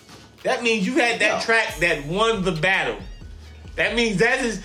[0.43, 1.41] That means you had that Yeah.
[1.41, 2.97] track that won the battle.
[3.77, 4.63] That means that is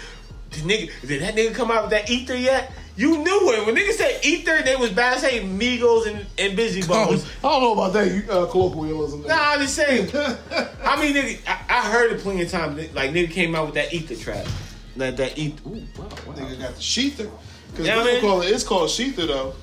[0.52, 0.90] the nigga.
[1.06, 2.72] Did that nigga come out with that Ether yet?
[2.95, 3.65] You knew it.
[3.65, 7.26] When niggas said Ether, they was bad say Migos and, and Bizzy Bones.
[7.44, 8.07] I don't know about that.
[8.10, 9.23] You, uh, colloquialism.
[9.23, 10.10] Nah, I'm just saying.
[10.15, 12.94] I mean, nigga, I, I heard it plenty of times.
[12.94, 14.45] Like nigga came out with that Ether track.
[14.98, 15.69] That that Ether.
[15.69, 16.34] Ooh, wow, wow.
[16.34, 17.30] Nigga got the sheether.
[17.71, 19.53] Because Yeah, I which mean- call it is called sheether though.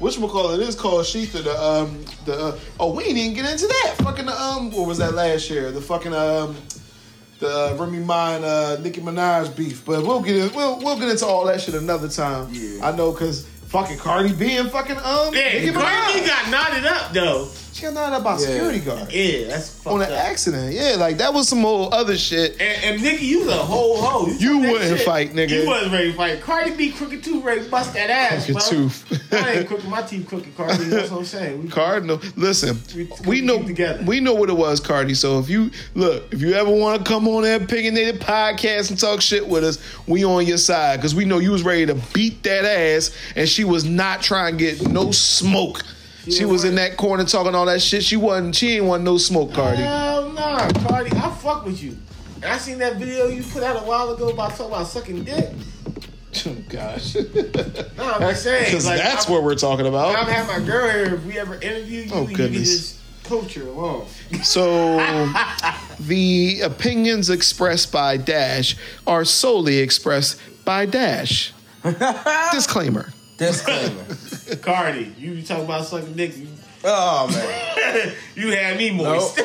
[0.00, 1.42] Which call it is called sheether.
[1.44, 3.94] The um the uh, oh we didn't even get into that.
[3.98, 5.70] Fucking um what was that last year?
[5.70, 6.56] The fucking um
[7.40, 9.84] the uh, Remy Ma and uh, Nicki Minaj beef.
[9.84, 12.48] But we'll get in, we'll we'll get into all that shit another time.
[12.52, 12.86] Yeah.
[12.88, 16.26] I know because fucking Cardi B and fucking um Yeah, Nicki Cardi B Minaj.
[16.26, 17.48] got knotted up though.
[17.74, 18.38] She out by Yeah.
[18.38, 20.16] security guard Yeah, that's fucked on an up.
[20.18, 20.72] accident.
[20.74, 22.52] Yeah, like that was some whole other shit.
[22.60, 24.28] And, and Nicki, you was a whole hoe.
[24.38, 25.04] You that wouldn't shit.
[25.06, 25.62] fight, nigga.
[25.62, 26.40] You wasn't ready to fight.
[26.40, 28.70] Cardi B crooked tooth ready to bust that ass, Crooked bro.
[28.70, 29.32] tooth.
[29.32, 29.88] I ain't crooked.
[29.88, 30.84] My teeth crooked, Cardi.
[30.84, 31.64] That's what I'm saying.
[31.64, 32.20] We- Cardinal.
[32.36, 34.04] Listen, We- we, we know together.
[34.06, 35.14] we know what it was, Cardi.
[35.14, 39.00] So if you look, if you ever want to come on that opinionated podcast and
[39.00, 41.96] talk shit with us, we on your side because we know you was ready to
[42.12, 45.82] beat that ass, and she was not trying to get no smoke.
[46.30, 48.02] She was in that corner talking all that shit.
[48.02, 48.54] She wasn't.
[48.56, 49.82] She ain't want no smoke, Cardi.
[49.82, 51.10] Hell nah, Cardi.
[51.16, 51.96] I fuck with you.
[52.36, 55.24] And I seen that video you put out a while ago about talking about sucking
[55.24, 55.50] dick.
[56.46, 57.14] Oh, gosh,
[57.96, 58.64] Nah, I'm just saying.
[58.64, 60.16] because like, that's I'm, what we're talking about.
[60.16, 61.14] I'm having my girl here.
[61.14, 62.68] If we ever interview you, Oh, you goodness.
[62.98, 64.08] just coach her along.
[64.42, 64.96] So,
[66.00, 68.76] the opinions expressed by Dash
[69.06, 71.52] are solely expressed by Dash.
[72.52, 73.10] Disclaimer.
[73.36, 74.04] Disclaimer.
[74.62, 76.36] Cardi, you talking about sucking dick?
[76.36, 76.46] You,
[76.84, 78.12] oh man.
[78.36, 79.38] you had me moist.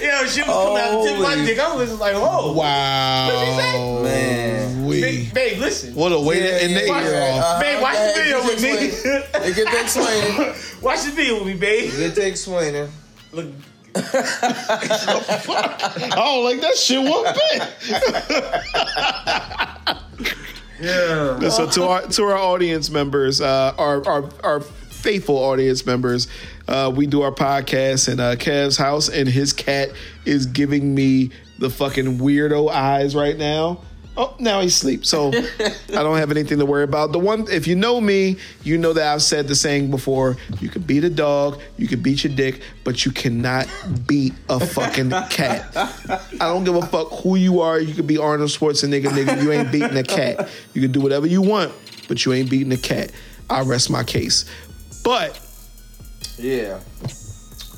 [0.00, 1.58] Yo, she was coming out the tip of my dick.
[1.58, 2.52] I was just like, oh.
[2.52, 4.02] Wow.
[4.02, 4.86] Man.
[4.86, 5.00] We.
[5.00, 5.94] Babe, babe, listen.
[5.94, 7.38] What a way Yeah, to end the yeah, year off.
[7.44, 7.60] Uh-huh.
[7.60, 8.86] Babe, watch Yeah, the video with me.
[8.86, 9.22] explain.
[9.42, 10.54] They get that explaining.
[10.82, 11.90] watch the video with me, babe.
[11.92, 12.88] Get that explaining.
[13.32, 13.46] Look,
[13.94, 15.80] I
[16.14, 17.62] don't like that shit one bit.
[20.80, 21.48] Yeah.
[21.50, 26.28] so to our to our audience members, uh, our our our faithful audience members,
[26.68, 29.90] uh, we do our podcast in uh, Kev's house, and his cat
[30.24, 33.82] is giving me the fucking weirdo eyes right now.
[34.16, 35.06] Oh, now he's asleep.
[35.06, 35.28] So
[35.90, 37.12] I don't have anything to worry about.
[37.12, 40.68] The one, if you know me, you know that I've said the saying before: you
[40.68, 43.68] can beat a dog, you can beat your dick, but you cannot
[44.06, 45.70] beat a fucking cat.
[45.74, 47.78] I don't give a fuck who you are.
[47.80, 49.42] You could be Arnold Schwarzenegger, nigga.
[49.42, 50.48] You ain't beating a cat.
[50.74, 51.72] You can do whatever you want,
[52.08, 53.12] but you ain't beating a cat.
[53.48, 54.44] I rest my case.
[55.02, 55.40] But
[56.38, 56.80] Yeah.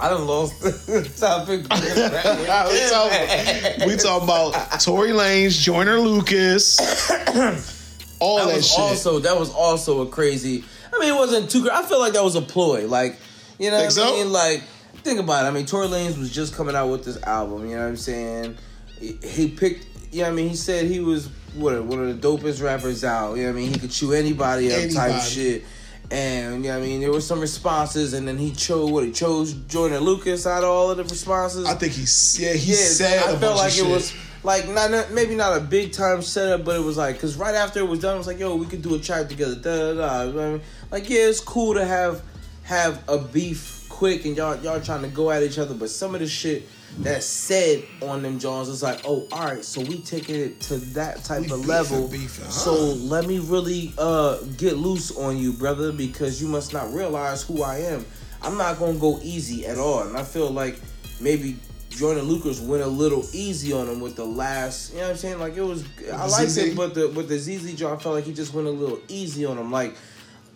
[0.03, 1.61] I done lost the topic.
[3.87, 6.81] we talking about Tory Lanez, Joyner Lucas,
[8.19, 8.81] all that that, was shit.
[8.81, 10.65] also that was also a crazy.
[10.93, 11.71] I mean, it wasn't too.
[11.71, 12.89] I feel like that was a ploy.
[12.89, 13.17] Like,
[13.61, 14.17] you know, Think what I so?
[14.17, 14.65] mean, like,
[15.05, 15.49] think about it.
[15.49, 17.69] I mean, Tory Lanez was just coming out with this album.
[17.69, 18.57] You know what I'm saying?
[18.99, 19.87] he, picked.
[20.11, 23.37] Yeah, I mean, he said he was what one of the dopest rappers out.
[23.37, 25.15] You know, what I mean, he could chew anybody up, type Anybody.
[25.15, 25.65] of shit.
[26.13, 29.55] And yeah, I mean, there were some responses, and then he chose what he chose
[29.55, 31.67] Joyner Lucas out of all of the responses.
[31.67, 33.89] I think he's yeah he yeah, said I felt like it shit.
[33.89, 37.37] was like not, not maybe not a big time setup, but it was like because
[37.37, 39.55] right after it was done, it was like yo, we could do a track together.
[39.55, 40.23] Da da da.
[40.25, 40.61] You know I mean?
[40.91, 42.23] Like yeah, it's cool to have
[42.65, 46.15] have a beef quick and y'all y'all trying to go at each other, but some
[46.15, 46.69] of the shit
[46.99, 50.77] that's said on them Jones it's like, oh, all right, so we taking it to
[50.95, 52.09] that type We of beefing, level.
[52.09, 52.51] beefing, huh?
[52.51, 57.43] So let me really uh get loose on you, brother, because you must not realize
[57.43, 58.05] who I am.
[58.43, 60.79] I'm not gonna go easy at all, and I feel like
[61.21, 61.57] maybe
[61.91, 64.93] Joyner Lucas went a little easy on him with the last.
[64.93, 65.39] You know what I'm saying?
[65.39, 66.69] Like it was, I liked Zeze?
[66.73, 69.45] it, but the with the Zeze I felt like he just went a little easy
[69.45, 69.71] on him.
[69.71, 69.97] Like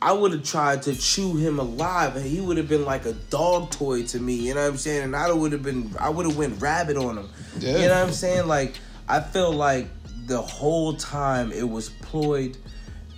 [0.07, 3.13] I would have tried to chew him alive, and he would have been like a
[3.13, 4.35] dog toy to me.
[4.35, 5.03] You know what I'm saying?
[5.03, 7.29] And I would have been, I would have went rabbit on him.
[7.59, 7.79] Yeah.
[7.79, 8.47] You know what I'm saying?
[8.47, 8.77] Like
[9.09, 9.89] I feel like
[10.27, 12.57] the whole time it was ployed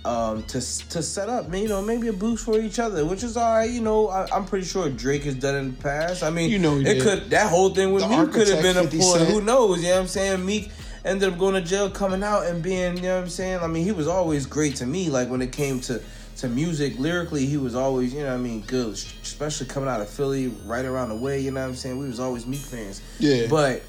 [0.03, 0.59] um, to
[0.89, 3.69] to set up, you know, maybe a boost for each other, which is all right.
[3.69, 6.23] You know, I, I'm pretty sure Drake has done in the past.
[6.23, 7.03] I mean, You know it did.
[7.03, 9.25] could that whole thing with Meek could have been a ploy.
[9.25, 9.83] Who knows?
[9.83, 10.43] You know what I'm saying?
[10.43, 10.71] Meek
[11.05, 13.59] ended up going to jail, coming out and being, you know what I'm saying?
[13.59, 15.09] I mean, he was always great to me.
[15.09, 16.01] Like when it came to
[16.41, 18.93] to music, lyrically, he was always, you know, what I mean, good.
[18.93, 21.39] Especially coming out of Philly, right around the way.
[21.39, 21.97] You know what I'm saying?
[21.97, 23.01] We was always Meek fans.
[23.19, 23.47] Yeah.
[23.49, 23.83] But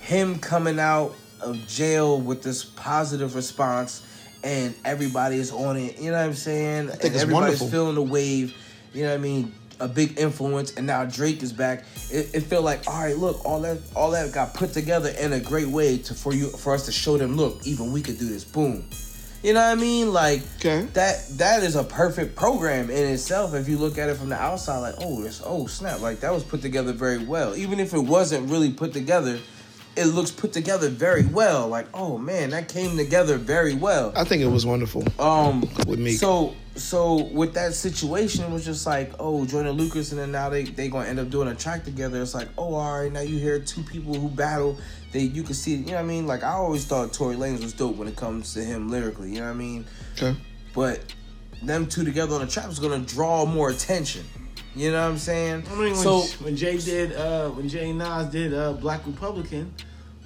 [0.00, 4.06] him coming out of jail with this positive response
[4.44, 6.88] and everybody is on it, you know what I'm saying?
[6.88, 7.68] think and everybody's wonderful.
[7.68, 8.54] feeling the wave,
[8.92, 9.54] you know what I mean?
[9.80, 11.84] A big influence, and now Drake is back.
[12.10, 15.32] It, it felt like, all right, look, all that, all that got put together in
[15.32, 18.18] a great way to for you, for us to show them, look, even we could
[18.18, 18.44] do this.
[18.44, 18.88] Boom,
[19.42, 20.12] you know what I mean?
[20.12, 20.82] Like Okay.
[20.94, 23.54] that, that is a perfect program in itself.
[23.54, 26.32] If you look at it from the outside, like, oh, it's, oh snap, like that
[26.32, 27.56] was put together very well.
[27.56, 29.38] Even if it wasn't really put together,
[29.94, 31.68] it looks put together very well.
[31.68, 34.12] Like, oh man, that came together very well.
[34.16, 35.04] I think it was wonderful.
[35.20, 36.18] Um, With Meek.
[36.18, 40.48] So, so with that situation, it was just like, oh, Joyner Lucas, and then now
[40.48, 42.22] they they gonna end up doing a track together.
[42.22, 44.78] It's like, oh, all right, now you hear two people who battle.
[45.12, 46.26] They you can see, you know what I mean?
[46.26, 49.30] Like I always thought Tory Lanez was dope when it comes to him lyrically.
[49.30, 49.84] You know what I mean?
[50.16, 50.36] Okay.
[50.74, 51.00] But
[51.62, 54.24] them two together on a track was gonna draw more attention.
[54.74, 55.64] You know what I'm saying?
[55.70, 59.74] I mean, when, so when Jay did, uh, when Jay Nas did uh, Black Republican,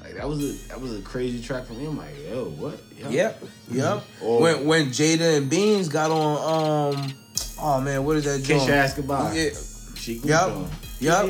[0.01, 1.87] like that was a that was a crazy track for me.
[1.87, 2.79] I'm like, yo, what?
[2.97, 3.11] Yo.
[3.11, 4.05] Yep, yep.
[4.23, 7.13] Or- when when Jada and Beans got on, um,
[7.61, 8.39] oh man, what is that?
[8.39, 8.69] Kiss joint?
[8.69, 9.33] Your Ass Goodbye.
[9.35, 9.51] Yeah,
[9.97, 10.69] She Yep.
[11.01, 11.27] Yep.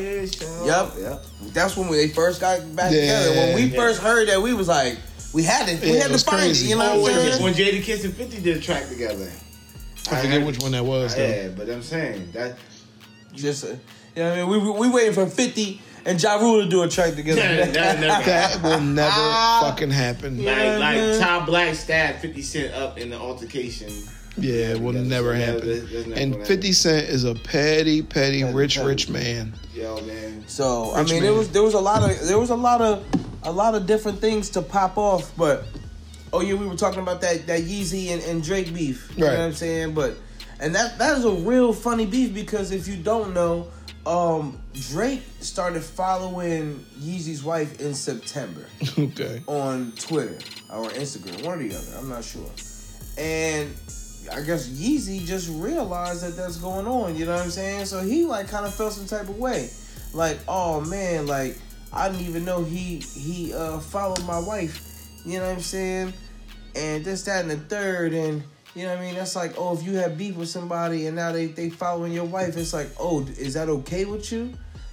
[0.64, 0.92] Yep.
[0.98, 1.24] Yep.
[1.52, 3.00] that's when we, they first got back Yeah.
[3.00, 3.30] together.
[3.36, 3.76] When we Yeah.
[3.76, 4.96] first heard that, we was like,
[5.32, 6.66] we had to, we Yeah, had it to find crazy.
[6.66, 6.68] it.
[6.70, 7.42] You know Oh, what I'm when, saying?
[7.42, 9.30] when Jadakiss and 50 did a track together.
[10.10, 11.16] I forget which one that was.
[11.16, 11.26] Though.
[11.26, 12.56] Yeah, but I'm saying that
[13.34, 14.48] Just, uh, you know what I mean?
[14.50, 17.40] We we, we waiting for Fifty and Ja Rule to do a track together.
[17.42, 19.66] that, that never That will never Ah.
[19.68, 20.38] fucking happen.
[20.38, 21.20] Like, Yeah, like man.
[21.20, 23.90] Top Black stabbed 50 Cent up in the altercation.
[24.38, 25.68] Yeah, it will That's- never that's- happen.
[25.68, 28.86] that's- that's never And gonna 50 Cent is a petty, petty, Petty, rich, petty.
[28.88, 29.54] rich man.
[29.74, 30.44] Yo, man.
[30.46, 31.22] So I mean, man.
[31.22, 33.04] there was there was a lot of there was a lot of
[33.44, 35.64] a lot of different things to pop off, but
[36.32, 39.10] oh yeah, we were talking about that that Yeezy and, and Drake beef.
[39.16, 39.32] You Right.
[39.32, 39.94] know what I'm saying?
[39.94, 40.16] But
[40.60, 43.68] and that that is a real funny beef because if you don't know,
[44.06, 44.58] um,
[44.90, 48.64] Drake started following Yeezy's wife in September
[48.98, 49.42] Okay.
[49.46, 50.36] on Twitter
[50.72, 51.98] or Instagram, one or the other.
[51.98, 52.50] I'm not sure.
[53.18, 53.70] And
[54.30, 57.16] I guess Yeezy just realized that that's going on.
[57.16, 57.86] You know what I'm saying?
[57.86, 59.70] So he like kind of felt some type of way,
[60.12, 61.58] like, oh man, like
[61.92, 64.82] I didn't even know he he uh followed my wife.
[65.24, 66.12] You know what I'm saying?
[66.74, 68.42] And this, that, and the third, and
[68.74, 69.14] you know what I mean?
[69.14, 72.24] That's like, oh, if you have beef with somebody and now they they following your
[72.24, 74.52] wife, it's like, oh, is that okay with you?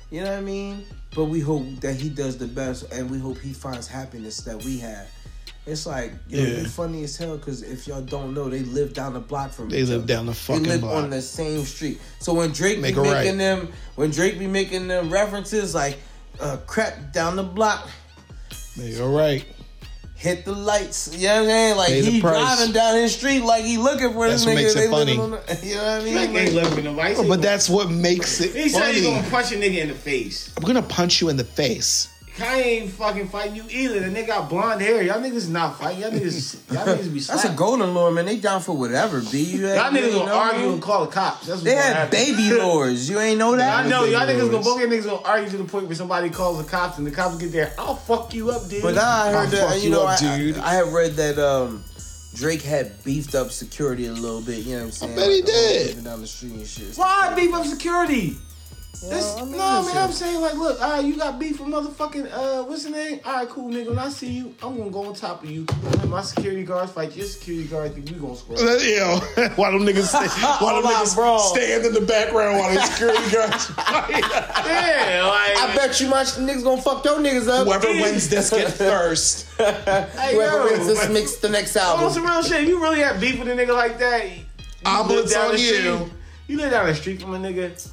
[0.10, 0.86] You know what I mean?
[1.16, 4.64] But we hope that he does the best, and we hope he finds happiness that
[4.64, 5.08] we have.
[5.66, 6.48] It's like, yo, Yeah.
[6.60, 9.70] you funny as hell because if y'all don't know, they live down the block from
[9.70, 10.08] They each live other.
[10.14, 10.68] down the fucking block.
[10.68, 11.04] They live block.
[11.06, 12.02] on the same street.
[12.20, 13.38] So when Drake Make be it making right.
[13.38, 16.00] them, when Drake be making them references like,
[16.42, 17.88] uh, crap down the block,
[19.00, 19.46] All right.
[20.16, 21.16] hit the lights.
[21.16, 21.78] You know what I'm saying?
[21.78, 24.64] Like Pay he driving down his street like he looking for That's this what nigga.
[24.64, 25.20] makes it They living funny.
[25.20, 26.14] on the- you know what I mean?
[26.14, 27.22] Drake ain't Like, living the vice.
[27.28, 29.16] But that's what makes it He said he funny.
[29.16, 30.52] gonna punch a nigga in the face.
[30.58, 32.10] I'm gonna punch you in the face.
[32.36, 34.00] Kanye ain't fucking fighting you either.
[34.00, 35.04] The nigga got blonde hair.
[35.04, 36.02] Y'all niggas not fighting.
[36.02, 38.26] Y'all niggas, y'all niggas be that's a golden lord, man.
[38.26, 39.22] They down for whatever.
[39.22, 40.74] B, you Y'all you niggas ain't gonna know, argue man?
[40.74, 41.40] and call the cops.
[41.46, 42.12] That's what's They gonna had happen.
[42.12, 43.08] baby lords.
[43.08, 43.86] You ain't know that?
[43.86, 44.68] I know y'all Baby niggas gonna lords.
[44.68, 47.38] both niggas gonna argue to the point where somebody calls the cops and the cops
[47.38, 47.72] get there.
[47.78, 48.82] I'll fuck you up, dude.
[48.82, 50.58] But now I I'll heard that fuck you you know up, I, dude.
[50.58, 51.84] I, I had read that um,
[52.34, 54.66] Drake had beefed up security a little bit.
[54.66, 55.14] You know what I'm saying?
[55.14, 55.88] I bet he Like, oh, did.
[55.90, 56.96] Living down the street and shit.
[56.96, 58.38] Why beef up security?
[58.96, 59.98] It's, I mean, no, man, listen.
[59.98, 63.20] I'm saying like, look, all right, you got beef with motherfucking uh, what's the name?
[63.26, 63.90] All right, cool, nigga.
[63.90, 65.66] When I see you, I'm gonna go on top of you.
[65.84, 67.96] Let my security guards fight your security guards.
[67.96, 68.56] Think we gonna score.
[68.58, 69.18] Yo,
[69.56, 70.28] why them niggas, stay,
[70.64, 71.38] why them niggas bro.
[71.40, 74.10] stand in the background while the security guards fight?
[74.10, 77.66] yeah, like I bet you my niggas gonna fuck your niggas up.
[77.68, 79.48] Whoever wins this get first.
[79.58, 82.14] hey, Whoever yo, wins this makes the next on album.
[82.14, 82.68] some real shit.
[82.68, 84.30] You really have beef with a nigga like that?
[84.30, 84.44] You
[84.86, 86.12] I'm live it's down on the you.
[86.48, 87.90] You live down the street from a nigga.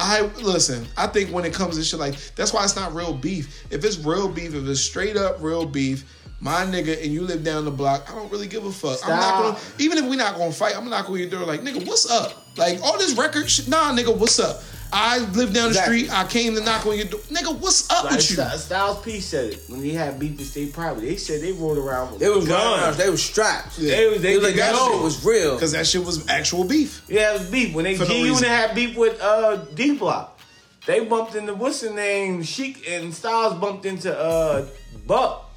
[0.00, 0.86] I listen.
[0.96, 3.64] I think when it comes to shit like that's why it's not real beef.
[3.70, 7.42] If it's real beef, if it's straight up real beef, my nigga, and you live
[7.42, 8.98] down the block, I don't really give a fuck.
[9.04, 10.76] I'm not gonna even if we're not gonna fight.
[10.76, 12.46] I'm not gonna your door like nigga, what's up?
[12.56, 13.68] Like all this record shit.
[13.68, 14.62] Nah, nigga, what's up?
[14.90, 15.98] I live down the Exactly.
[16.06, 16.12] street.
[16.16, 17.20] I came to knock on your door.
[17.28, 18.36] Nigga, what's up Like with you?
[18.58, 21.08] Styles P said it when he had beef with State Property.
[21.08, 22.80] They said they rolled around with They was guns.
[22.80, 22.96] guns.
[22.96, 23.76] They was strapped.
[23.76, 24.92] They was they, It was like that know.
[24.92, 25.54] shit was real.
[25.56, 27.02] Because that shit was actual beef.
[27.06, 27.74] Yeah, it was beef.
[27.74, 30.38] When they For no Unit had beef with uh D Block,
[30.86, 32.42] they bumped into what's the name?
[32.42, 34.64] Sheek and Styles bumped into uh
[35.06, 35.47] Buck.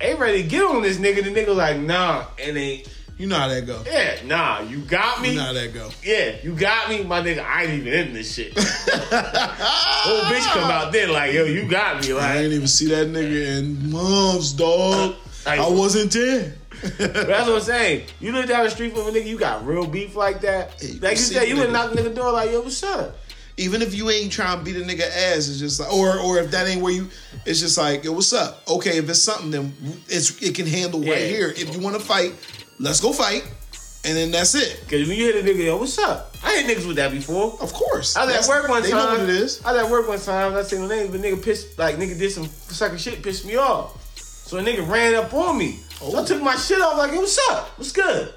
[0.00, 1.24] They ready to get on this nigga.
[1.24, 2.84] The nigga like, nah, and they
[3.16, 3.82] You know how that go.
[3.86, 5.30] yeah, nah, you got me.
[5.30, 5.88] You know how that go.
[6.04, 7.44] Yeah, you got me, my nigga.
[7.44, 8.56] I ain't even in this shit.
[8.56, 12.12] Old bitch come out there like, yo, you got me.
[12.12, 15.14] I Like, didn't even see that nigga in months, dog.
[15.46, 16.54] Like- I wasn't there.
[16.98, 18.06] That's what I'm saying.
[18.20, 20.72] You live down the street from a nigga, you got real beef like that.
[20.80, 23.16] Hey, like you said, you would knock the nigga door like, yo, what's up?
[23.58, 26.38] Even if you ain't trying to beat a nigga ass, it's just like, or or
[26.38, 27.08] if that ain't where you,
[27.46, 28.62] it's just like, yo, what's up?
[28.68, 29.72] Okay, if it's something, then
[30.08, 31.26] it's it can handle right Yeah.
[31.26, 31.48] here.
[31.50, 32.34] If you want to fight,
[32.78, 33.44] let's go fight,
[34.04, 34.82] and then that's it.
[34.82, 36.34] Cause when you hit a nigga, yo, what's up?
[36.44, 37.56] I hit niggas with that before.
[37.60, 38.98] Of course, I was That's- at work one they time.
[38.98, 39.64] know what it is.
[39.64, 40.52] I was at work one time.
[40.52, 43.56] Not saying no names, but nigga pissed like nigga did some sucker shit, pissed me
[43.56, 44.02] off.
[44.20, 45.80] So a nigga ran up on me.
[45.98, 46.26] So I oh.
[46.26, 47.68] took my shit off like, hey, what's up?
[47.78, 48.32] What's good?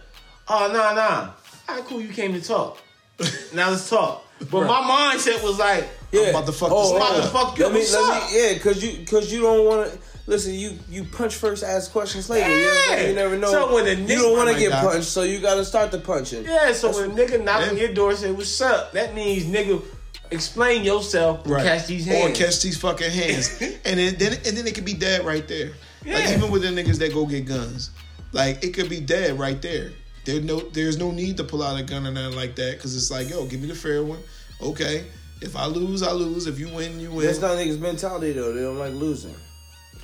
[0.47, 1.29] Oh nah nah.
[1.67, 2.01] All right, cool.
[2.01, 2.79] You came to talk.
[3.53, 4.25] now let's talk.
[4.39, 6.27] But my mindset was like, Yeah.
[6.29, 7.23] about to fuck oh, this oh, nigga oh.
[7.23, 7.31] up.
[7.31, 10.53] Fuck you, Let me, let me, yeah, cause you, cause you don't want to listen.
[10.53, 12.49] You, you punch first, ask questions later.
[12.49, 13.07] Yeah.
[13.07, 13.51] you never know.
[13.51, 14.91] So when the you don't want Oh to get God.
[14.93, 16.45] punched, so you got to start the punching.
[16.45, 16.71] yeah.
[16.73, 19.83] So when a nigga knock on your door, and say what's up, that means nigga
[20.31, 21.45] explain yourself.
[21.45, 22.31] and Catch these hands.
[22.39, 23.61] Or catch these fucking hands.
[23.61, 25.71] and then, then and then it could be dead right there.
[26.05, 27.91] Like even with the niggas that go get guns.
[28.31, 29.91] Like it could be dead right there.
[30.25, 32.95] There no there's no need to pull out a gun or nothing like that because
[32.95, 34.19] it's like, yo, give me the fair one.
[34.61, 35.05] Okay.
[35.41, 36.47] If I lose, I lose.
[36.47, 37.25] If you win, you win.
[37.25, 38.51] That's not niggas' mentality though.
[38.53, 39.33] They don't like losing.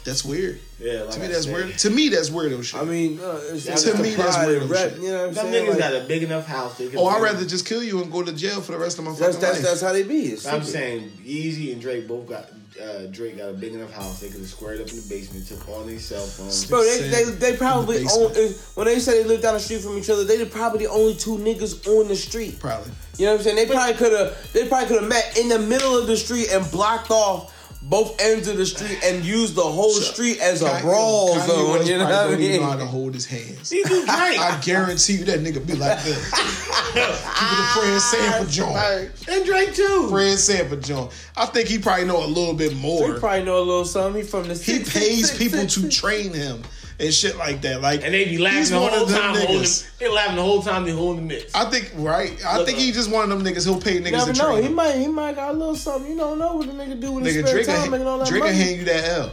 [0.06, 0.60] That's weird.
[0.80, 1.54] Yeah, like To me, I that's said.
[1.56, 1.78] weird.
[1.80, 2.80] To me, that's weirdo shit.
[2.80, 4.92] I mean, uh, it's Yeah, to me, that's pride weirdo rep.
[4.94, 5.02] shit.
[5.02, 5.66] You know what I'm Them saying?
[5.66, 6.78] niggas Like, got a big enough house.
[6.78, 9.00] They can oh, I'd rather just kill you and go to jail for the rest
[9.00, 9.64] of my fucking that's that's life.
[9.68, 10.28] that's how they be.
[10.28, 10.72] It's I'm stupid.
[10.80, 12.46] saying Yeezy and Drake both got
[12.82, 14.20] uh, Drake got a big enough house.
[14.20, 16.66] They could have squared up in the basement, took all these cell phones.
[16.66, 19.82] Bro, they, they, they probably the own, when they said they live down the street
[19.82, 22.60] from each other, they the probably the only two niggas on the street.
[22.60, 22.92] Probably.
[23.18, 23.56] You know what I'm saying?
[23.56, 26.52] They probably could have they probably could have met in the middle of the street
[26.52, 27.55] and blocked off
[27.88, 31.48] both ends of the street and used the whole street as a Kanye- brawl Kanye
[31.48, 31.72] zone.
[31.74, 33.70] West You know what I don't even know how to hold his hands.
[33.70, 34.06] He do.
[34.08, 36.32] I guarantee you that nigga be like this.
[36.32, 39.12] Keep it a Fred Sanford joint.
[39.28, 40.08] and Drake too.
[40.10, 41.12] Fred Sanford joint.
[41.38, 43.20] I think he probably know a little bit more.
[43.20, 44.22] probably know a little something.
[44.24, 46.64] He from the He pays people to train him
[47.00, 47.82] and shit like that.
[47.82, 49.36] Like And they be laughing he's the one whole of them time.
[49.36, 49.98] Holding, niggas.
[50.00, 50.84] they laughing the whole time.
[50.86, 51.54] They holding the mix.
[51.56, 52.32] I think right.
[52.46, 52.84] I Look think up.
[52.84, 53.66] he just one of them niggas.
[53.66, 54.46] He'll pay niggas Never to know.
[54.52, 54.62] train.
[54.64, 54.76] He him.
[54.76, 56.10] might he might got a little something.
[56.12, 58.26] You don't know what the nigga do with his spare Drake, time making all will,
[58.26, 58.64] that Drake will money.
[58.64, 59.32] hand you that L.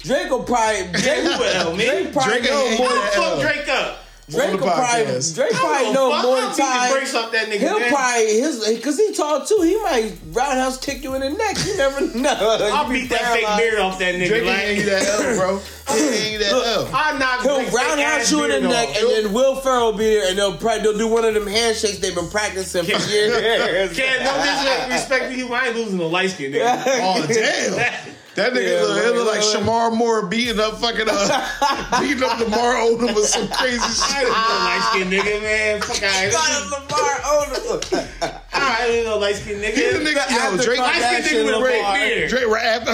[0.00, 1.84] Drake will probably Drake, will the me?
[1.86, 2.88] Drake probably Drake know ain't more.
[2.88, 3.98] that the fuck Drake up?
[4.28, 5.34] Drake will probably podcast.
[5.36, 6.24] Drake probably don't know fuck.
[6.24, 6.92] more I'll beat the time.
[6.92, 7.92] brakes off that nigga, He'll man.
[7.92, 9.60] probably his because he tall too.
[9.62, 11.56] He might roundhouse kick you in the neck.
[11.64, 12.34] You never know.
[12.74, 14.26] I'll beat that fake beard off that nigga.
[14.28, 15.60] Drake like, hand you that L, bro.
[15.96, 16.90] He'll hand you that L.
[16.92, 18.96] I knock He'll Drake's fake roundhouse you in the neck, off.
[18.98, 21.46] and then Will Ferrell will be there, and they'll probably they'll do one of them
[21.46, 23.96] handshakes they've been practicing for years.
[23.96, 25.52] Can't no disrespect to you.
[25.54, 26.82] I ain't losing the light skin nigga.
[26.84, 28.15] Oh damn.
[28.36, 29.62] That nigga Yeah, look, it look like right, right.
[29.64, 34.28] Shemar Moore beating up fucking uh, beating up Lamar Odom with some crazy I shit.
[34.28, 35.80] ain't no light skin nigga, man.
[35.80, 36.60] Fuck out Got here.
[36.70, 38.42] Lamar Odom.
[38.52, 40.16] I ain't no light skin He's the nigga.
[40.16, 42.28] nigga, yo, After Drake, Light skin nigga with a red beard.
[42.30, 42.92] Drake right after.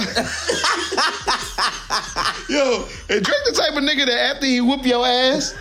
[2.49, 5.55] Yo, and Drake the type of nigga that after he whoop your ass,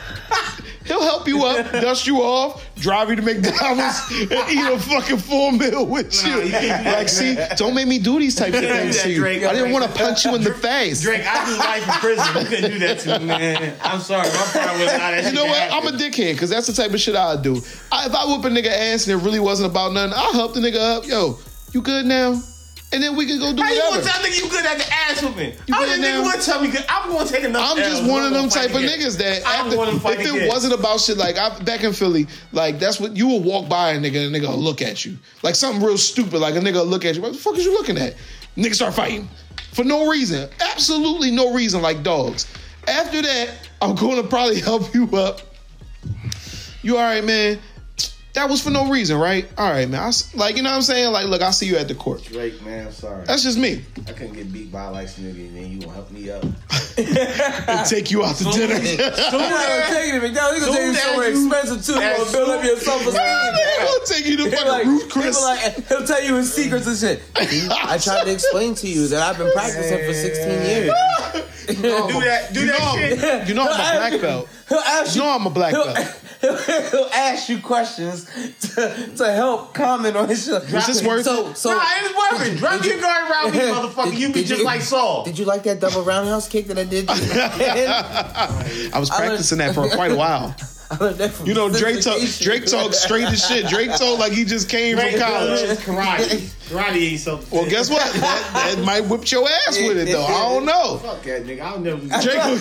[0.86, 5.18] he'll help you up, dust you off, drive you to McDonald's, and eat a fucking
[5.18, 6.42] full meal with you.
[6.42, 9.10] you can't do that, like, see, don't make me do these types of things to
[9.10, 9.16] you.
[9.18, 9.44] Drake.
[9.44, 11.02] I didn't want to punch you in the face.
[11.02, 12.42] Drake, I do life in prison.
[12.42, 13.76] You couldn't do that to me, man.
[13.82, 14.28] I'm sorry.
[14.28, 15.72] My part was not that You know what?
[15.72, 17.56] I'm a dickhead because that's the type of shit I'd do.
[17.90, 20.54] I, if I whoop a nigga ass and it really wasn't about nothing, I'll help
[20.54, 21.06] the nigga up.
[21.06, 21.38] Yo,
[21.72, 22.40] you good now?
[22.92, 24.02] And then we can go do How you whatever.
[24.02, 25.52] gonna tell nigga you good at the ass whooping?
[25.66, 26.16] You I get didn't it think now?
[26.16, 26.70] you would tell me.
[26.70, 27.64] good- I'm to take another.
[27.64, 28.08] I'm just L.
[28.10, 28.98] one of them gonna type of again.
[29.00, 30.48] niggas that I'm after, gonna fight if it again.
[30.48, 33.92] wasn't about shit like I, back in Philly, like that's what you will walk by
[33.92, 36.60] a nigga and a nigga will look at you like something real stupid, like a
[36.60, 37.22] nigga will look at you.
[37.22, 38.14] What the fuck is you looking at?
[38.58, 39.28] Niggas start fighting
[39.72, 42.46] for no reason, absolutely no reason, like dogs.
[42.86, 43.50] After that,
[43.80, 45.40] I'm going to probably help you up.
[46.82, 47.58] You all right, man?
[48.34, 49.46] That was for no reason, right?
[49.58, 50.00] All right, man.
[50.02, 51.12] I s like you know what I'm saying?
[51.12, 52.24] Like, look, I'll see you at the court.
[52.24, 53.24] Drake, man, I'm sorry.
[53.26, 53.84] That's just me.
[54.08, 56.30] I couldn't get beat by a light skinned nigga, and then you gonna help me
[56.30, 56.42] up.
[56.94, 58.74] And take you out to dinner.
[58.76, 60.66] You're not gonna take it to McDonald's.
[60.66, 61.92] You're gonna take Soon it somewhere you- expensive too.
[62.00, 63.22] You're as gonna build up soon- your self esteem.
[63.80, 65.40] I'll take you to fucking like, Ruth Chris.
[65.42, 67.22] like, he'll tell you his secrets and shit.
[67.36, 70.92] I tried to explain to you that I've been practicing for 16 years.
[71.72, 72.50] Do that.
[72.52, 73.48] Do you know, that I'm, shit.
[73.48, 74.48] you know I'm a black belt.
[74.72, 75.28] He'll ask You you.
[75.28, 75.98] know I'm a black He'll, belt.
[76.40, 76.56] he'll,
[76.90, 78.24] he'll ask you questions
[78.74, 80.72] to, to help comment on his shit.
[80.72, 81.56] Was this worth so, it?
[81.58, 82.56] So, nah, it's working.
[82.56, 84.04] Drunk you going around me, motherfucker.
[84.12, 85.24] Did- You be did just like Saul.
[85.24, 87.06] Did you like that double roundhouse kick that I did?
[87.10, 90.54] I was practicing that for quite a while.
[90.92, 92.20] I learned that from You know, Drake talk.
[92.40, 93.66] Drake talk straight as shit.
[93.68, 95.60] Drake talk like he just came Drake from college.
[95.78, 96.52] karate.
[96.68, 97.58] Karate ain't something.
[97.58, 98.00] Well, guess what?
[98.14, 100.24] That, that might whip your ass with it though.
[100.24, 100.96] I don't know.
[100.98, 101.60] Fuck that nigga.
[101.60, 101.98] I'll never.
[102.22, 102.58] Drake, will-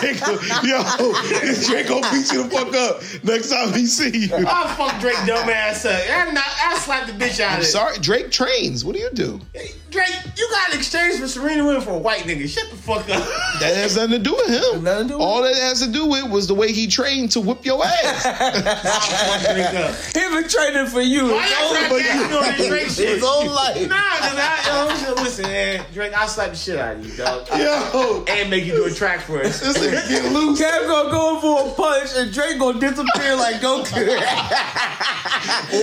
[0.00, 0.20] Drake,
[0.64, 0.82] yo,
[1.66, 4.46] Drake gonna beat you the fuck up next time he see you.
[4.46, 6.00] I'll fuck Drake dumb ass up.
[6.10, 6.44] I not.
[6.46, 7.66] I slap the bitch out of it.
[7.66, 8.84] Sorry, Drake trains.
[8.84, 9.40] What do you do?
[9.52, 12.48] Hey, Drake, you got an exchange for Serena Williams for a white nigga.
[12.48, 13.26] Shut the fuck up.
[13.60, 14.84] That has nothing to do with him.
[14.84, 17.32] Nothing to do with All that has to do with was the way he trained
[17.32, 18.26] to whip your ass.
[18.26, 19.94] I'll fuck Drake up.
[20.14, 21.26] He been training for you.
[21.32, 23.08] Why y'all trying to but get you- me on this Drake shit?
[23.16, 23.88] His whole life.
[23.88, 27.48] Nah, cause I, yo, listen, man, Drake, I'll slap the shit out of you, dog.
[27.56, 29.60] Yo, And make you do a track for us.
[29.60, 30.60] this nigga get loose.
[30.60, 34.06] Kev gonna go for a punch and Drake gonna disappear like Goku.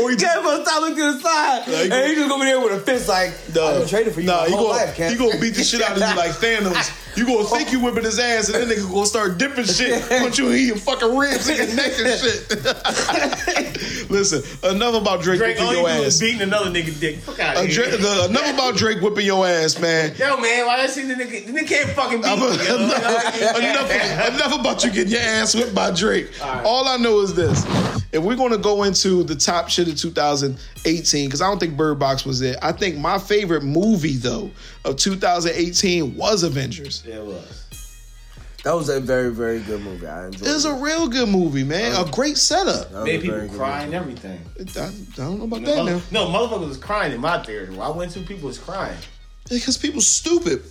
[0.01, 2.43] Or he just Kev gonna stop looking to the side Like- and he just gonna
[2.43, 4.79] be there with a fist like, I've been training for you Nah, my whole gonna,
[4.85, 5.09] life, Kev.
[5.11, 6.91] he gonna beat the shit out of you like Thanos.
[7.17, 10.37] You gonna think you whipping his ass, and then nigga gonna start dipping shit, punch
[10.37, 14.09] you in your fucking ribs and your neck and shit.
[14.09, 14.41] Listen,
[14.75, 16.19] enough about Drake, Drake, whipping oh, your do ass.
[16.19, 17.17] beating another nigga dick.
[17.17, 17.97] Fuck out of Dra- here.
[17.97, 20.13] the- enough about Drake whipping your ass, man.
[20.17, 21.45] Yo, man, why I see the nigga?
[21.45, 22.75] The nigga can't fucking beat I'm- me, yo.
[23.69, 23.91] enough,
[24.35, 26.29] enough about you getting your ass whipped by Drake.
[26.41, 27.63] All I know is this:
[28.11, 31.99] if we're gonna go into the top shit of 2018, because I don't think Bird
[31.99, 32.57] Box was it.
[32.61, 34.49] I think my favorite movie though
[34.85, 37.03] of 2018 was Avengers.
[37.05, 37.63] Yeah, it was.
[38.67, 40.07] That was a very, very good movie.
[40.07, 41.95] I enjoyed It was a real good movie, man.
[41.95, 42.91] A great setup.
[42.91, 44.41] That was Made a people very good cry and everything.
[44.59, 46.01] I, I don't know about that now.
[46.11, 47.71] No, motherfuckers was crying in my theater.
[47.71, 48.97] When I went to, people was crying.
[49.49, 50.63] Because people stupid.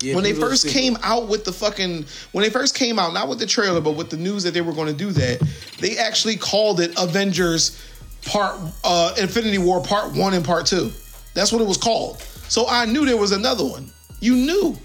[0.00, 2.98] Yeah, when they people first see- came out with the fucking when they first came
[2.98, 5.12] out, not with the trailer, but with the news that they were going to do
[5.12, 5.46] that,
[5.80, 7.78] they actually called it Avengers
[8.24, 10.90] Part uh Infinity War Part 1 and Part 2.
[11.34, 12.22] That's what it was called.
[12.48, 13.92] So I knew there was another one.
[14.20, 14.78] You knew.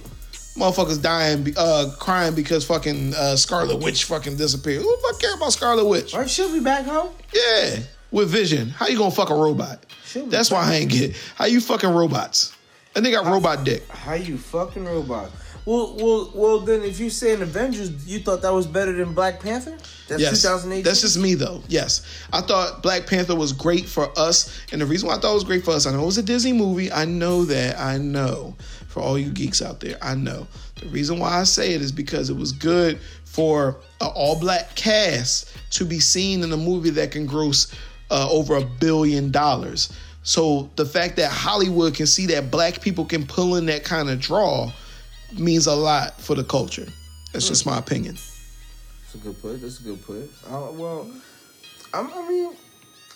[0.60, 4.81] Motherfuckers dying, uh, crying because fucking uh, Scarlet Witch fucking disappeared.
[4.84, 6.14] Who the fuck care about Scarlet Witch?
[6.14, 7.10] Right, she'll be back home.
[7.34, 7.77] Yeah,
[8.11, 8.69] with Vision.
[8.69, 9.86] How you gonna fuck a robot?
[10.27, 11.15] That's why I ain't get.
[11.36, 12.56] How you fucking robots?
[12.95, 13.88] And they got robot dick.
[13.90, 15.31] How you fucking robot?
[15.65, 16.60] Well, well, well.
[16.61, 19.77] Then, if you say in Avengers, you thought that was better than Black Panther?
[20.07, 20.84] That's Yes, 2018.
[20.84, 21.61] that's just me though.
[21.68, 22.02] Yes,
[22.34, 25.36] I thought Black Panther was great for us, and the reason why I thought it
[25.36, 26.91] was great for us, I know it was a Disney movie.
[26.91, 27.80] I know that.
[27.80, 28.56] I know.
[29.00, 30.46] For all you geeks out there, I know.
[30.76, 35.56] The reason why I say it is because it was good for an all-black cast
[35.76, 37.74] to be seen in a movie that can gross
[38.12, 39.94] uh, over a billion dollars.
[40.24, 44.10] So the fact that Hollywood can see that black people can pull in that kind
[44.10, 44.70] of draw
[45.38, 46.88] means a lot for the culture.
[47.32, 48.16] That's just my opinion.
[48.16, 49.62] That's a good put.
[49.62, 50.30] That's a good put.
[50.46, 51.10] Uh, well,
[51.94, 52.52] I'm, I mean,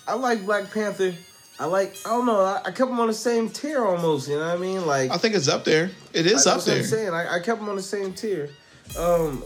[0.08, 1.14] I like Black Panther.
[1.60, 1.96] I like.
[2.06, 2.40] I don't know.
[2.42, 4.28] I, I kept them on the same tier almost.
[4.28, 4.86] You know what I mean?
[4.86, 5.90] Like I think it's up there.
[6.14, 6.78] It is That's up what there.
[6.78, 7.10] I'm saying.
[7.14, 8.50] I, I kept them on the same tier.
[8.98, 9.44] Um,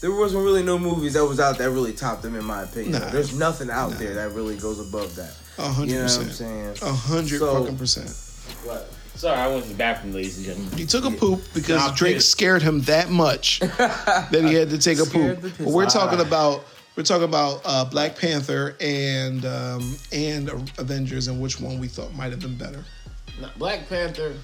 [0.00, 2.92] there wasn't really no movies that was out that really topped them, in my opinion.
[3.00, 3.08] Nah.
[3.10, 5.34] There's nothing out there that really goes above that.
[5.58, 6.74] A hundred You know what I'm saying?
[6.82, 8.08] A hundred So- fucking percent.
[8.64, 8.90] What?
[9.14, 10.76] Sorry, I went to the bathroom, ladies and gentlemen.
[10.78, 14.76] He took a poop because Nah, Drake scared him that much that he had to
[14.78, 15.40] take a poop.
[15.40, 16.66] But we're talking about
[16.96, 20.48] we're talking about uh, Black Panther and um, and
[20.78, 22.84] Avengers and which one we thought might have been better.
[23.40, 24.34] Now, Black Panther.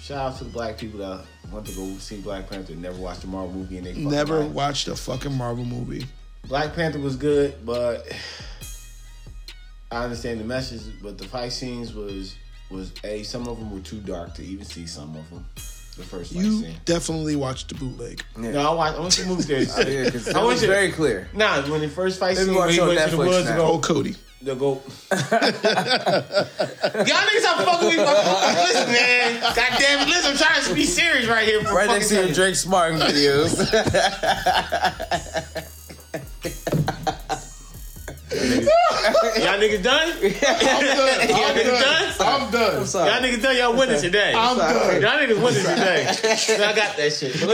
[0.00, 3.24] Shout out to the black people that went to go see Black Panther, never watched
[3.24, 6.06] a Marvel movie, and they Never watched a fucking Marvel movie.
[6.46, 8.06] Black Panther was good, but
[9.90, 10.82] I understand the message.
[11.02, 12.36] But the fight scenes was
[12.70, 14.86] was a some of them were too dark to even see.
[14.86, 15.44] Some of them,
[15.96, 16.74] the first fight You scene.
[16.84, 18.22] definitely watched the bootleg.
[18.40, 18.50] Yeah.
[18.52, 18.96] No, I watched.
[18.98, 19.72] I went to the movie theater.
[19.76, 21.28] Oh, yeah, because I that was very clear.
[21.32, 23.22] Nah, when the first fight Maybe scene, watch when he it on went to the
[23.22, 23.56] Netflix woods to now.
[23.58, 24.14] go, Oh, Cody.
[24.42, 24.72] They'll go.
[24.74, 24.82] Y'all
[27.24, 28.04] niggas stop fucking with me.
[28.04, 29.40] Listen, man.
[29.40, 30.08] Goddamn, it.
[30.08, 31.62] Listen, I'm trying to be serious right here.
[31.64, 32.34] For Right fucking next to your second.
[32.36, 33.56] Drake Smartin videos.
[39.36, 40.12] Y'all niggas done?
[40.12, 41.28] I'm done.
[41.28, 42.18] Y'all I'm niggas done.
[42.18, 42.42] done?
[42.42, 42.86] I'm done.
[42.86, 43.10] sorry.
[43.10, 43.56] Y'all niggas done?
[43.56, 44.32] Y'all winning today.
[44.36, 45.02] I'm done.
[45.02, 46.06] Y'all niggas winning today.
[46.64, 47.40] I got that shit.
[47.40, 47.48] But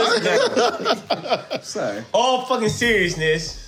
[1.53, 2.05] listen, Sorry.
[2.13, 3.67] all fucking seriousness.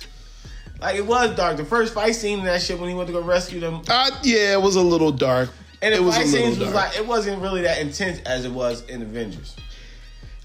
[0.81, 1.57] Like it was dark.
[1.57, 3.81] The first fight scene in that shit when he went to go rescue them.
[3.87, 5.49] Uh, yeah, it was a little dark.
[5.81, 6.89] And the it was a fight little scenes was dark.
[6.91, 9.55] like it wasn't really that intense as it was in Avengers.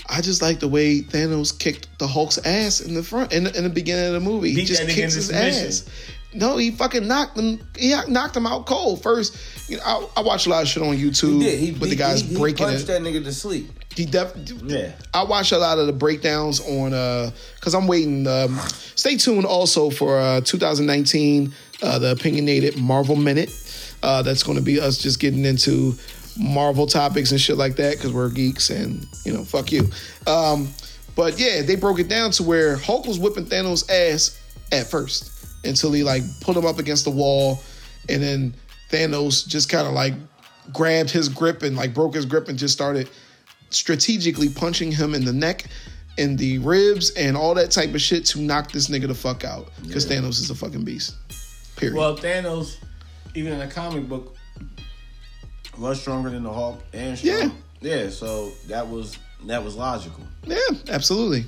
[0.09, 3.57] I just like the way Thanos kicked the Hulk's ass in the front in the,
[3.57, 4.53] in the beginning of the movie.
[4.53, 5.67] He just that nigga kicks his submission.
[5.69, 5.89] ass.
[6.33, 7.61] No, he fucking knocked him.
[7.77, 9.03] He knocked him out cold.
[9.03, 9.37] First,
[9.69, 11.57] you know, I, I watch a lot of shit on YouTube He.
[11.57, 12.93] He, with the he- guys he, breaking he punched it.
[12.93, 13.71] that nigga to sleep.
[13.97, 14.33] He def.
[14.63, 14.93] Yeah.
[15.13, 18.27] I watch a lot of the breakdowns on uh because I'm waiting.
[18.29, 18.57] Um,
[18.95, 21.53] stay tuned also for uh 2019
[21.83, 23.51] uh the opinionated Marvel minute.
[24.03, 25.95] Uh, that's going to be us just getting into
[26.39, 29.91] Marvel topics and shit like that because we're geeks and you know fuck you.
[30.29, 30.69] Um,
[31.17, 34.41] but yeah, they broke it down to where Hulk was whipping Thanos' ass
[34.73, 37.61] at first until he like put him up against the wall,
[38.09, 38.55] and then
[38.91, 40.15] Thanos just kind of like
[40.73, 43.09] grabbed his grip and like broke his grip and just started
[43.71, 45.67] strategically punching him in the neck,
[46.19, 49.45] and the ribs, and all that type of shit to knock this nigga the fuck
[49.45, 49.69] out.
[49.83, 51.15] Because Thanos is a fucking beast.
[51.77, 51.97] Period.
[51.97, 52.77] Well, Thanos,
[53.35, 54.37] even in the comic book,
[55.79, 57.53] was stronger than the Hulk and strong.
[57.81, 58.11] yeah, Yeah.
[58.11, 59.17] so that was
[59.47, 60.25] that was logical.
[60.45, 60.57] yeah,
[60.91, 61.47] absolutely,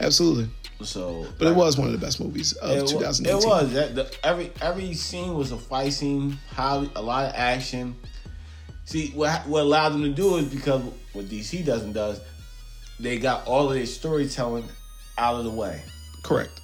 [0.00, 0.48] absolutely.
[0.82, 3.38] So, But it was one of the best movies of It, wa- 2018.
[3.38, 7.32] it was that the, every every scene was a fight scene, how a lot of
[7.34, 7.94] action.
[8.84, 10.82] See what what allowed them to do is because
[11.12, 12.20] what DC doesn't does,
[13.00, 14.68] they got all of their storytelling
[15.16, 15.80] out of the way.
[16.22, 16.60] correct.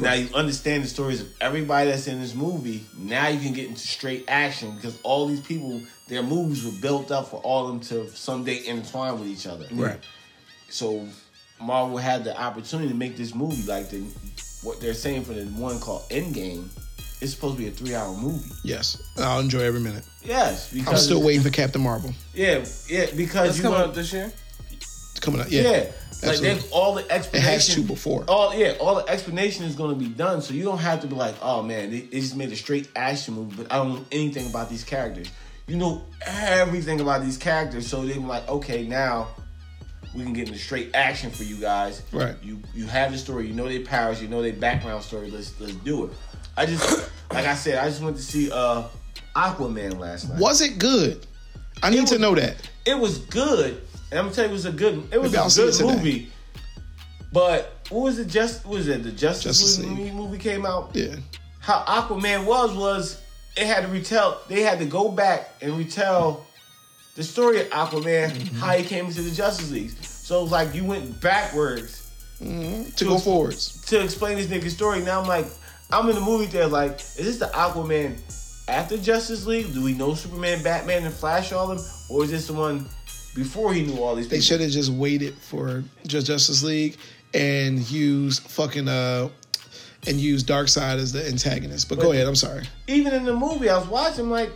[0.00, 2.84] Now you understand the stories of everybody that's in this movie.
[2.96, 7.10] Now you can get into straight action because all these people, their movies were built
[7.10, 9.66] up for all of them to someday intertwine with each other.
[9.72, 9.98] Right.
[10.70, 11.08] So
[11.60, 14.00] Marvel had the opportunity to make this movie like the
[14.62, 16.68] what they're saying for the one called Endgame.
[17.20, 18.48] It's supposed to be a three-hour movie.
[18.62, 20.04] Yes, I'll enjoy every minute.
[20.22, 22.12] Yes, because I'm still waiting for Captain Marvel.
[22.32, 24.32] Yeah, yeah, because That's you coming want- up this year.
[24.70, 25.50] It's coming out.
[25.50, 25.90] Yeah, Yeah, like
[26.22, 26.60] absolutely.
[26.60, 27.10] they all the explanation.
[27.10, 27.50] It explanation.
[27.52, 28.24] has to before.
[28.28, 31.08] All yeah, all the explanation is going to be done, so you don't have to
[31.08, 33.94] be like, oh man, they, they just made a straight action movie, but I don't
[33.94, 35.28] know anything about these characters.
[35.66, 39.26] You know everything about these characters, so they're like, okay, now
[40.14, 42.02] we can get into straight action for you guys.
[42.12, 42.36] Right.
[42.42, 45.30] You you have the story, you know their powers, you know their background story.
[45.30, 46.10] Let's let's do it.
[46.56, 48.84] I just like I said, I just went to see uh
[49.36, 50.40] Aquaman last night.
[50.40, 51.26] Was it good?
[51.82, 52.56] I need to know that.
[52.84, 53.82] It was good.
[54.10, 55.08] And I'm gonna tell you, it was a good.
[55.12, 56.32] It was Maybe I'll a good movie.
[57.32, 58.28] But what was it?
[58.28, 60.14] Just was it the Justice, Justice League.
[60.14, 60.90] movie came out?
[60.94, 61.16] Yeah,
[61.60, 63.22] How Aquaman was was
[63.56, 64.40] it had to retell.
[64.48, 66.46] They had to go back and retell
[67.18, 68.56] the story of Aquaman, Mm-hmm.
[68.58, 69.90] how he came into the Justice League.
[70.02, 72.08] So it was like you went backwards
[72.38, 73.80] to go forwards.
[73.86, 75.00] to explain this nigga's story.
[75.00, 75.46] Now I'm like,
[75.90, 76.68] I'm in the movie theater.
[76.68, 78.16] Like, is this the Aquaman
[78.68, 79.72] after Justice League?
[79.74, 82.88] Do we know Superman, Batman, and Flash all of them, or is this the one
[83.34, 84.38] before he knew all these people?
[84.38, 86.96] They should have just waited for Ju- Justice League
[87.34, 89.28] and use fucking uh
[90.06, 91.88] and use Darkseid as the antagonist.
[91.88, 92.26] But go ahead.
[92.28, 92.64] I'm sorry.
[92.86, 94.52] even in the movie, I was watching like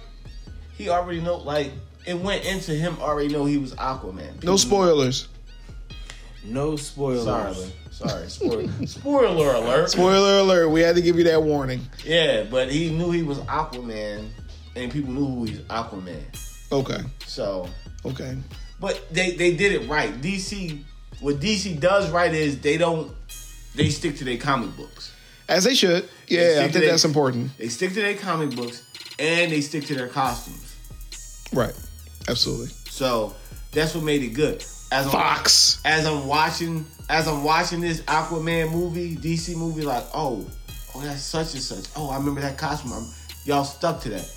[0.78, 1.72] he already know like
[2.06, 4.42] it went into him already know he was Aquaman.
[4.42, 5.28] No spoilers.
[6.44, 7.24] No spoilers.
[7.24, 9.90] Sorry, sorry, spoiler, spoiler alert.
[9.90, 10.68] Spoiler alert.
[10.70, 11.80] We had to give you that warning.
[12.04, 14.28] Yeah, but he knew he was Aquaman,
[14.74, 16.22] and people knew who he's Aquaman.
[16.72, 16.98] Okay.
[17.26, 17.68] So,
[18.04, 18.36] Okay.
[18.80, 20.20] but they they did it right.
[20.20, 20.82] DC,
[21.20, 23.12] what DC does right is they don't
[23.76, 25.12] they stick to their comic books.
[25.48, 26.08] As they should.
[26.28, 27.56] They Yeah, I think to their- that's important.
[27.58, 28.82] They stick to their comic books
[29.18, 30.74] and they stick to their costumes.
[31.52, 31.74] Right.
[32.28, 32.68] Absolutely.
[32.88, 33.34] So
[33.72, 34.64] that's what made it good.
[34.90, 35.80] As I'm, Fox.
[35.84, 40.46] as I'm watching as I'm watching this Aquaman movie, DC movie, like, oh,
[40.94, 41.86] oh, that's such and such.
[41.96, 42.92] Oh, I remember that costume.
[42.92, 43.06] I'm,
[43.44, 44.30] y'all stuck to that.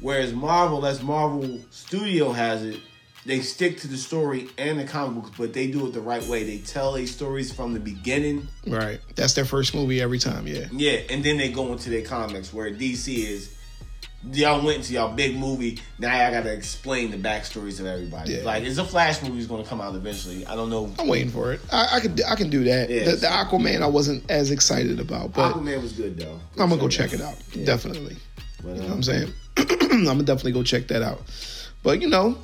[0.00, 2.80] Whereas Marvel, as Marvel Studio has it,
[3.26, 6.24] they stick to the story and the comic books, but they do it the right
[6.24, 6.44] way.
[6.44, 9.00] They tell these stories from the beginning, Right.
[9.14, 10.46] That's their first movie every time.
[10.46, 10.66] Yeah.
[10.72, 12.52] yeah, and then they go into their comics.
[12.52, 13.54] Where DC is,
[14.32, 15.78] y'all went to y'all big movie.
[15.98, 18.34] Now I gotta explain the backstories of everybody.
[18.34, 18.42] Yeah.
[18.42, 20.46] Like, is a Flash movie is gonna come out eventually.
[20.46, 20.92] I don't know.
[20.98, 21.60] I'm waiting for it.
[21.72, 22.90] I, I could I can do that.
[22.90, 26.38] Yeah, the, the so- Aquaman I wasn't as excited about, but Aquaman was good though.
[26.58, 27.36] I'm gonna go check it out.
[27.64, 28.16] Definitely.
[28.62, 29.32] But, You know what I'm saying?
[29.56, 31.22] I'm gonna definitely go check that out.
[31.82, 32.36] But you know,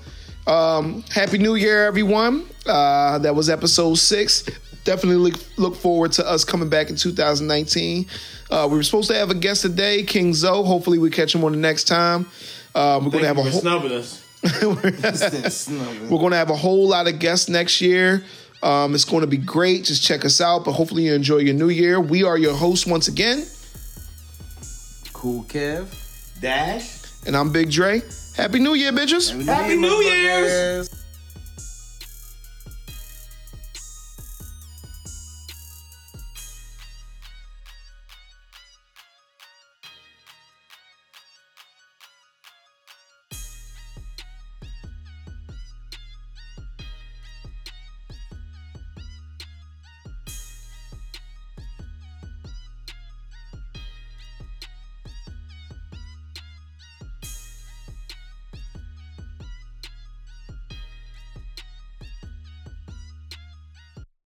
[0.46, 2.46] um, happy New Year, everyone.
[2.64, 4.44] Uh, that was episode six.
[4.86, 8.06] Definitely look, look forward to us coming back in 2019.
[8.50, 10.64] Uh, we were supposed to have a guest today, King Zoe.
[10.66, 12.26] Hopefully, we catch him on the next time.
[12.74, 13.60] Uh, we're going to have a for whole.
[13.60, 14.22] snubbing us.
[14.62, 18.22] We're going to have a whole lot of guests next year.
[18.62, 19.84] Um, it's going to be great.
[19.84, 20.64] Just check us out.
[20.64, 22.00] But hopefully, you enjoy your new year.
[22.00, 23.44] We are your hosts once again,
[25.12, 25.86] Cool, Kev.
[26.40, 27.02] Dash.
[27.26, 28.02] and I'm Big Dre.
[28.36, 29.44] Happy New Year, bitches.
[29.46, 30.88] Happy New Year's.
[30.90, 31.05] Motherfuckers.